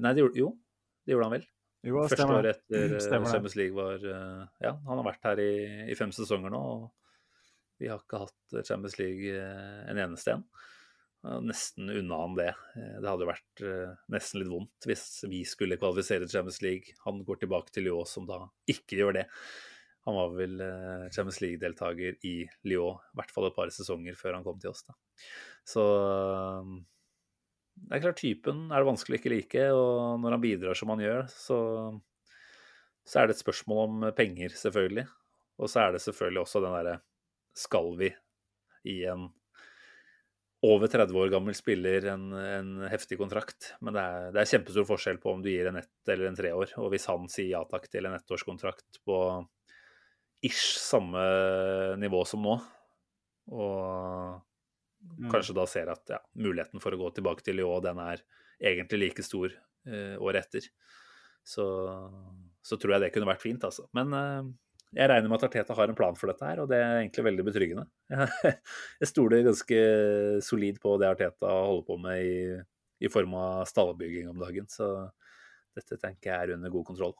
[0.00, 0.52] Nei, det gjorde, jo,
[1.04, 1.48] det gjorde han vel.
[1.82, 2.38] Jo, Første stemmer.
[2.38, 5.54] året etter eh, Champions League var eh, Ja, han har vært her i,
[5.90, 10.46] i, fem sesonger nå, og vi har ikke hatt Champions League eh, en eneste en.
[11.46, 12.48] Nesten unna han det.
[12.74, 13.60] Det hadde vært
[14.10, 16.96] nesten litt vondt hvis vi skulle kvalifisere Champions League.
[17.04, 19.28] Han går tilbake til Lyon, som da ikke gjør det.
[20.08, 20.56] Han var vel
[21.14, 22.34] Champions League-deltaker i
[22.66, 24.82] Lyon, i hvert fall et par sesonger før han kom til oss.
[24.88, 24.98] da.
[25.62, 25.86] Så
[27.74, 30.92] det er klart typen er det vanskelig å ikke like, og når han bidrar som
[30.92, 31.58] han gjør, så,
[33.04, 35.06] så er det et spørsmål om penger, selvfølgelig.
[35.62, 36.98] Og så er det selvfølgelig også den derre
[37.54, 38.08] Skal vi
[38.88, 39.28] i en
[40.62, 43.72] over 30 år gammel spiller en, en heftig kontrakt?
[43.82, 46.38] Men det er, det er, kjempestor forskjell på om du gir en ett eller en
[46.38, 46.76] treår.
[46.78, 49.18] Og hvis han sier ja takk til en ettårskontrakt på
[50.46, 51.22] ish samme
[52.02, 52.56] nivå som nå,
[53.52, 54.40] og.
[55.32, 58.22] Kanskje da ser at ja, muligheten for å gå tilbake til Lyon, den er
[58.62, 60.68] egentlig like stor eh, året etter,
[61.42, 61.64] så,
[62.62, 63.88] så, tror jeg det kunne vært fint, altså.
[63.96, 64.50] Men eh,
[64.92, 67.26] jeg regner med at Arteta har en plan for dette her, og det er egentlig
[67.30, 67.86] veldig betryggende.
[69.00, 69.78] Jeg stoler ganske
[70.44, 72.34] solid på det Arteta holder på med i,
[73.00, 75.08] i form av stallbygging om dagen, så
[75.72, 77.14] dette tenker jeg er under god kontroll.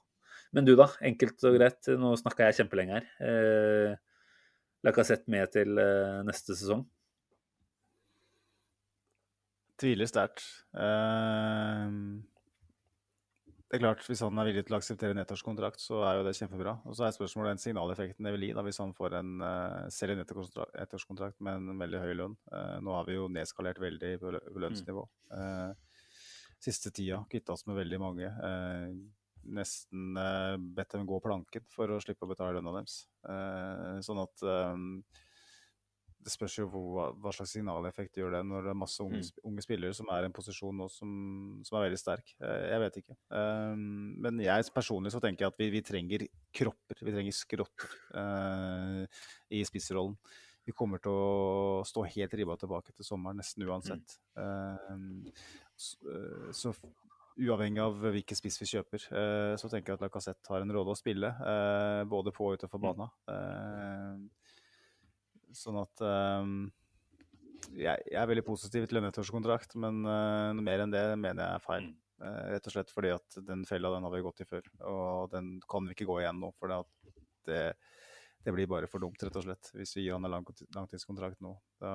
[0.53, 0.91] Men du, da?
[1.01, 1.89] Enkelt og greit.
[1.97, 3.07] Nå snakka jeg kjempelenge her.
[3.25, 3.95] Eh,
[4.85, 6.85] Lacassette med til eh, neste sesong?
[9.83, 10.45] Tviler sterkt.
[10.77, 12.23] Uh,
[13.73, 16.27] det er klart, Hvis han er villig til å akseptere en ettårskontrakt, så er jo
[16.27, 16.75] det kjempebra.
[16.85, 19.89] Og Så er spørsmålet den signaleffekten det vil gi da, hvis han får en uh,
[19.89, 22.37] selv en ettårskontrakt med en veldig høy lønn.
[22.53, 25.07] Uh, nå har vi jo nedskalert veldig på lønnsnivå.
[25.33, 25.73] Uh,
[26.63, 28.29] siste tida kvitta oss med veldig mange.
[29.57, 30.13] Nesten
[30.77, 33.01] bedt dem gå planken for å slippe å betale lønna deres.
[34.07, 34.45] Sånn at
[36.23, 39.43] det spørs jo hva, hva, slags signaleffekt gjør det når det er masse unge, mm.
[39.51, 41.11] unge spillere som er i en posisjon nå som,
[41.66, 42.32] som er veldig sterk.
[42.39, 43.16] Jeg vet ikke.
[43.35, 47.03] Um, men jeg personlig så tenker jeg at vi, vi trenger kropper.
[47.03, 49.03] Vi trenger skrått uh,
[49.53, 50.16] i spissrollen.
[50.62, 54.19] Vi kommer til å stå helt ribba tilbake til sommeren, nesten uansett.
[54.39, 54.85] Mm.
[54.94, 56.19] Um, så,
[56.55, 56.70] så
[57.40, 60.94] uavhengig av hvilken spiss vi kjøper, eh, så tenker jeg at Lacassette har en rolle
[60.94, 61.31] å spille.
[61.32, 62.86] Eh, både på og utenfor mm.
[62.89, 64.28] banen.
[65.53, 66.05] Eh, sånn at
[67.79, 71.91] jeg, er veldig positiv til en ettårskontrakt, men mer enn det mener jeg er feil.
[71.93, 71.99] Mm.
[72.53, 75.57] rett og slett fordi at den fella den har vi gått i før, og den
[75.66, 76.53] kan vi ikke gå igjen nå.
[76.59, 76.70] For
[77.49, 77.62] det,
[78.45, 80.47] det blir bare for dumt, rett og slett, hvis vi gir han en lang,
[80.77, 81.57] langtidskontrakt nå.
[81.83, 81.95] Da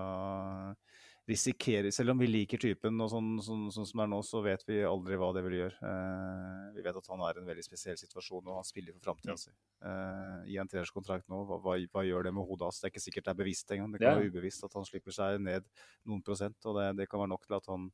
[1.28, 4.42] risikerer Selv om vi liker typen og sånn, sånn, sånn, som det er nå, så
[4.46, 5.90] vet vi aldri hva det vil gjøre.
[5.90, 9.10] Eh, vi vet at han er i en veldig spesiell situasjon, og han spiller for
[9.10, 9.52] framtida si.
[9.84, 12.80] Eh, I en treårskontrakt nå, hva, hva, gjør det med hodet hans?
[12.80, 13.92] Det er ikke sikkert det er bevisst engang.
[13.92, 15.68] Det kan være ubevisst at han slipper seg ned
[16.08, 17.92] noen prosent, og det, det kan være nok til at han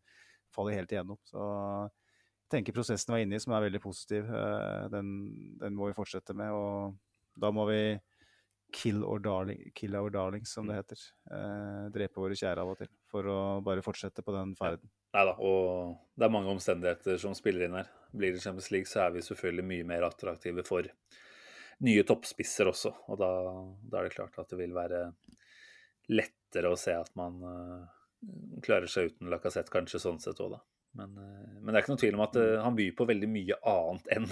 [0.53, 1.22] faller helt igjennom.
[1.26, 5.10] Så jeg tenker prosessen vi er inne i, som er veldig positiv, eh, den,
[5.64, 6.53] den må vi fortsette med.
[6.53, 7.01] og
[7.39, 7.81] da må vi
[8.74, 11.02] kill or, darling, kill our darlings, som det heter.
[11.32, 14.90] Eh, drepe våre kjære av og til, for å bare fortsette på den ferden.
[15.14, 17.91] Nei da, og det er mange omstendigheter som spiller inn her.
[18.14, 20.90] Blir det Champions League, så er vi selvfølgelig mye mer attraktive for
[21.86, 22.94] nye toppspisser også.
[23.14, 23.32] Og da,
[23.82, 25.06] da er det klart at det vil være
[26.14, 27.86] lettere å se at man uh,
[28.66, 30.64] klarer seg uten Lacassette, kanskje sånn sett òg, da.
[31.00, 33.30] Men, uh, men, det er ikke noen tvil om at uh, han byr på veldig
[33.32, 34.28] mye annet enn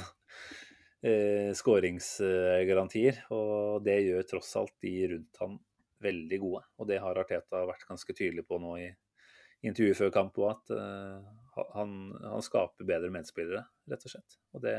[1.05, 3.23] eh, skåringsgarantier.
[3.35, 5.59] Og det gjør tross alt de rundt han
[6.01, 6.63] veldig gode.
[6.81, 8.89] Og det har Arteta vært ganske tydelig på nå i
[9.67, 11.33] intervjuet før kamp òg, at eh,
[11.75, 14.39] han, han, skaper bedre medspillere, rett og slett.
[14.55, 14.77] Og det,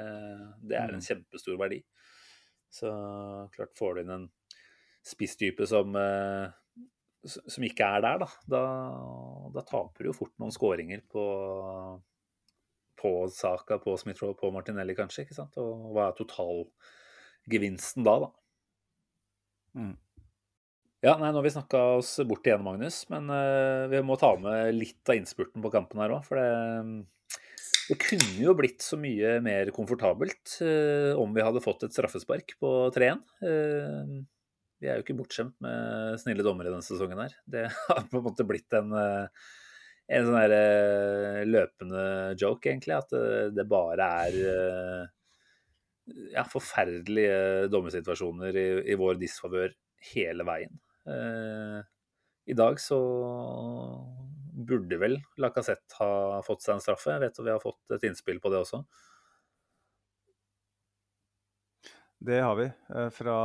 [0.67, 1.07] det er en mm.
[1.07, 1.83] kjempestor verdi.
[2.73, 2.91] Så
[3.53, 4.29] klart får du inn en
[5.07, 6.49] spisstype som, eh,
[7.23, 8.31] som ikke er der, da.
[8.57, 8.63] da.
[9.55, 11.27] Da taper du jo fort noen skåringer på
[13.03, 15.27] på Saka, på Smith-Roe, på Martinelli kanskje.
[15.27, 15.59] ikke sant?
[15.61, 18.33] Og hva er totalgevinsten da, da?
[19.79, 19.95] Mm.
[21.03, 24.37] Ja, nei, Nå har vi snakka oss bort igjen, Magnus, men uh, vi må ta
[24.39, 26.29] med litt av innspurten på kampen her òg.
[26.29, 27.41] For det,
[27.89, 32.55] det, kunne jo blitt så mye mer komfortabelt uh, om vi hadde fått et straffespark
[32.63, 33.25] på 3-1.
[33.43, 34.23] Uh,
[34.83, 37.35] vi er jo ikke bortskjemt med snille dommere denne sesongen her.
[37.51, 39.51] Det har på en måte blitt en uh,
[40.11, 42.05] en sånn der uh, løpende
[42.41, 42.99] joke, egentlig.
[42.99, 45.05] At uh, det bare er uh,
[46.35, 49.75] ja, forferdelige dommersituasjoner i, i vår disfavør
[50.13, 50.81] hele veien.
[51.03, 52.99] I dag så
[54.67, 57.11] burde vel Lacassette ha fått seg en straffe.
[57.15, 58.83] Jeg vet at vi har fått et innspill på det også.
[62.23, 63.37] Det har vi eh, fra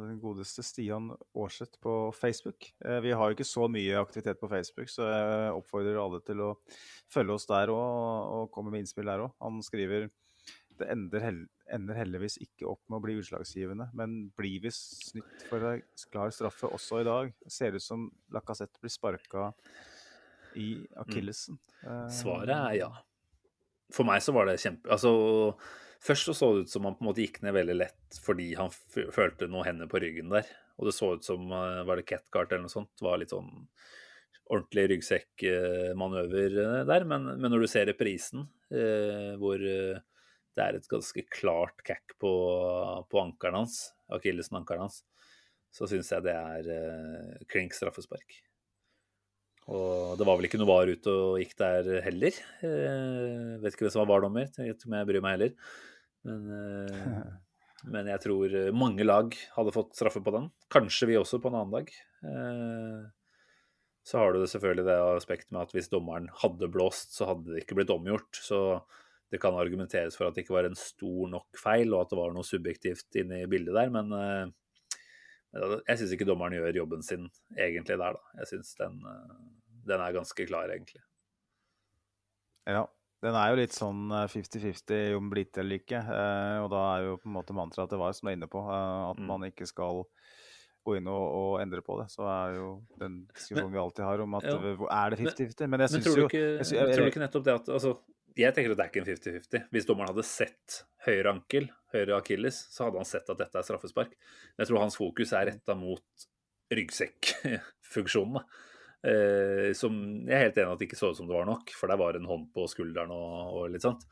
[0.00, 2.70] den godeste Stian Aarseth på Facebook.
[2.84, 6.40] Eh, vi har jo ikke så mye aktivitet på Facebook, så jeg oppfordrer alle til
[6.40, 6.48] å
[7.12, 9.34] følge oss der òg, og komme med innspill der òg.
[9.44, 10.08] Han skriver
[10.80, 11.28] det ender,
[11.76, 16.32] ender, heldigvis ikke opp med å bli utslagsgivende, men blir vi snytt for en klar
[16.34, 17.36] straffe også i dag?
[17.52, 19.52] Ser ut som Lacassette blir sparka
[20.56, 20.72] i
[21.04, 21.60] akillesen.
[21.84, 22.08] Mm.
[22.16, 22.92] Svaret er ja.
[23.92, 24.88] For meg så var det kjempe...
[24.88, 25.12] Altså
[26.04, 28.50] Først så, så det ut som han på en måte gikk ned veldig lett fordi
[28.58, 30.48] han følte noen hender på ryggen der.
[30.76, 32.92] Og det så ut som eh, var det catcart eller noe sånt.
[33.00, 33.50] Var litt sånn
[34.44, 37.06] ordentlig ryggsekkmanøver eh, der.
[37.08, 38.44] Men, men, når du ser reprisen,
[38.74, 42.32] eh, hvor det er et ganske klart cack på,
[43.08, 43.80] på ankelen hans,
[44.12, 45.00] akillesen ankelen hans,
[45.74, 48.36] så syns jeg det er uh, klink straffespark.
[49.74, 52.36] Og det var vel ikke noe var ute og gikk der heller.
[52.62, 55.56] jeg vet ikke hvem som var VAR-dommer, jeg bryr meg heller.
[56.24, 57.28] Men, uh,
[57.94, 60.48] men, jeg tror mange lag hadde fått straffe på den.
[60.72, 61.94] Kanskje vi også på en annen dag.
[64.04, 67.52] Så har du det selvfølgelig det aspektet med at hvis dommeren hadde blåst, så hadde
[67.52, 68.36] det ikke blitt omgjort.
[68.36, 68.58] Så
[69.32, 72.18] det kan argumenteres for at det ikke var en stor nok feil, og at det
[72.20, 73.92] var noe subjektivt inne i bildet der.
[73.92, 74.12] Men
[75.54, 78.22] jeg syns ikke dommeren gjør jobben sin egentlig der, da.
[78.40, 78.98] Jeg syns den,
[79.86, 81.02] den, er ganske klar, egentlig.
[82.66, 82.84] Ja.
[83.24, 86.02] Den er jo litt sånn 50-50 om blitt eller ikke.
[86.60, 88.50] Og da er jo på en måte mantraet til det var, som du er inne
[88.52, 89.28] på, at mm.
[89.30, 90.02] man ikke skal
[90.84, 92.08] gå inn og, og, endre på det.
[92.12, 92.68] Så er jo
[93.00, 94.58] den diskusjonen vi alltid har om at ja.
[94.58, 95.70] er det 50-50?
[95.72, 97.94] Men jeg syns jo ikke, jeg, jeg, Tror du ikke nettopp det at altså,
[98.34, 99.66] jeg tenker at det er ikke en 50-50.
[99.72, 103.66] Hvis dommeren hadde sett høyre ankel, høyre akilles, så hadde han sett at dette er
[103.66, 104.14] straffespark.
[104.54, 106.28] Men jeg tror hans fokus er retta mot
[106.74, 108.44] ryggsekkfunksjonene.
[109.04, 111.72] Eh, som jeg er helt enig at det ikke så ut som det var nok,
[111.76, 114.06] for der var en hånd på skulderen og, og litt sånt.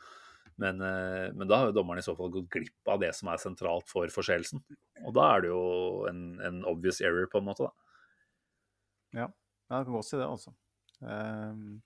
[0.60, 3.30] Men, eh, men, da har jo dommeren i så fall gått glipp av det som
[3.32, 4.60] er sentralt for forseelsen.
[5.02, 5.62] Og da er det jo
[6.10, 7.72] en, en, obvious error, på en måte, da.
[9.22, 9.28] Ja,
[9.72, 10.52] jeg kan godt si det, altså.
[11.00, 11.80] Um,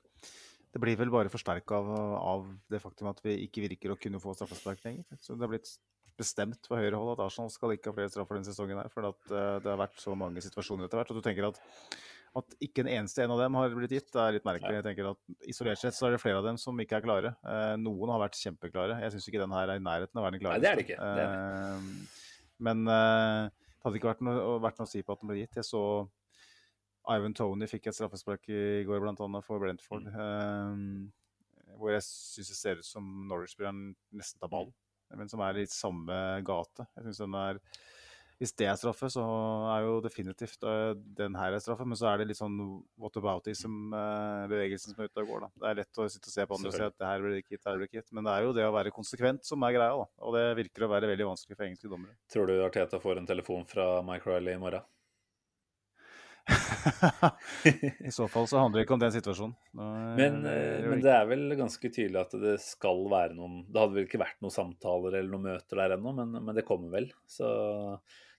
[0.74, 4.20] det blir vel bare forsterka av, av, det faktum at vi ikke virker å kunne
[4.20, 5.06] få straffespark lenger.
[5.22, 5.70] Så det har blitt
[6.18, 9.08] bestemt på høyre hold at Arsenal skal ikke ha flere straffer denne sesongen her, for
[9.08, 11.14] at, uh, det har vært så mange situasjoner etter hvert.
[11.14, 11.62] Og du tenker at
[12.36, 14.78] at ikke en eneste en av dem har blitt gitt, det er litt merkelig.
[14.78, 17.32] Jeg tenker at Isolert sett så er det flere av dem som ikke er klare.
[17.48, 18.98] Eh, noen har vært kjempeklare.
[19.04, 20.60] Jeg syns ikke den her er i nærheten av å være den klareste.
[20.60, 20.98] Nei, det er det ikke.
[21.00, 21.40] Det er det.
[21.40, 22.26] Eh,
[22.66, 25.40] men eh, det hadde ikke vært noe, vært noe, å si på at den ble
[25.40, 25.58] gitt.
[25.60, 25.82] Jeg så
[27.16, 29.42] Ivan Tony fikk et straffespark i går, bl.a.
[29.46, 30.08] for Brentford.
[30.10, 31.06] Mm.
[31.06, 34.72] Eh, hvor jeg syns det ser ut som Norwich-spilleren nesten tar ballen,
[35.14, 36.88] men som er i samme gate.
[36.96, 37.60] Jeg synes den er
[38.40, 39.22] hvis det er straffe, så
[39.72, 41.86] er jo definitivt uh, den her er straffe.
[41.88, 42.56] Men så er det litt sånn
[43.00, 45.46] what aboutism-bevegelsen uh, som er ute og går.
[45.46, 45.50] da.
[45.62, 47.38] Det er lett å sitte og se på andre og si at det her blir
[47.40, 48.12] ikke gitt, her blir ikke gitt.
[48.16, 49.94] Men det er jo det å være konsekvent som er greia.
[50.02, 50.08] da.
[50.28, 52.18] Og det virker å være veldig vanskelig for engelske dommere.
[52.32, 54.84] Tror du Arteta får en telefon fra Mike Riley i morgen?
[58.04, 59.56] I så fall så handler det ikke om den situasjonen.
[59.74, 63.96] Men, eh, men, det er vel ganske tydelig at det skal være noen Det hadde
[63.96, 67.10] vel ikke vært noen samtaler eller noen møter der ennå, men, men, det kommer vel.
[67.30, 67.48] Så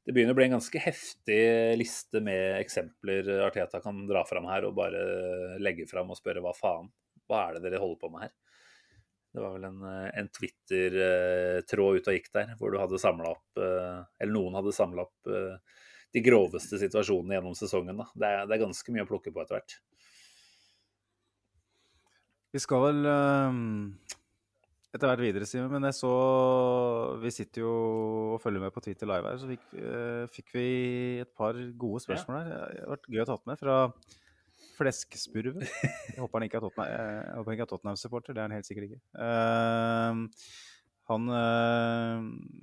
[0.08, 1.42] det begynner å bli en ganske heftig
[1.80, 5.04] liste med eksempler Arteta kan dra fram her og bare
[5.60, 6.88] legge fram og spørre hva faen,
[7.28, 8.36] hva er det dere holder på med her?
[9.38, 9.84] Det var vel en,
[10.18, 14.74] en Twitter-tråd ute og gikk der, hvor du hadde samla opp eh, Eller noen hadde
[14.74, 15.84] samla opp eh,
[16.18, 18.04] de groveste situasjonene gjennom sesongen.
[18.18, 19.78] Det er, det, er, ganske mye å plukke på etter hvert.
[22.56, 23.66] Vi skal vel um
[24.98, 25.70] etter hvert videre, Simen.
[25.72, 26.12] Men jeg så
[27.22, 27.74] Vi sitter jo
[28.36, 30.70] og følger med på Twitter live her, så fikk, uh, fikk vi
[31.24, 32.48] et par gode spørsmål her.
[32.50, 33.78] Det har vært gøy å ta med fra
[34.78, 35.66] Fleskspurven.
[35.66, 38.36] Jeg håper han ikke er Tottenham, Tottenham-supporter.
[38.36, 39.02] Det er han helt sikkert ikke.
[41.08, 41.32] Han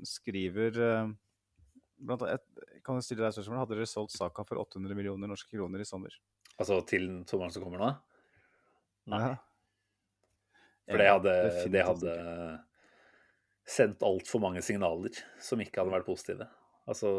[0.07, 0.79] skriver
[1.99, 2.45] blant annet,
[2.85, 3.63] Kan jeg stille deg spørsmål?
[3.63, 6.15] Hadde dere solgt Saka for 800 millioner norske kroner i sommer?
[6.59, 7.91] Altså til sommeren som kommer nå?
[9.13, 9.21] Nei.
[9.25, 9.35] Ja.
[10.85, 11.35] For det hadde,
[11.73, 12.15] det hadde
[13.65, 16.49] sendt altfor mange signaler som ikke hadde vært positive.
[16.85, 17.11] Altså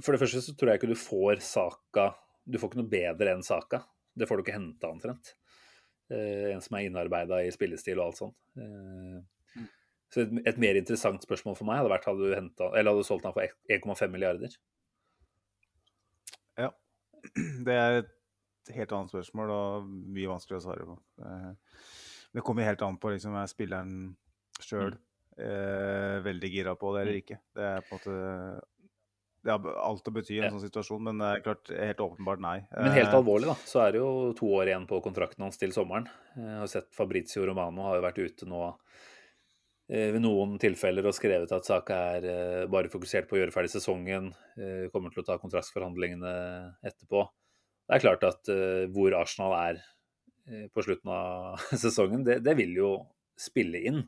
[0.00, 2.06] For det første så tror jeg ikke du får saka
[2.48, 3.82] Du får ikke noe bedre enn saka.
[4.16, 5.34] Det får du ikke henta omtrent.
[6.06, 8.36] Uh, en som er innarbeida i spillestil og alt sånt.
[8.56, 9.18] Uh,
[10.14, 13.04] så et, et, mer interessant spørsmål for meg hadde vært hadde du, hentet, eller hadde
[13.04, 14.58] du solgt den for 1,5 milliarder?
[16.60, 16.70] Ja.
[17.66, 20.96] Det er et helt annet spørsmål og mye vanskeligere å svare på.
[21.22, 21.52] Uh,
[22.36, 23.92] det kommer helt an på liksom, er spilleren
[24.60, 24.96] sjøl mm.
[25.40, 27.20] eh, veldig gira på det eller mm.
[27.22, 27.38] ikke.
[27.56, 28.16] Det er på en måte
[29.46, 30.52] det har alt å bety i en ja.
[30.52, 32.56] sånn situasjon, men det er klart helt åpenbart nei.
[32.74, 35.60] Men helt eh, alvorlig, da, så er det jo to år igjen på kontrakten hans
[35.60, 36.08] til sommeren.
[36.34, 39.04] Jeg har sett Fabrizio Romano har jo vært ute nå eh,
[39.86, 43.70] ved noen tilfeller og skrevet at saka er eh, bare fokusert på å gjøre ferdig
[43.76, 44.32] sesongen,
[44.90, 46.32] kommer til å ta kontraktsforhandlingene
[46.86, 47.26] etterpå.
[47.86, 48.50] Det er klart at
[48.90, 49.84] hvor Arsenal er
[50.46, 52.90] Eh, på slutten av sesongen, det, det vil jo
[53.38, 54.04] spille inn.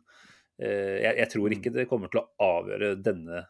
[0.59, 2.29] Eh, jeg, jeg, tror ikke det kommer til å
[2.61, 3.45] avgjøre denne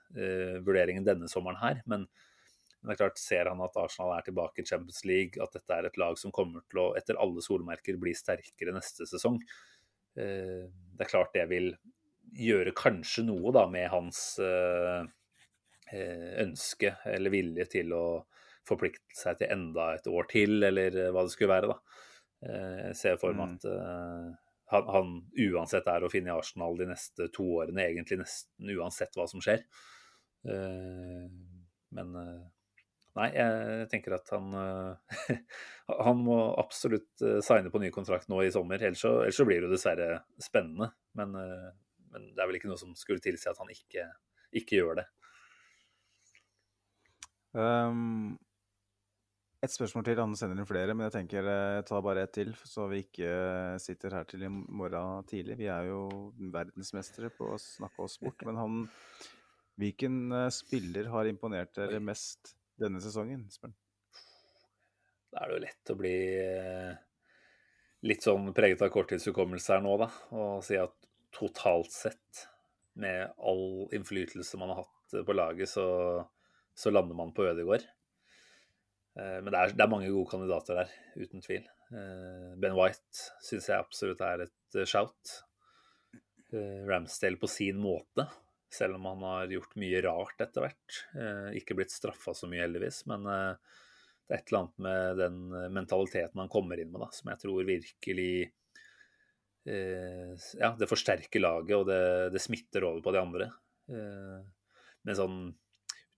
[0.65, 4.65] vurderingen denne sommeren her, men, men, det er klart, ser han at Arsenal er tilbake
[4.65, 8.01] i Champions League, at dette er et lag som kommer til å, etter alle solmerker,
[8.01, 9.41] bli sterkere neste sesong,
[10.19, 11.69] det er klart det vil
[12.37, 15.07] gjøre kanskje noe da med hans uh,
[16.43, 18.05] ønske eller vilje til å
[18.69, 21.73] forplikte seg til enda et år til, eller hva det skulle være.
[21.73, 22.05] da.
[22.39, 23.55] Jeg eh, ser for meg mm.
[23.57, 24.27] at, eh,
[24.75, 25.15] han, han
[25.49, 29.43] uansett er å finne i Arsenal de neste to årene, egentlig nesten uansett hva som
[29.43, 29.65] skjer.
[31.97, 32.15] Men
[33.19, 34.53] Nei, jeg tenker at han
[36.07, 39.65] Han må absolutt signe på ny kontrakt nå i sommer, ellers så, ellers så blir
[39.65, 40.93] det dessverre spennende.
[41.19, 41.35] Men,
[42.13, 44.05] men, det er vel ikke noe som skulle tilsi at han ikke,
[44.61, 45.07] ikke gjør det.
[47.59, 48.37] Um,
[49.65, 50.21] et spørsmål til.
[50.23, 53.33] Han sender inn flere, men jeg tenker jeg tar bare ett til, så vi ikke
[53.83, 55.59] sitter her til i morgen tidlig.
[55.59, 56.05] Vi er jo
[56.55, 58.47] verdensmestere på å snakke oss bort.
[58.47, 58.79] Men han
[59.79, 63.75] Hvilken eh, spiller har imponert dere mest denne sesongen, Spør
[65.31, 66.97] Da er det jo lett å bli eh,
[68.11, 70.09] litt sånn preget av korttidshukommelse her nå, da.
[70.35, 70.98] Og si at
[71.35, 72.47] totalt sett,
[72.99, 75.87] med all innflytelse man har hatt på laget, så,
[76.75, 77.85] så lander man på Ødegaard.
[79.19, 81.67] Eh, men det er, det er, mange gode kandidater der, uten tvil.
[81.91, 85.39] Eh, ben White syns jeg absolutt er et eh, shout.
[86.49, 88.25] Ramsdale på sin måte,
[88.73, 91.01] selv om han har gjort mye rart etter hvert.
[91.59, 93.35] Ikke blitt straffa så mye, heldigvis, men det
[94.33, 95.37] er et eller annet med den
[95.77, 98.31] mentaliteten han kommer inn med, da, som jeg tror virkelig
[99.69, 103.49] Ja, det forsterker laget, og det, det smitter over på de andre.
[103.89, 105.41] Men sånn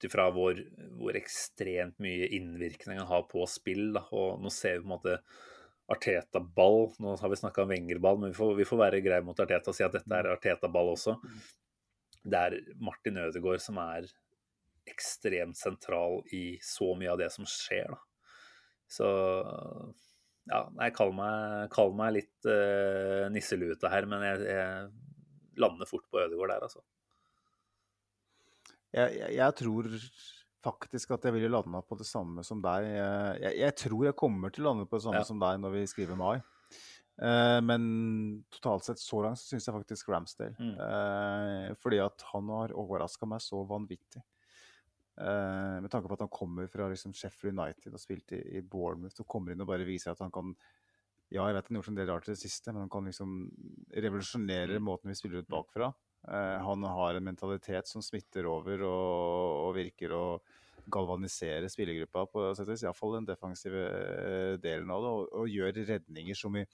[0.01, 0.57] ut ifra hvor,
[0.97, 3.93] hvor, ekstremt mye innvirkning han har på spill.
[3.95, 4.07] Da.
[4.17, 5.17] Og nå ser vi på en måte
[5.91, 6.95] Arteta-ball.
[7.03, 9.73] Nå har vi snakka om Wenger-ball, men vi får, vi får, være greie mot Arteta
[9.73, 11.19] og si at dette er Arteta-ball også.
[12.23, 14.09] Det er Martin Ødegaard som er
[14.89, 17.93] ekstremt sentral i så mye av det som skjer.
[17.93, 18.01] Da.
[18.91, 19.09] Så
[20.51, 26.07] ja, jeg kaller meg, kaller meg litt uh, nisselute her, men jeg, jeg lander fort
[26.11, 26.83] på Ødegaard der, altså.
[28.91, 29.91] Jeg, jeg, jeg, tror
[30.65, 32.89] faktisk at jeg ville landa på det samme som deg.
[32.91, 35.29] Jeg, jeg, tror jeg kommer til å lande på det samme ja.
[35.29, 36.41] som deg når vi skriver mai.
[37.21, 37.83] Uh, men
[38.55, 40.57] totalt sett så langt så syns jeg faktisk Ramsdale.
[40.59, 40.75] Mm.
[40.81, 44.25] Uh, fordi at han har overraska meg så vanvittig.
[45.21, 48.63] Uh, med tanke på at han kommer fra liksom, Sheffield United og spilt i, i
[48.65, 50.55] Bournemouth og kommer inn og bare viser at han kan
[51.31, 53.05] Ja, jeg vet han har gjort en del rart i det siste, men han kan
[53.07, 53.35] liksom
[53.95, 54.87] revolusjonere mm.
[54.87, 55.93] måten vi spiller ut bakfra.
[56.27, 60.25] Uh, han har en mentalitet som smitter over og, og virker å
[60.91, 62.85] galvanisere spillergruppa på sett og vis.
[62.85, 65.13] Iallfall den defensive eh, delen av det.
[65.13, 66.65] Og, og, gjør redninger som vi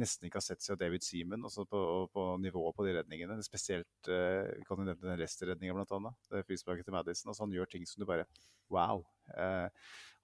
[0.00, 1.46] nesten ikke har sett siden David Seaman.
[1.48, 1.80] Altså på,
[2.12, 3.38] på, nivået på de redningene.
[3.46, 6.42] Spesielt eh, vi kan nevne den restredninga, bl.a.
[6.48, 7.32] frisparket til Madison.
[7.32, 8.28] Altså, han gjør ting som du bare
[8.72, 9.04] Wow.
[9.30, 9.68] Eh,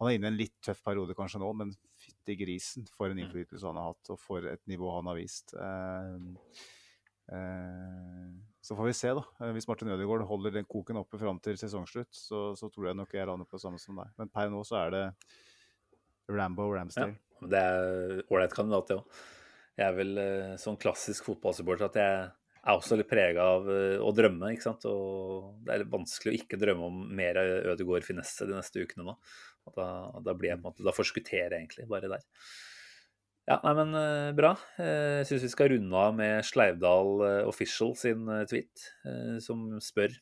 [0.01, 1.69] han er inne i en litt tøff periode kanskje nå, men
[2.03, 3.23] fytti grisen for en mm.
[3.23, 5.55] innflytelse han har hatt, og for et nivå han har vist.
[5.55, 6.65] Eh,
[7.33, 8.31] Eh,
[8.61, 9.23] så får vi se, da.
[9.41, 12.99] Eh, hvis Martin Ødegaard holder den koken oppe fram til sesongslutt, så, så, tror jeg
[12.99, 14.11] nok jeg lander på det samme som deg.
[14.19, 15.05] Men per nå så er det
[16.33, 17.17] Rambo Ramsdale.
[17.41, 19.23] Ja, det er ålreit kandidat, det òg.
[19.79, 22.17] Jeg er vel eh, sånn klassisk fotballsupporter at jeg
[22.63, 24.53] er også litt prega av å drømme.
[24.53, 24.85] ikke sant?
[24.87, 27.41] Og det er vanskelig å ikke drømme om mer
[27.73, 29.17] Ødegaard finesse de neste ukene nå.
[29.75, 29.87] Da,
[30.23, 32.23] da, blir jeg på en måte, da forskutterer jeg egentlig bare der.
[33.51, 34.53] Ja, nei, men uh, bra.
[34.77, 38.85] Uh, jeg syns vi skal runde av med Sleivdal Official sin tweet,
[39.43, 40.15] som spør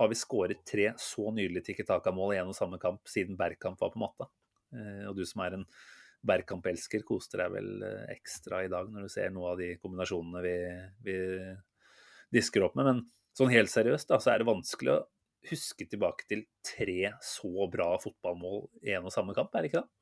[0.00, 3.78] har vi skåret tre så nydelige Tikki Taka-mål i en og samme kamp siden Bergkamp
[3.80, 4.26] var på matta.
[5.06, 5.68] og du som er en
[6.26, 10.56] Bergkamp-elsker, koster deg vel ekstra i dag når du ser noe av de kombinasjonene vi,
[11.06, 11.18] vi
[12.34, 12.88] disker opp med.
[12.88, 13.04] Men
[13.36, 15.04] sånn helt seriøst, da, så er det vanskelig å
[15.50, 19.84] huske tilbake til tre så bra fotballmål i en og samme kamp, er det ikke
[19.84, 19.92] det?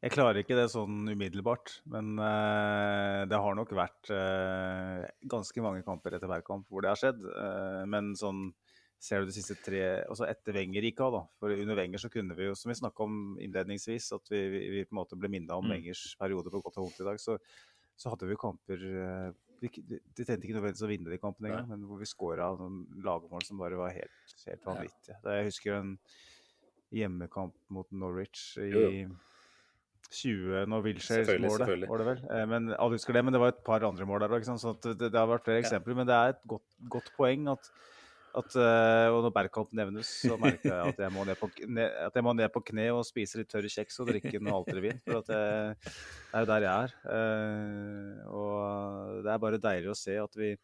[0.00, 5.84] Jeg klarer ikke det sånn umiddelbart, men uh, det har nok vært uh, ganske mange
[5.86, 7.20] kamper etter hver kamp hvor det har skjedd.
[7.24, 8.50] Uh, men sånn
[9.00, 9.82] ser du de siste tre
[10.12, 11.22] Også etter Wenger gikk av, da.
[11.40, 14.64] For under Wenger så kunne vi jo, som vi snakka om innledningsvis, at vi, vi,
[14.74, 15.74] vi, på en måte ble minna om mm.
[15.74, 17.38] Wengers periode på godt og vondt i dag, så,
[17.96, 18.84] så hadde vi kamper
[19.60, 22.50] vi, De tjente ikke nødvendigvis å vinne de kampene engang, men hvor vi scora
[23.04, 25.16] lagmål som bare var helt, helt vanvittige.
[25.16, 25.38] Ja.
[25.38, 25.96] Jeg husker en
[26.90, 29.18] hjemmekamp mot Norwich i jo, jo
[30.10, 32.22] 20 når Wilshere-målet, var det vel.
[32.34, 34.46] Eh, men alle husker det, men det var et par andre mål der òg.
[34.48, 35.96] Så det, det, har vært flere eksempler.
[35.98, 37.70] Men det er et godt, godt poeng at,
[38.36, 42.14] at, eh, Og når Bergkamp nevnes, så merker jeg at jeg må ned på, at
[42.14, 45.00] jeg må ned på kne og spise litt tørre kjeks og drikke noe Altervin.
[45.06, 46.96] For at jeg, det er jo der jeg er.
[47.16, 50.54] Eh, og det er bare deilig å se at vi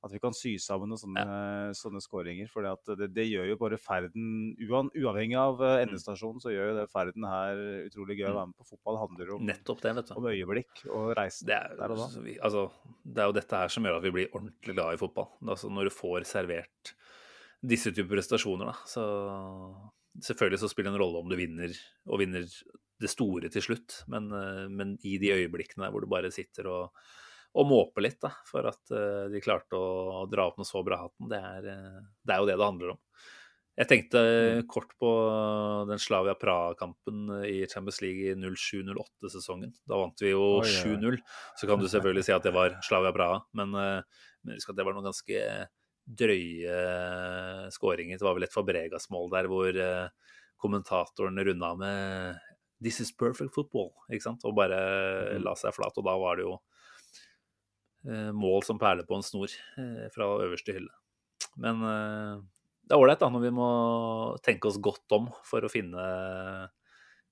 [0.00, 1.72] at vi kan sy sammen noen sånne, ja.
[1.76, 2.48] sånne skåringer.
[2.52, 5.82] For det, det, gjør jo bare ferden Uavhengig av eh, mm.
[5.84, 8.38] endestasjonen, så gjør jo det ferden her utrolig gøy å mm.
[8.38, 8.68] være med på.
[8.72, 10.14] Fotball handler om, Nettopp det, vet du.
[10.16, 12.08] om øyeblikk og reisen det er, der og da.
[12.48, 12.66] Altså,
[13.04, 15.30] det er jo dette her som gjør at vi blir ordentlig glad i fotball.
[15.46, 16.94] Altså, når du får servert
[17.60, 19.06] disse typer prestasjoner, da, så
[20.20, 21.70] Selvfølgelig så spiller det en rolle om du vinner,
[22.10, 22.42] og vinner
[23.00, 26.96] det store til slutt, men, eh, men i de øyeblikkene hvor du bare sitter og,
[27.54, 31.00] og måpe litt da, for at uh, de klarte å, dra opp noe så bra
[31.02, 31.62] hatten, det er,
[32.22, 33.00] det er jo det det handler om.
[33.80, 34.66] Jeg tenkte Mm.
[34.68, 35.10] kort på
[35.88, 39.72] den Slavia Praha-kampen i Champions League i 07-08-sesongen.
[39.88, 41.16] Da vant vi jo Oi, oi, oi.
[41.16, 41.16] 7-0.
[41.56, 44.02] Så kan du selvfølgelig si at det var Slavia Praha, men, eh,
[44.44, 45.40] men husk at det var noen ganske
[46.20, 48.18] drøye skåringer.
[48.18, 50.08] Det var vel et Fabregas-mål der hvor eh,
[50.60, 52.38] kommentatoren runda med
[52.82, 54.44] 'This is perfect football', ikke sant?
[54.44, 54.76] og bare
[55.36, 55.44] Mhm.
[55.44, 55.96] la seg flat.
[55.96, 56.69] Og da var det jo eh,
[58.34, 60.92] mål som perler på en snor eh, fra øverste hylle.
[61.60, 62.40] Men eh,
[62.88, 63.68] det er ålreit når vi må
[64.42, 66.00] tenke oss godt om for å finne,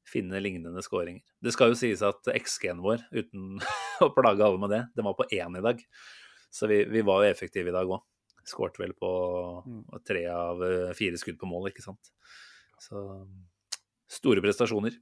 [0.09, 1.24] finne lignende skåringer.
[1.42, 3.59] Det skal jo sies at XG-en vår, uten
[4.06, 5.82] å plage alle med det, den var på én i dag.
[6.55, 8.05] Så vi, vi var jo effektive i dag òg.
[8.48, 9.09] Skårte vel på
[9.68, 9.82] Mm.
[10.06, 12.09] tre av eh, fire skudd på mål, ikke sant.
[12.80, 13.00] Så
[14.09, 14.94] store prestasjoner.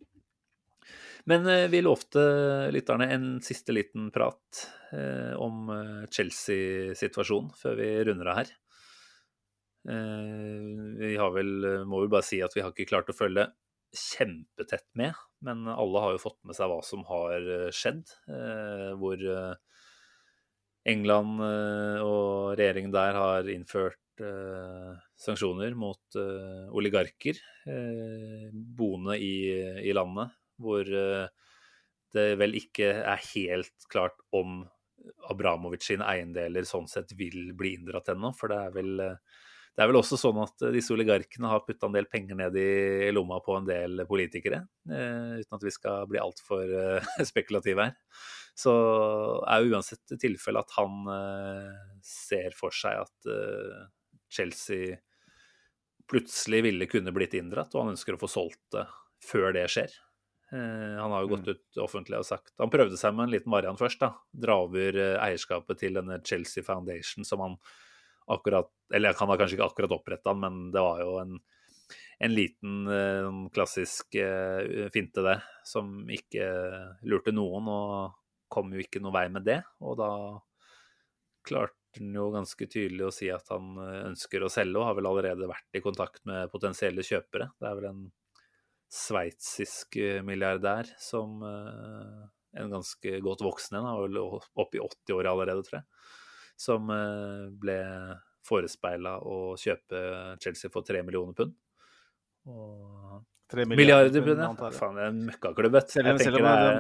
[1.27, 2.23] Men eh, vi lovte
[2.71, 4.63] lytterne en siste liten prat
[4.95, 8.55] eh, om eh, Chelsea-situasjonen før vi runder av her.
[9.87, 11.51] Vi har vel,
[11.87, 13.45] må vel bare si at vi har ikke klart å følge
[13.95, 15.15] kjempetett med,
[15.47, 18.03] men alle har jo fått med seg hva som har skjedd.
[18.99, 19.23] Hvor
[20.91, 21.45] England
[22.03, 24.25] og regjeringen der har innført
[25.23, 27.39] sanksjoner mot oligarker
[28.51, 31.27] boende i landet, hvor eh,
[32.17, 34.63] det vel ikke er helt klart om
[35.31, 38.33] Abramovic sine eiendeler sånn sett vil bli inndratt ennå.
[38.37, 38.95] For det er vel
[39.77, 43.11] det er vel også sånn at disse oligarkene har putta en del penger ned i
[43.13, 48.23] lomma på en del politikere, eh, uten at vi skal bli altfor eh, spekulative her.
[48.57, 48.73] Så
[49.45, 51.03] er jo uansett tilfellet at han
[52.01, 53.29] ser for seg at
[54.33, 54.97] Chelsea
[56.09, 58.87] plutselig ville kunne blitt inndratt, og han ønsker å få solgt det
[59.27, 59.93] før det skjer.
[60.53, 63.51] Eh, han har jo gått ut offentlig og sagt Han prøvde seg med en liten
[63.51, 63.99] variant først.
[63.99, 67.57] da, Dra over eh, eierskapet til denne Chelsea Foundation som han
[68.31, 71.41] akkurat Eller han har kanskje ikke akkurat oppretta den, men det var jo en,
[72.23, 74.19] en liten eh, klassisk
[74.95, 75.37] finte, det,
[75.67, 76.47] som ikke
[77.11, 79.61] lurte noen, og kom jo ikke noe vei med det.
[79.83, 80.11] Og da
[81.47, 85.11] klarte han jo ganske tydelig å si at han ønsker å selge, og har vel
[85.11, 87.51] allerede vært i kontakt med potensielle kjøpere.
[87.59, 88.03] Det er vel en
[88.93, 92.25] sveitsisk eh, milliardær som eh,
[92.61, 95.87] en ganske godt voksen en, vel oppe i 80 år allerede, tror jeg,
[96.57, 97.79] som eh, ble
[98.47, 100.01] forespeila å kjøpe
[100.43, 101.57] Chelsea for tre millioner pund.
[102.47, 103.25] Og
[103.67, 104.71] milliarder pund, ja.
[104.75, 105.93] Faen, det er en møkkaklubb, vet du.
[105.97, 106.31] Selv om, de,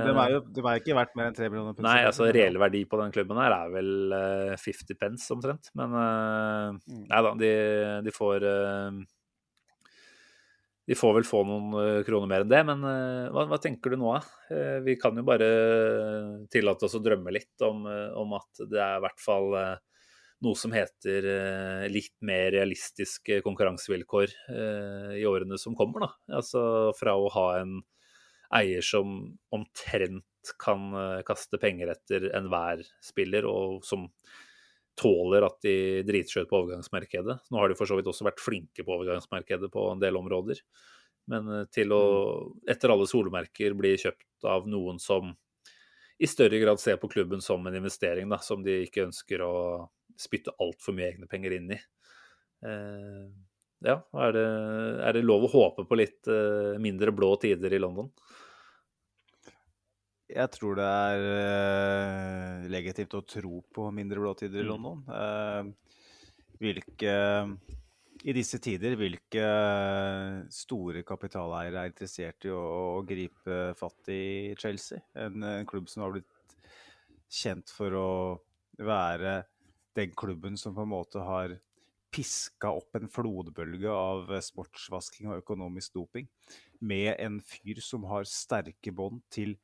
[0.06, 1.86] det er- jo, de er ikke verdt mer enn tre millioner pund.
[1.86, 5.70] Nei, altså reell verdi på den klubben her er vel eh, 50 pence omtrent.
[5.78, 7.04] Men uh, Mm.
[7.10, 7.52] nei da, de,
[8.06, 8.98] de får eh,
[10.86, 13.92] De får vel få noen eh, kroner mer enn det, men eh, hva, hva tenker
[13.92, 14.12] du nå?
[14.54, 15.48] Eh, vi kan jo bare
[16.52, 17.82] tillate oss å drømme litt om,
[18.22, 19.50] om at det er i hvert fall
[20.44, 21.26] noe som heter
[21.88, 24.34] litt mer realistiske konkurransevilkår
[25.16, 26.04] i årene som kommer.
[26.04, 26.36] Da.
[26.38, 26.62] Altså
[26.98, 27.78] fra å ha en
[28.54, 29.16] eier som
[29.56, 30.92] omtrent kan
[31.26, 34.04] kaste penger etter enhver spiller, og som
[34.96, 35.76] tåler at de
[36.08, 37.38] driter seg ut på overgangsmarkedet.
[37.50, 40.62] Nå har de for så vidt også vært flinke på overgangsmarkedet på en del områder.
[41.30, 42.04] Men eh, til å,
[42.68, 45.34] etter alle solmerker, bli kjøpt av noen som
[46.16, 49.56] i større grad ser på klubben som en investering, da, som de ikke ønsker å
[50.16, 51.80] spytte altfor mye egne penger inn i.
[52.64, 53.26] Eh,
[53.84, 54.46] ja, er det,
[55.04, 58.08] er det lov å håpe på litt eh, mindre blå tider i London?
[60.26, 64.70] Jeg tror det er uh, legitimt å tro på mindre blåtider i Mm.
[64.72, 65.02] London.
[65.06, 65.68] Eh,
[66.58, 67.12] hvilke
[68.26, 69.44] I disse tider, hvilke
[70.50, 72.62] store kapitaleiere er interessert i å,
[72.96, 74.98] å gripe fatt i Chelsea?
[75.14, 76.56] En, en klubb som har blitt
[77.30, 78.08] kjent for å
[78.80, 79.44] være
[79.94, 81.54] den klubben som på en måte har
[82.10, 86.26] piska opp en flodbølge av sportsvasking og økonomisk doping,
[86.80, 89.54] med en fyr som har sterke bånd til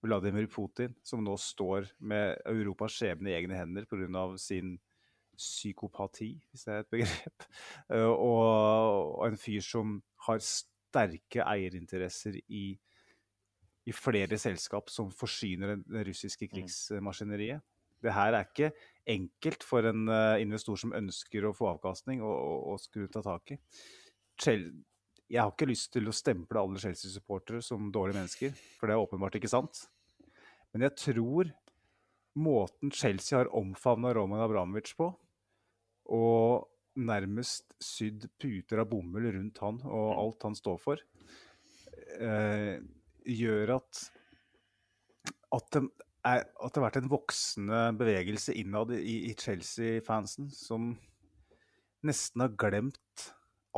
[0.00, 4.24] Vladimir Putin, som nå står med Europas skjebne i egne hender pga.
[4.38, 4.78] sin
[5.40, 7.44] psykopati, hvis det er et begrep.
[8.28, 12.64] Og, en fyr som har sterke eierinteresser i,
[13.86, 17.64] i flere selskap som forsyner det- russiske krigsmaskineriet.
[18.00, 18.72] Det her er ikke
[19.06, 20.08] enkelt for en
[20.40, 23.58] investor som ønsker å få avkastning og, og, og skulle ta tak i.
[25.30, 29.02] Jeg har ikke lyst til å stemple alle Chelsea-supportere som dårlige mennesker, for det er
[29.04, 29.84] åpenbart ikke sant.
[30.74, 31.52] Men jeg tror
[32.40, 35.12] måten Chelsea har omfavna Roman Abramovic på,
[36.10, 36.66] og
[36.98, 41.02] nærmest sydd puter av bomull rundt han og alt han står for,
[42.18, 42.80] eh,
[43.22, 44.08] gjør at
[45.50, 45.80] at det,
[46.26, 50.92] er, at det har vært en voksende bevegelse innad i, i Chelsea-fansen som
[52.06, 53.24] nesten har glemt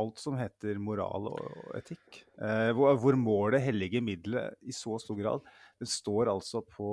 [0.01, 2.23] alt som heter moral og etikk.
[2.41, 5.45] Eh, hvor, hvor målet hellige middelet i så stor grad
[5.79, 6.89] Det står altså på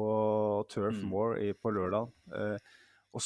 [0.68, 1.08] Turf Mm.
[1.08, 2.72] Moor på lørdag eh,
[3.16, 3.22] og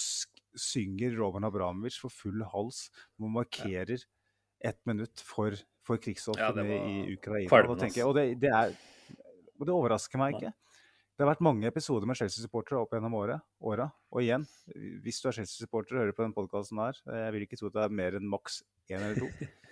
[0.55, 2.89] synger Roman Abramovic for full hals
[3.19, 4.05] og markerer
[4.65, 7.77] ett minutt for, for krigsofrene ja, i Ukraina.
[7.77, 8.77] tenker jeg, og, det, det er,
[9.59, 10.55] og det overrasker meg ikke.
[11.15, 13.87] Det har vært mange episoder med Chelsea-supportere opp gjennom året, åra.
[14.11, 14.47] Og igjen,
[15.05, 17.71] hvis du er Chelsea-supporter og hører på den podkasten her, eh, jeg vil ikke tro
[17.71, 19.29] at det er mer enn maks én eller to.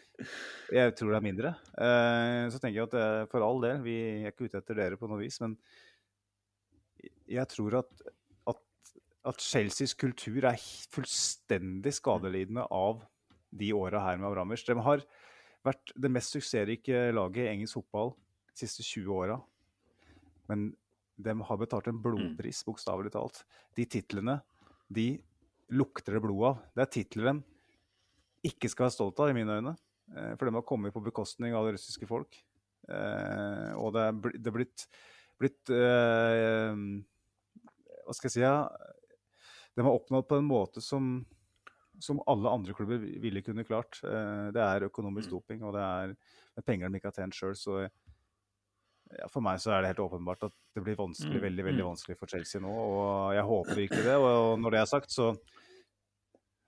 [0.73, 1.55] Jeg tror det er mindre.
[1.77, 4.99] Eh, Så tenker jeg at det, for all del, vi er ikke ute etter dere
[5.01, 5.57] på noe vis, men
[7.28, 8.03] jeg tror at,
[8.53, 8.61] at,
[9.32, 10.61] at Chelseas kultur er
[10.93, 13.03] fullstendig skadelidende av
[13.53, 14.65] de åra her med Abramovic.
[14.69, 15.05] De har
[15.66, 18.15] vært det mest suksessrike laget i engelsk fotball
[18.53, 19.39] de siste 20 åra.
[20.51, 20.70] Men
[21.23, 23.44] de har betalt en blodpris, bokstavelig talt.
[23.77, 24.40] De titlene,
[24.93, 25.15] de
[25.73, 26.62] lukter det blod av.
[26.74, 27.36] Det er titler de
[28.53, 29.77] ikke skal være stolt av, i mine øyne.
[30.16, 32.39] Eh, For de har kommet på bekostning av det russiske folk.
[32.89, 34.86] Eh, og det er, blitt, det er blitt,
[35.39, 36.74] blitt eh,
[38.02, 38.43] Hva skal jeg si?
[38.43, 38.66] Ja,
[39.76, 41.22] de har oppnådd på en måte som,
[42.02, 44.01] som alle andre klubber ville kunne klart.
[44.02, 45.36] Det er økonomisk Mm.
[45.36, 46.16] doping, og det er
[46.56, 47.55] med penger de ikke har tjent sjøl.
[47.56, 51.64] Så ja, for meg så er det helt åpenbart at det blir vanskelig, Mm, veldig
[51.64, 51.89] veldig mm.
[51.89, 52.68] vanskelig for Chelsea nå.
[52.68, 54.16] Og jeg håper virkelig det.
[54.18, 55.30] Og når det er sagt, så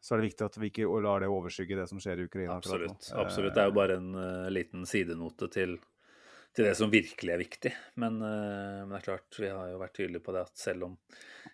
[0.05, 2.59] så er det viktig at vi ikke lar det overskygge det som skjer i Ukraina.
[2.59, 3.09] Absolutt.
[3.17, 3.55] absolutt.
[3.57, 5.79] Det er jo bare en uh, liten sidenote til,
[6.53, 7.73] til det som virkelig er viktig.
[8.03, 10.91] Men, uh, men det er klart, vi har jo vært tydelige på det at selv
[10.91, 10.99] om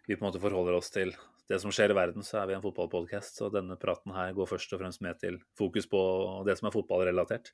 [0.09, 1.15] vi på en måte forholder oss til
[1.51, 4.47] det som skjer i verden, så er vi en fotballpodkast, og denne praten her går
[4.51, 6.01] først og fremst med til fokus på
[6.47, 7.51] det som er fotballrelatert.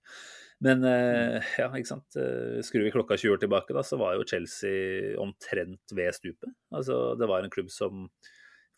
[0.65, 2.17] Men uh, ja, ikke sant.
[2.21, 6.57] Eh, Skrur vi klokka 20 år tilbake, da, så var jo Chelsea omtrent ved stupet.
[6.73, 8.09] Altså, det var en klubb som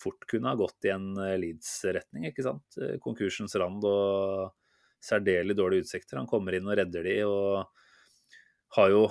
[0.02, 2.78] fort kunne ha gått i en eh, Leeds-retning, ikke sant.
[2.80, 4.54] Eh, Konkursens rand og
[5.02, 6.18] særdeles dårlige utsikter.
[6.20, 9.02] Han kommer inn og redder de, og har jo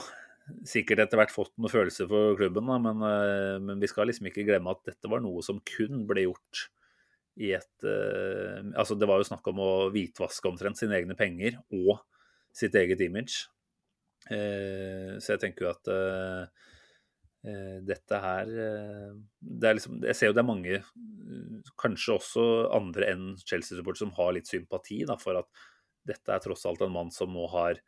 [0.68, 4.30] sikkert etter hvert fått noen følelser for klubben, da, men, eh, men vi skal liksom
[4.30, 6.68] ikke glemme at dette var noe som kun ble gjort
[7.38, 11.60] i et eh, Altså, det var jo snakk om å hvitvaske omtrent sine egne penger
[11.76, 12.00] og
[12.56, 13.46] sitt eget image.
[14.34, 16.72] Eh, så jeg tenker jo at eh,
[17.88, 22.46] dette her eh, det liksom, Jeg ser jo det er mange, eh, kanskje også
[22.76, 25.66] andre enn Chelsea-supportere, som har litt sympati da, for at
[26.08, 27.82] dette er tross alt en mann som nå har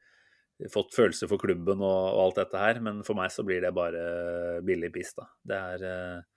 [0.74, 3.72] fått følelser for klubben og, og alt dette her, men for meg så blir det
[3.76, 5.30] bare billig piss, da.
[5.48, 6.28] Det er eh,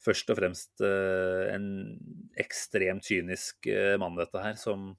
[0.00, 1.68] først og fremst eh, en
[2.40, 4.94] ekstremt kynisk eh, mann, dette her, som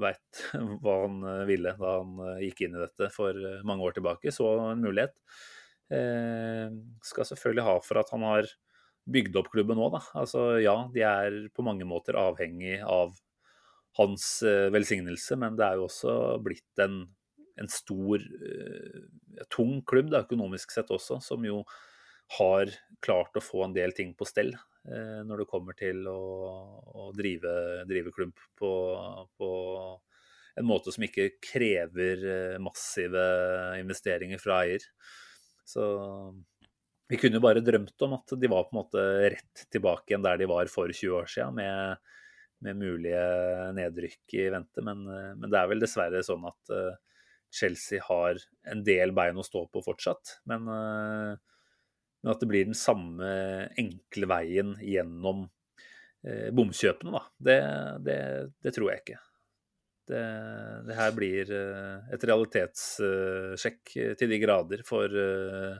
[0.00, 0.44] veit
[0.82, 3.96] hva han eh, ville da han eh, gikk inn i dette for eh, mange år
[3.98, 4.32] tilbake.
[4.34, 5.16] Så en mulighet.
[5.92, 6.70] Eh,
[7.04, 8.48] skal selvfølgelig ha for at han har
[9.04, 10.00] bygd opp klubben nå, da.
[10.16, 13.12] Altså ja, de er på mange måter avhengig av
[13.98, 17.02] hans eh, velsignelse, men det er jo også blitt en,
[17.60, 21.60] en stor, eh, tung klubb da, økonomisk sett også, som jo
[22.38, 22.72] har
[23.04, 24.54] klart å få en del ting på stell
[24.84, 26.20] når det kommer til å,
[26.92, 27.52] å drive,
[27.88, 28.70] drive klubb på,
[29.40, 29.48] på
[30.60, 33.22] en måte som ikke krever massive
[33.80, 34.84] investeringer fra eier.
[35.64, 35.84] Så
[37.08, 39.04] vi kunne jo bare drømt om at de var på en måte
[39.34, 42.12] rett tilbake igjen der de var for 20 år siden, med,
[42.64, 43.24] med mulige
[43.76, 44.84] nedrykk i vente.
[44.84, 46.94] Men, eh, men det er vel dessverre sånn at eh,
[47.54, 48.40] Chelsea har
[48.72, 50.38] en del bein å stå på fortsatt.
[50.50, 51.34] Men, eh,
[52.24, 53.28] men at det blir den samme
[53.80, 55.48] enkle veien gjennom
[56.56, 57.56] bomkjøpene, da, det,
[58.06, 58.14] det,
[58.64, 59.18] det tror jeg ikke.
[60.04, 60.22] Det,
[60.84, 65.78] det her blir eh, et realitetssjekk til de grader for eh,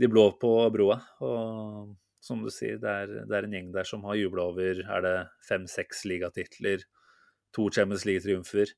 [0.00, 0.96] de blå på broa.
[1.22, 4.82] Og som du sier, det er, det er en gjeng der som har jubla over
[4.82, 5.16] er det
[5.48, 6.84] fem-seks ligatitler,
[7.56, 8.70] to Champions League-triumfer,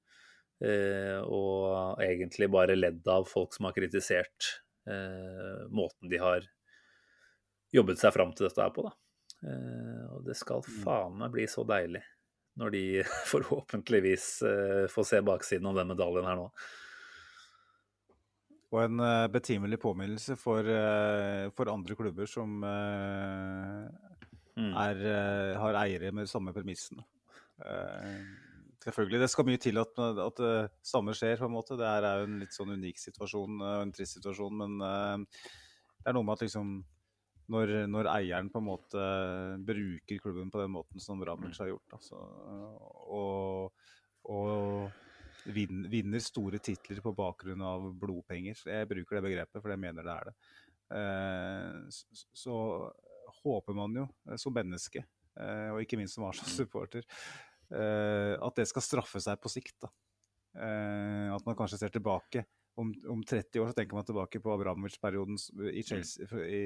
[0.64, 4.52] eh, og egentlig bare ledd av folk som har kritisert
[4.88, 6.46] eh, måten de har
[7.72, 8.94] jobbet seg fram til dette her på, da.
[9.42, 12.04] Eh, og det skal faen meg bli så deilig
[12.60, 12.84] når de
[13.32, 16.46] forhåpentligvis eh, får se baksiden av den medaljen her nå.
[18.72, 22.62] Og en eh, betimelig påminnelse for, eh, for andre klubber som
[24.52, 24.74] Mm.
[24.76, 24.98] er,
[25.56, 27.00] har eiere med samme premissene.
[28.84, 30.50] Selvfølgelig, det skal mye til at, at det
[30.84, 31.78] samme skjer, på en måte.
[31.80, 36.26] Det er jo en litt sånn unik situasjon, en trist situasjon, men det er noe
[36.28, 36.74] med at liksom
[37.50, 39.06] når, når, eieren på en måte
[39.66, 41.96] bruker klubben på den måten som Ramic har gjort.
[41.98, 42.20] Altså,
[43.12, 43.88] og,
[44.30, 48.62] og vin, vinner store titler på bakgrunn av blodpenger.
[48.66, 50.36] Jeg bruker det begrepet, for jeg mener det er det.
[50.92, 52.02] Eh,
[52.36, 52.58] så,
[53.42, 55.04] håper man jo eh, som menneske,
[55.40, 57.06] eh, og ikke minst som Arsenal-supporter,
[57.72, 59.90] eh, at det skal straffe seg på sikt.
[60.52, 62.42] at man kanskje ser tilbake
[62.74, 65.36] om, om, 30 år så tenker man tilbake på Abramovic-perioden
[65.72, 66.60] i Chelsea, i,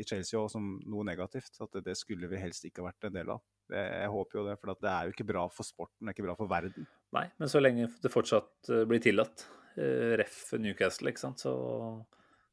[0.00, 1.52] i Chelsea også, som noe negativt.
[1.62, 3.42] At det, det, skulle vi helst ikke vært en del av.
[3.70, 6.16] Det, jeg håper jo det, for det er jo ikke bra for sporten, det er
[6.18, 6.88] ikke bra for verden.
[7.14, 9.46] Nei, men så lenge det fortsatt eh, blir tillatt,
[9.78, 11.54] eh, ref Newcastle, ikke sant, så,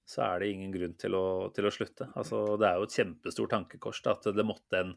[0.07, 1.26] så er det ingen grunn til å,
[1.56, 2.11] til å, slutte.
[2.14, 4.95] Altså, det er jo et kjempestort tankekors da, at det måtte en,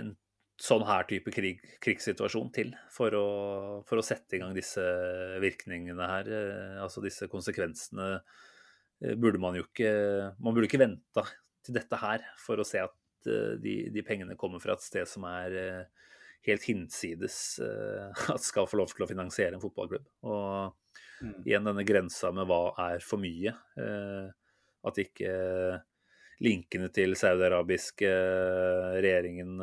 [0.00, 0.14] en
[0.60, 3.26] sånn her type krig, krigssituasjon til for å,
[3.88, 4.82] for å, sette i gang disse
[5.40, 6.28] virkningene her.
[6.28, 9.92] Eh, altså disse konsekvensene eh, burde man jo ikke
[10.40, 11.24] Man burde ikke venta
[11.64, 15.08] til dette her for å se at eh, de, de, pengene kommer fra et sted
[15.08, 15.56] som er
[16.44, 17.38] helt hinsides
[18.32, 20.06] at skal få lov til å finansiere en fotballklubb.
[20.28, 21.34] Og mm.
[21.48, 23.52] igjen denne grensa med hva er for mye.
[24.80, 25.34] At ikke
[26.40, 28.08] linkene til saudi-arabiske
[29.04, 29.60] regjeringen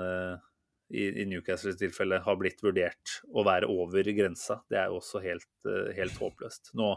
[0.89, 4.61] i, i Newcastles tilfelle har blitt vurdert å være over grensa.
[4.71, 6.71] Det er jo også helt, eh, helt håpløst.
[6.79, 6.93] Nå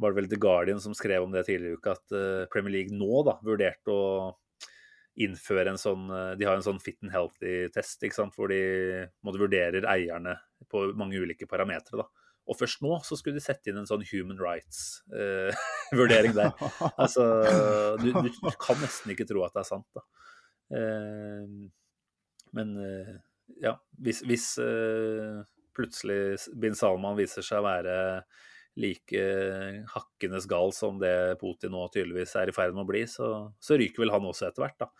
[0.00, 2.78] var det vel The Guardian som skrev om det tidligere i uka, at eh, Premier
[2.78, 4.04] League nå da vurderte å
[5.20, 8.60] innføre en sånn eh, De har en sånn fit and healthy-test ikke sant, hvor de
[9.26, 10.38] måtte vurderer eierne
[10.70, 12.06] på mange ulike parametere.
[12.50, 16.70] Og først nå så skulle de sette inn en sånn human rights-vurdering eh, der.
[16.96, 17.26] Altså,
[18.00, 19.86] du, du, kan nesten ikke tro at det er sant.
[19.94, 20.02] da.
[20.80, 21.44] Eh,
[22.56, 23.16] men eh,
[23.62, 25.40] ja, hvis, hvis eh,
[25.76, 27.96] plutselig bin Salman viser seg å være
[28.80, 29.22] like
[29.90, 33.78] hakkenes gal som det Putin nå tydeligvis er i ferd med å bli, så, så
[33.80, 34.90] ryker vel han også etter hvert, da.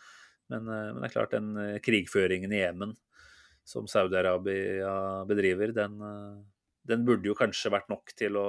[0.51, 2.97] Men, eh, men, det er klart, den krigføringen i Jemen
[3.71, 4.91] som Saudi-Arabia
[5.29, 6.01] bedriver, den,
[6.89, 8.49] den, burde jo kanskje vært nok til å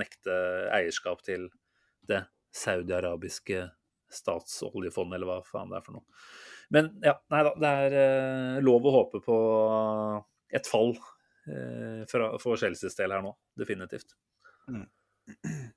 [0.00, 0.32] nekte
[0.72, 1.50] eierskap til
[2.08, 2.22] det
[2.56, 3.66] saudi-arabiske
[4.12, 6.22] statsoljefondet, eller hva faen det er for noe.
[6.72, 7.52] Men ja, nei da.
[7.60, 9.36] Det er uh, lov å håpe på
[10.52, 13.34] et fall uh, for, for Chelseas del her nå.
[13.58, 14.16] Definitivt.
[14.72, 14.86] Mm.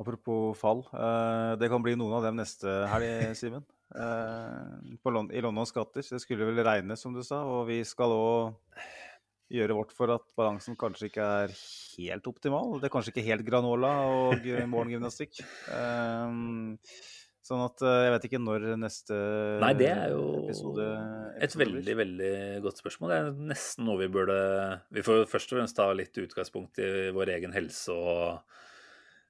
[0.00, 0.84] Apropos fall.
[0.92, 3.64] Uh, det kan bli noen av dem neste helg, Simen.
[3.96, 6.02] I Londons gater.
[6.02, 7.44] Det skulle vel regne, som du sa.
[7.48, 8.56] Og vi skal òg
[9.52, 12.80] gjøre vårt for at balansen kanskje ikke er helt optimal.
[12.80, 15.44] Det er kanskje ikke helt granola og morgengymnastikk.
[15.70, 16.74] Um,
[17.46, 19.16] Sånn at eh, jeg vet ikke når neste
[19.62, 20.86] Nei, det er jo episode,
[21.46, 22.30] et veldig, veldig
[22.64, 23.12] godt spørsmål.
[23.12, 24.38] Det er nesten noe vi burde
[24.94, 28.56] Vi får først og fremst ta litt utgangspunkt i vår egen helse og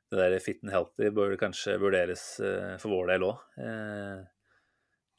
[0.07, 3.45] det der fit and healthy bør kanskje vurderes eh, for vår del òg.
[3.61, 4.25] Eh,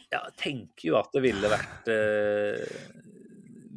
[0.08, 1.90] jeg tenker jo at det ville vært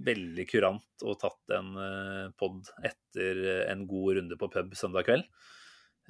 [0.07, 1.73] veldig kurant å tatt en
[2.39, 5.27] pod etter en god runde på pub søndag kveld.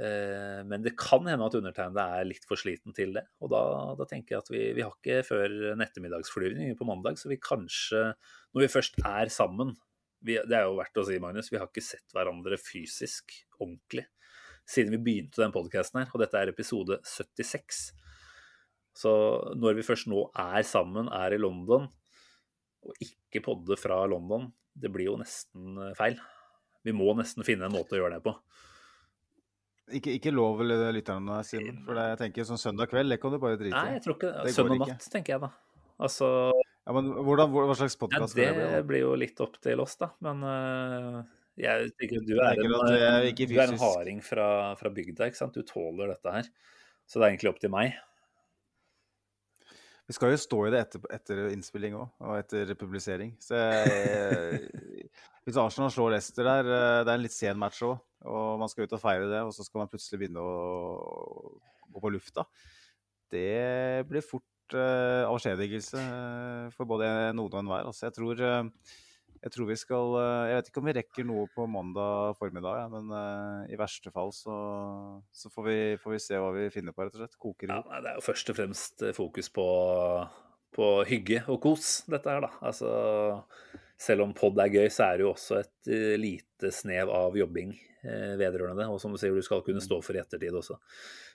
[0.01, 3.27] Eh, men det kan hende at undertegnede er litt for sliten til det.
[3.45, 3.63] Og da,
[3.99, 7.41] da tenker jeg at vi, vi, har ikke før en ettermiddagsflyvning på mandag, så vi
[7.43, 8.07] kanskje,
[8.55, 9.77] når vi først er sammen
[10.21, 14.05] vi, Det er jo verdt å si, Magnus, vi har ikke sett hverandre fysisk ordentlig
[14.71, 17.81] siden vi begynte den podkasten her, og dette er episode 76.
[19.01, 19.13] Så
[19.59, 21.89] når vi først nå er sammen, er i London,
[22.87, 24.49] og ikke podde fra London,
[24.81, 26.21] det blir jo nesten feil.
[26.87, 28.35] Vi må nesten finne en måte å gjøre det på.
[29.97, 31.81] Ikke, ikke lov lytterne, Simen.
[31.87, 33.77] For det, jeg tenker sånn søndag kveld, det kan du bare drite i.
[33.77, 34.55] Nei, jeg tror ikke det.
[34.55, 35.51] Søndag natt, tenker jeg da.
[36.01, 38.75] Altså ja, men hvordan, Hva slags podkast ja, det blir?
[38.75, 40.11] Det blir jo litt opp til oss, da.
[40.25, 41.19] Men uh,
[41.61, 44.47] jeg tenker du er, en, er du er en harding fra,
[44.81, 45.59] fra bygda, ikke sant.
[45.59, 46.49] Du tåler dette her.
[47.07, 47.99] Så det er egentlig opp til meg.
[50.11, 53.37] Vi skal jo stå i det etter, etter innspilling òg, og etter publisering.
[53.43, 54.63] Så jeg,
[55.47, 58.71] hvis Arsenal slår Leicester der, eh, det er en litt sen match òg og man
[58.71, 61.59] skal ut og feire det, og så skal man plutselig begynne å
[61.91, 62.45] gå på lufta.
[63.31, 67.87] Det blir fort uh, avskjedigelse uh, for både noen og enhver.
[67.89, 68.99] Altså, jeg, tror, uh,
[69.41, 70.17] jeg tror vi skal
[70.51, 74.35] Jeg vet ikke om vi rekker noe på mandag formiddag, ja, men i verste fall
[74.37, 74.57] så,
[75.33, 77.39] så får, vi, får, vi, se hva vi finner på, rett og slett.
[77.41, 79.69] Koker i ja, Det er jo først og fremst fokus på,
[80.77, 82.53] på hygge og kos, dette her, da.
[82.61, 82.93] Altså
[84.01, 87.75] selv om pod er gøy, så er det jo også et lite snev av jobbing
[88.01, 88.89] Eh, vedrørende det.
[88.89, 90.79] Og som du sier, du skal kunne stå for i ettertid også.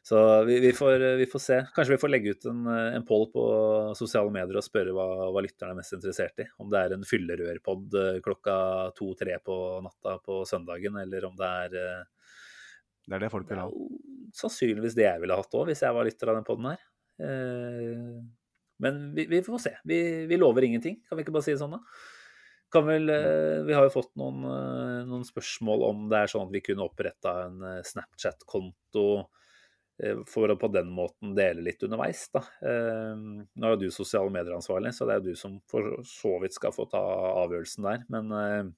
[0.06, 0.18] Så
[0.48, 1.60] vi, vi, får, vi får, se.
[1.76, 3.44] Kanskje vi får legge ut en, en poll på
[3.98, 6.48] sosiale medier og spørre hva, hva lytterne er mest interessert i.
[6.62, 8.58] Om det er en fyllerørpod eh, klokka
[8.98, 12.34] to-tre på natta på søndagen, eller om det er eh,
[13.06, 13.70] Det er det folk vil ha.
[14.36, 16.82] Sannsynligvis det jeg ville hatt òg, hvis jeg var lytter av den poden her.
[17.22, 18.18] Eh,
[18.82, 19.78] men vi, vi, får se.
[19.86, 22.15] Vi, vi, lover ingenting, kan vi ikke bare si det sånn, da?
[22.84, 26.54] Vel, eh, vi har jo fått noen, eh, noen, spørsmål om det er sånn at
[26.54, 29.08] vi kunne oppretta en Snapchat-konto
[30.28, 32.26] for å på den måten dele litt underveis.
[32.34, 32.42] Da.
[33.16, 36.58] Nå er jo du sosiale medier-ansvarlig, så det er jo du som for så vidt
[36.58, 37.00] skal få ta
[37.46, 38.04] avgjørelsen der.
[38.12, 38.74] Men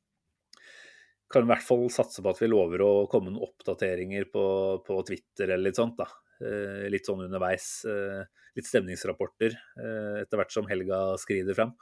[1.25, 4.45] kan i hvert fall satse på at vi lover å komme noen oppdateringer på,
[4.85, 5.97] på Twitter eller litt sånt.
[5.97, 6.05] da.
[6.37, 7.67] Eh, litt sånn underveis.
[7.89, 8.23] Eh,
[8.57, 11.73] litt stemningsrapporter eh, etter hvert som helga skrider fram.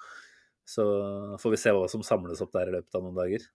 [0.65, 0.85] Så
[1.41, 3.45] får vi se hva som samles opp der i løpet av noen dager.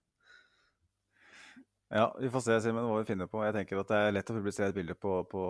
[1.91, 3.41] Ja, vi får se Simen, hva vi finner på.
[3.43, 5.43] Jeg tenker at Det er lett å publisere et bilde på, på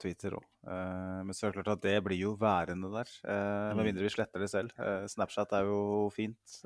[0.00, 0.46] Twitter òg.
[0.64, 3.10] men så er det klart at det blir jo værende der.
[3.28, 3.84] med mm.
[3.90, 4.72] mindre vi sletter det selv.
[5.12, 6.56] Snapchat er jo fint.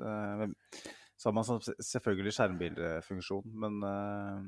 [1.19, 1.43] Så har man
[1.83, 4.39] selvfølgelig skjermbildefunksjon, men uh,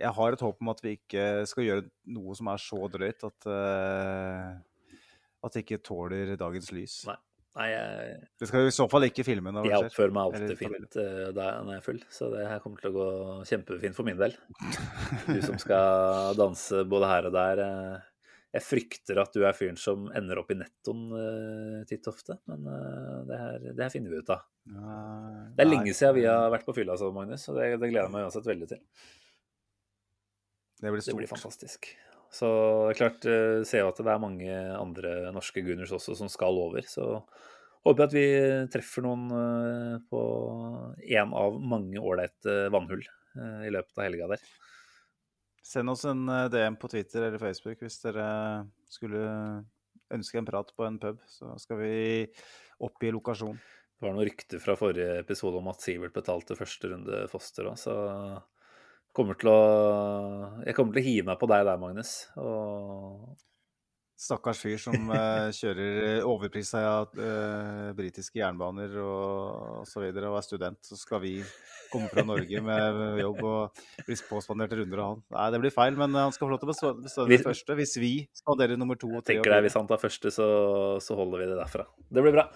[0.00, 3.26] jeg har et håp om at vi ikke skal gjøre noe som er så drøyt
[3.28, 4.94] at, uh,
[5.44, 6.94] at det ikke tåler dagens lys.
[7.10, 7.18] Nei.
[7.58, 9.66] Nei, jeg, det skal i så fall ikke filme når.
[9.66, 12.92] Jeg oppfører meg alltid fint uh, når jeg er full, så det her kommer til
[12.92, 13.06] å gå
[13.50, 14.36] kjempefint for min del.
[15.26, 17.62] Du som skal danse både her og der.
[17.64, 22.38] Uh, jeg frykter at du er fyren som ender opp i nettoen uh, titt ofte,
[22.50, 22.62] men
[23.26, 24.46] det, her, det, her, finner vi ut av.
[24.70, 28.06] Det er lenge siden vi har vært på fylla, så, Magnus, og det, det, gleder
[28.06, 28.82] jeg meg uansett veldig til.
[30.80, 31.12] Det blir stort.
[31.12, 31.90] Det blir fantastisk.
[32.30, 32.48] Så
[32.86, 36.30] det er klart, uh, ser jo at det er mange andre norske gunners også som
[36.30, 36.86] skal over.
[36.86, 37.06] Så
[37.86, 38.26] håper jeg at vi
[38.74, 39.30] treffer noen
[40.12, 40.20] på
[41.00, 43.02] én av mange ålreite vannhull
[43.64, 44.50] i løpet av helga der.
[45.70, 48.28] Send oss en eh, DM på Twitter eller Facebook hvis dere
[48.90, 49.26] skulle
[50.10, 51.20] ønske en prat på en pub.
[51.30, 51.92] Så skal vi
[52.82, 53.60] oppgi lokasjon.
[53.60, 57.76] Det var noen rykter fra forrige episode om at Sivert betalte første runde Foster òg,
[57.78, 57.94] så
[59.16, 59.60] kommer til å,
[60.66, 62.14] jeg kommer til å hive meg på deg der, Magnus.
[62.40, 63.30] Og
[64.20, 70.80] Stakkars fyr som uh, kjører overprisa uh, britiske jernbaner og så videre, og er student.
[70.84, 71.38] Så skal vi
[71.90, 75.24] komme fra Norge med jobb og bli påspandert runder av han.
[75.32, 76.92] Nei, det blir feil, men han skal få lov til å bestå
[77.30, 77.78] den første.
[77.80, 78.12] Hvis vi
[78.42, 79.38] spanderer nummer to og tre.
[79.38, 80.50] tenker deg, Hvis han tar første, så,
[81.00, 81.88] så, holder vi det derfra.
[82.12, 82.46] Det blir bra.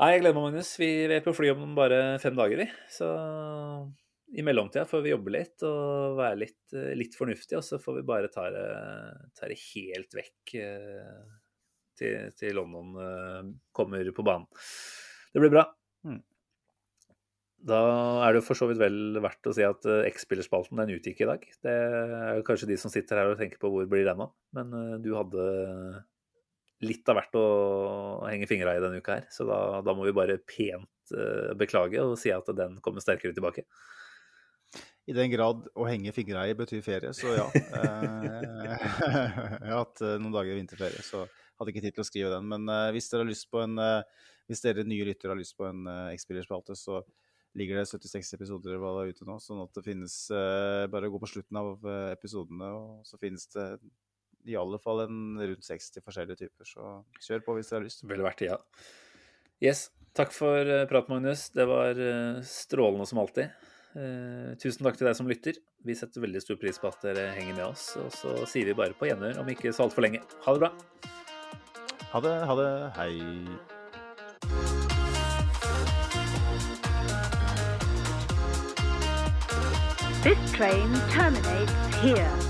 [0.00, 0.76] Nei, jeg gleder meg, Magnus.
[0.80, 2.68] Vi er på fly om bare fem dager, vi.
[2.92, 3.08] Så
[4.32, 7.98] i mellomtida får vi jobbe litt og være litt, eh, litt fornuftige, og så får
[7.98, 8.66] vi bare ta det,
[9.36, 11.22] ta det helt vekk eh,
[11.98, 14.46] til, til, London eh, kommer på banen.
[15.34, 15.66] Det blir bra.
[16.06, 16.20] Mm.
[17.70, 17.80] Da
[18.24, 21.28] er det jo for så vidt vel verdt å si at X-spillerspalten den utgikk i
[21.28, 21.42] dag.
[21.60, 24.32] Det er jo kanskje de som sitter her og tenker på hvor blir den av,
[24.56, 24.72] men
[25.04, 25.44] du hadde
[26.80, 27.44] litt av hvert å
[28.24, 29.26] henge fingra i denne uka her.
[29.28, 31.12] Så da, da må vi bare pent
[31.60, 33.66] beklage og si at den kommer sterkere tilbake.
[35.08, 37.46] I den grad å henge fingra i betyr ferie, så ja.
[37.56, 38.02] Eh,
[38.66, 41.24] jeg har hatt eh, noen dager vinterferie, så
[41.60, 42.48] hadde ikke tid til å skrive den.
[42.50, 45.56] Men uh, hvis dere har lyst på en uh, hvis dere nye lyttere har lyst
[45.58, 47.02] på en uh, X-spillerspalte, så
[47.58, 49.36] ligger det 76 episoder hva ute nå.
[49.42, 53.66] Sånn at det finnes uh, Bare gå på slutten av episodene, og så finnes det
[54.48, 56.68] i alle fall en rundt 60 forskjellige typer.
[56.68, 56.92] Så
[57.26, 58.06] kjør på hvis dere har lyst.
[58.08, 58.46] Vel verdt.
[58.46, 58.60] Ja.
[59.60, 59.88] Yes.
[60.16, 61.50] Takk for prat, Magnus.
[61.54, 61.98] Det var
[62.46, 63.52] strålende som alltid.
[63.98, 65.58] Eh, tusen takk til deg som lytter.
[65.86, 67.96] Vi setter veldig stor pris på at dere henger med oss.
[67.98, 70.22] Og så sier vi bare på gjenhør om ikke så altfor lenge.
[70.46, 70.72] Ha det bra.
[72.12, 72.36] Ha det.
[72.46, 72.70] Ha det.
[73.00, 73.12] Hei.
[80.22, 82.49] This train terminates here.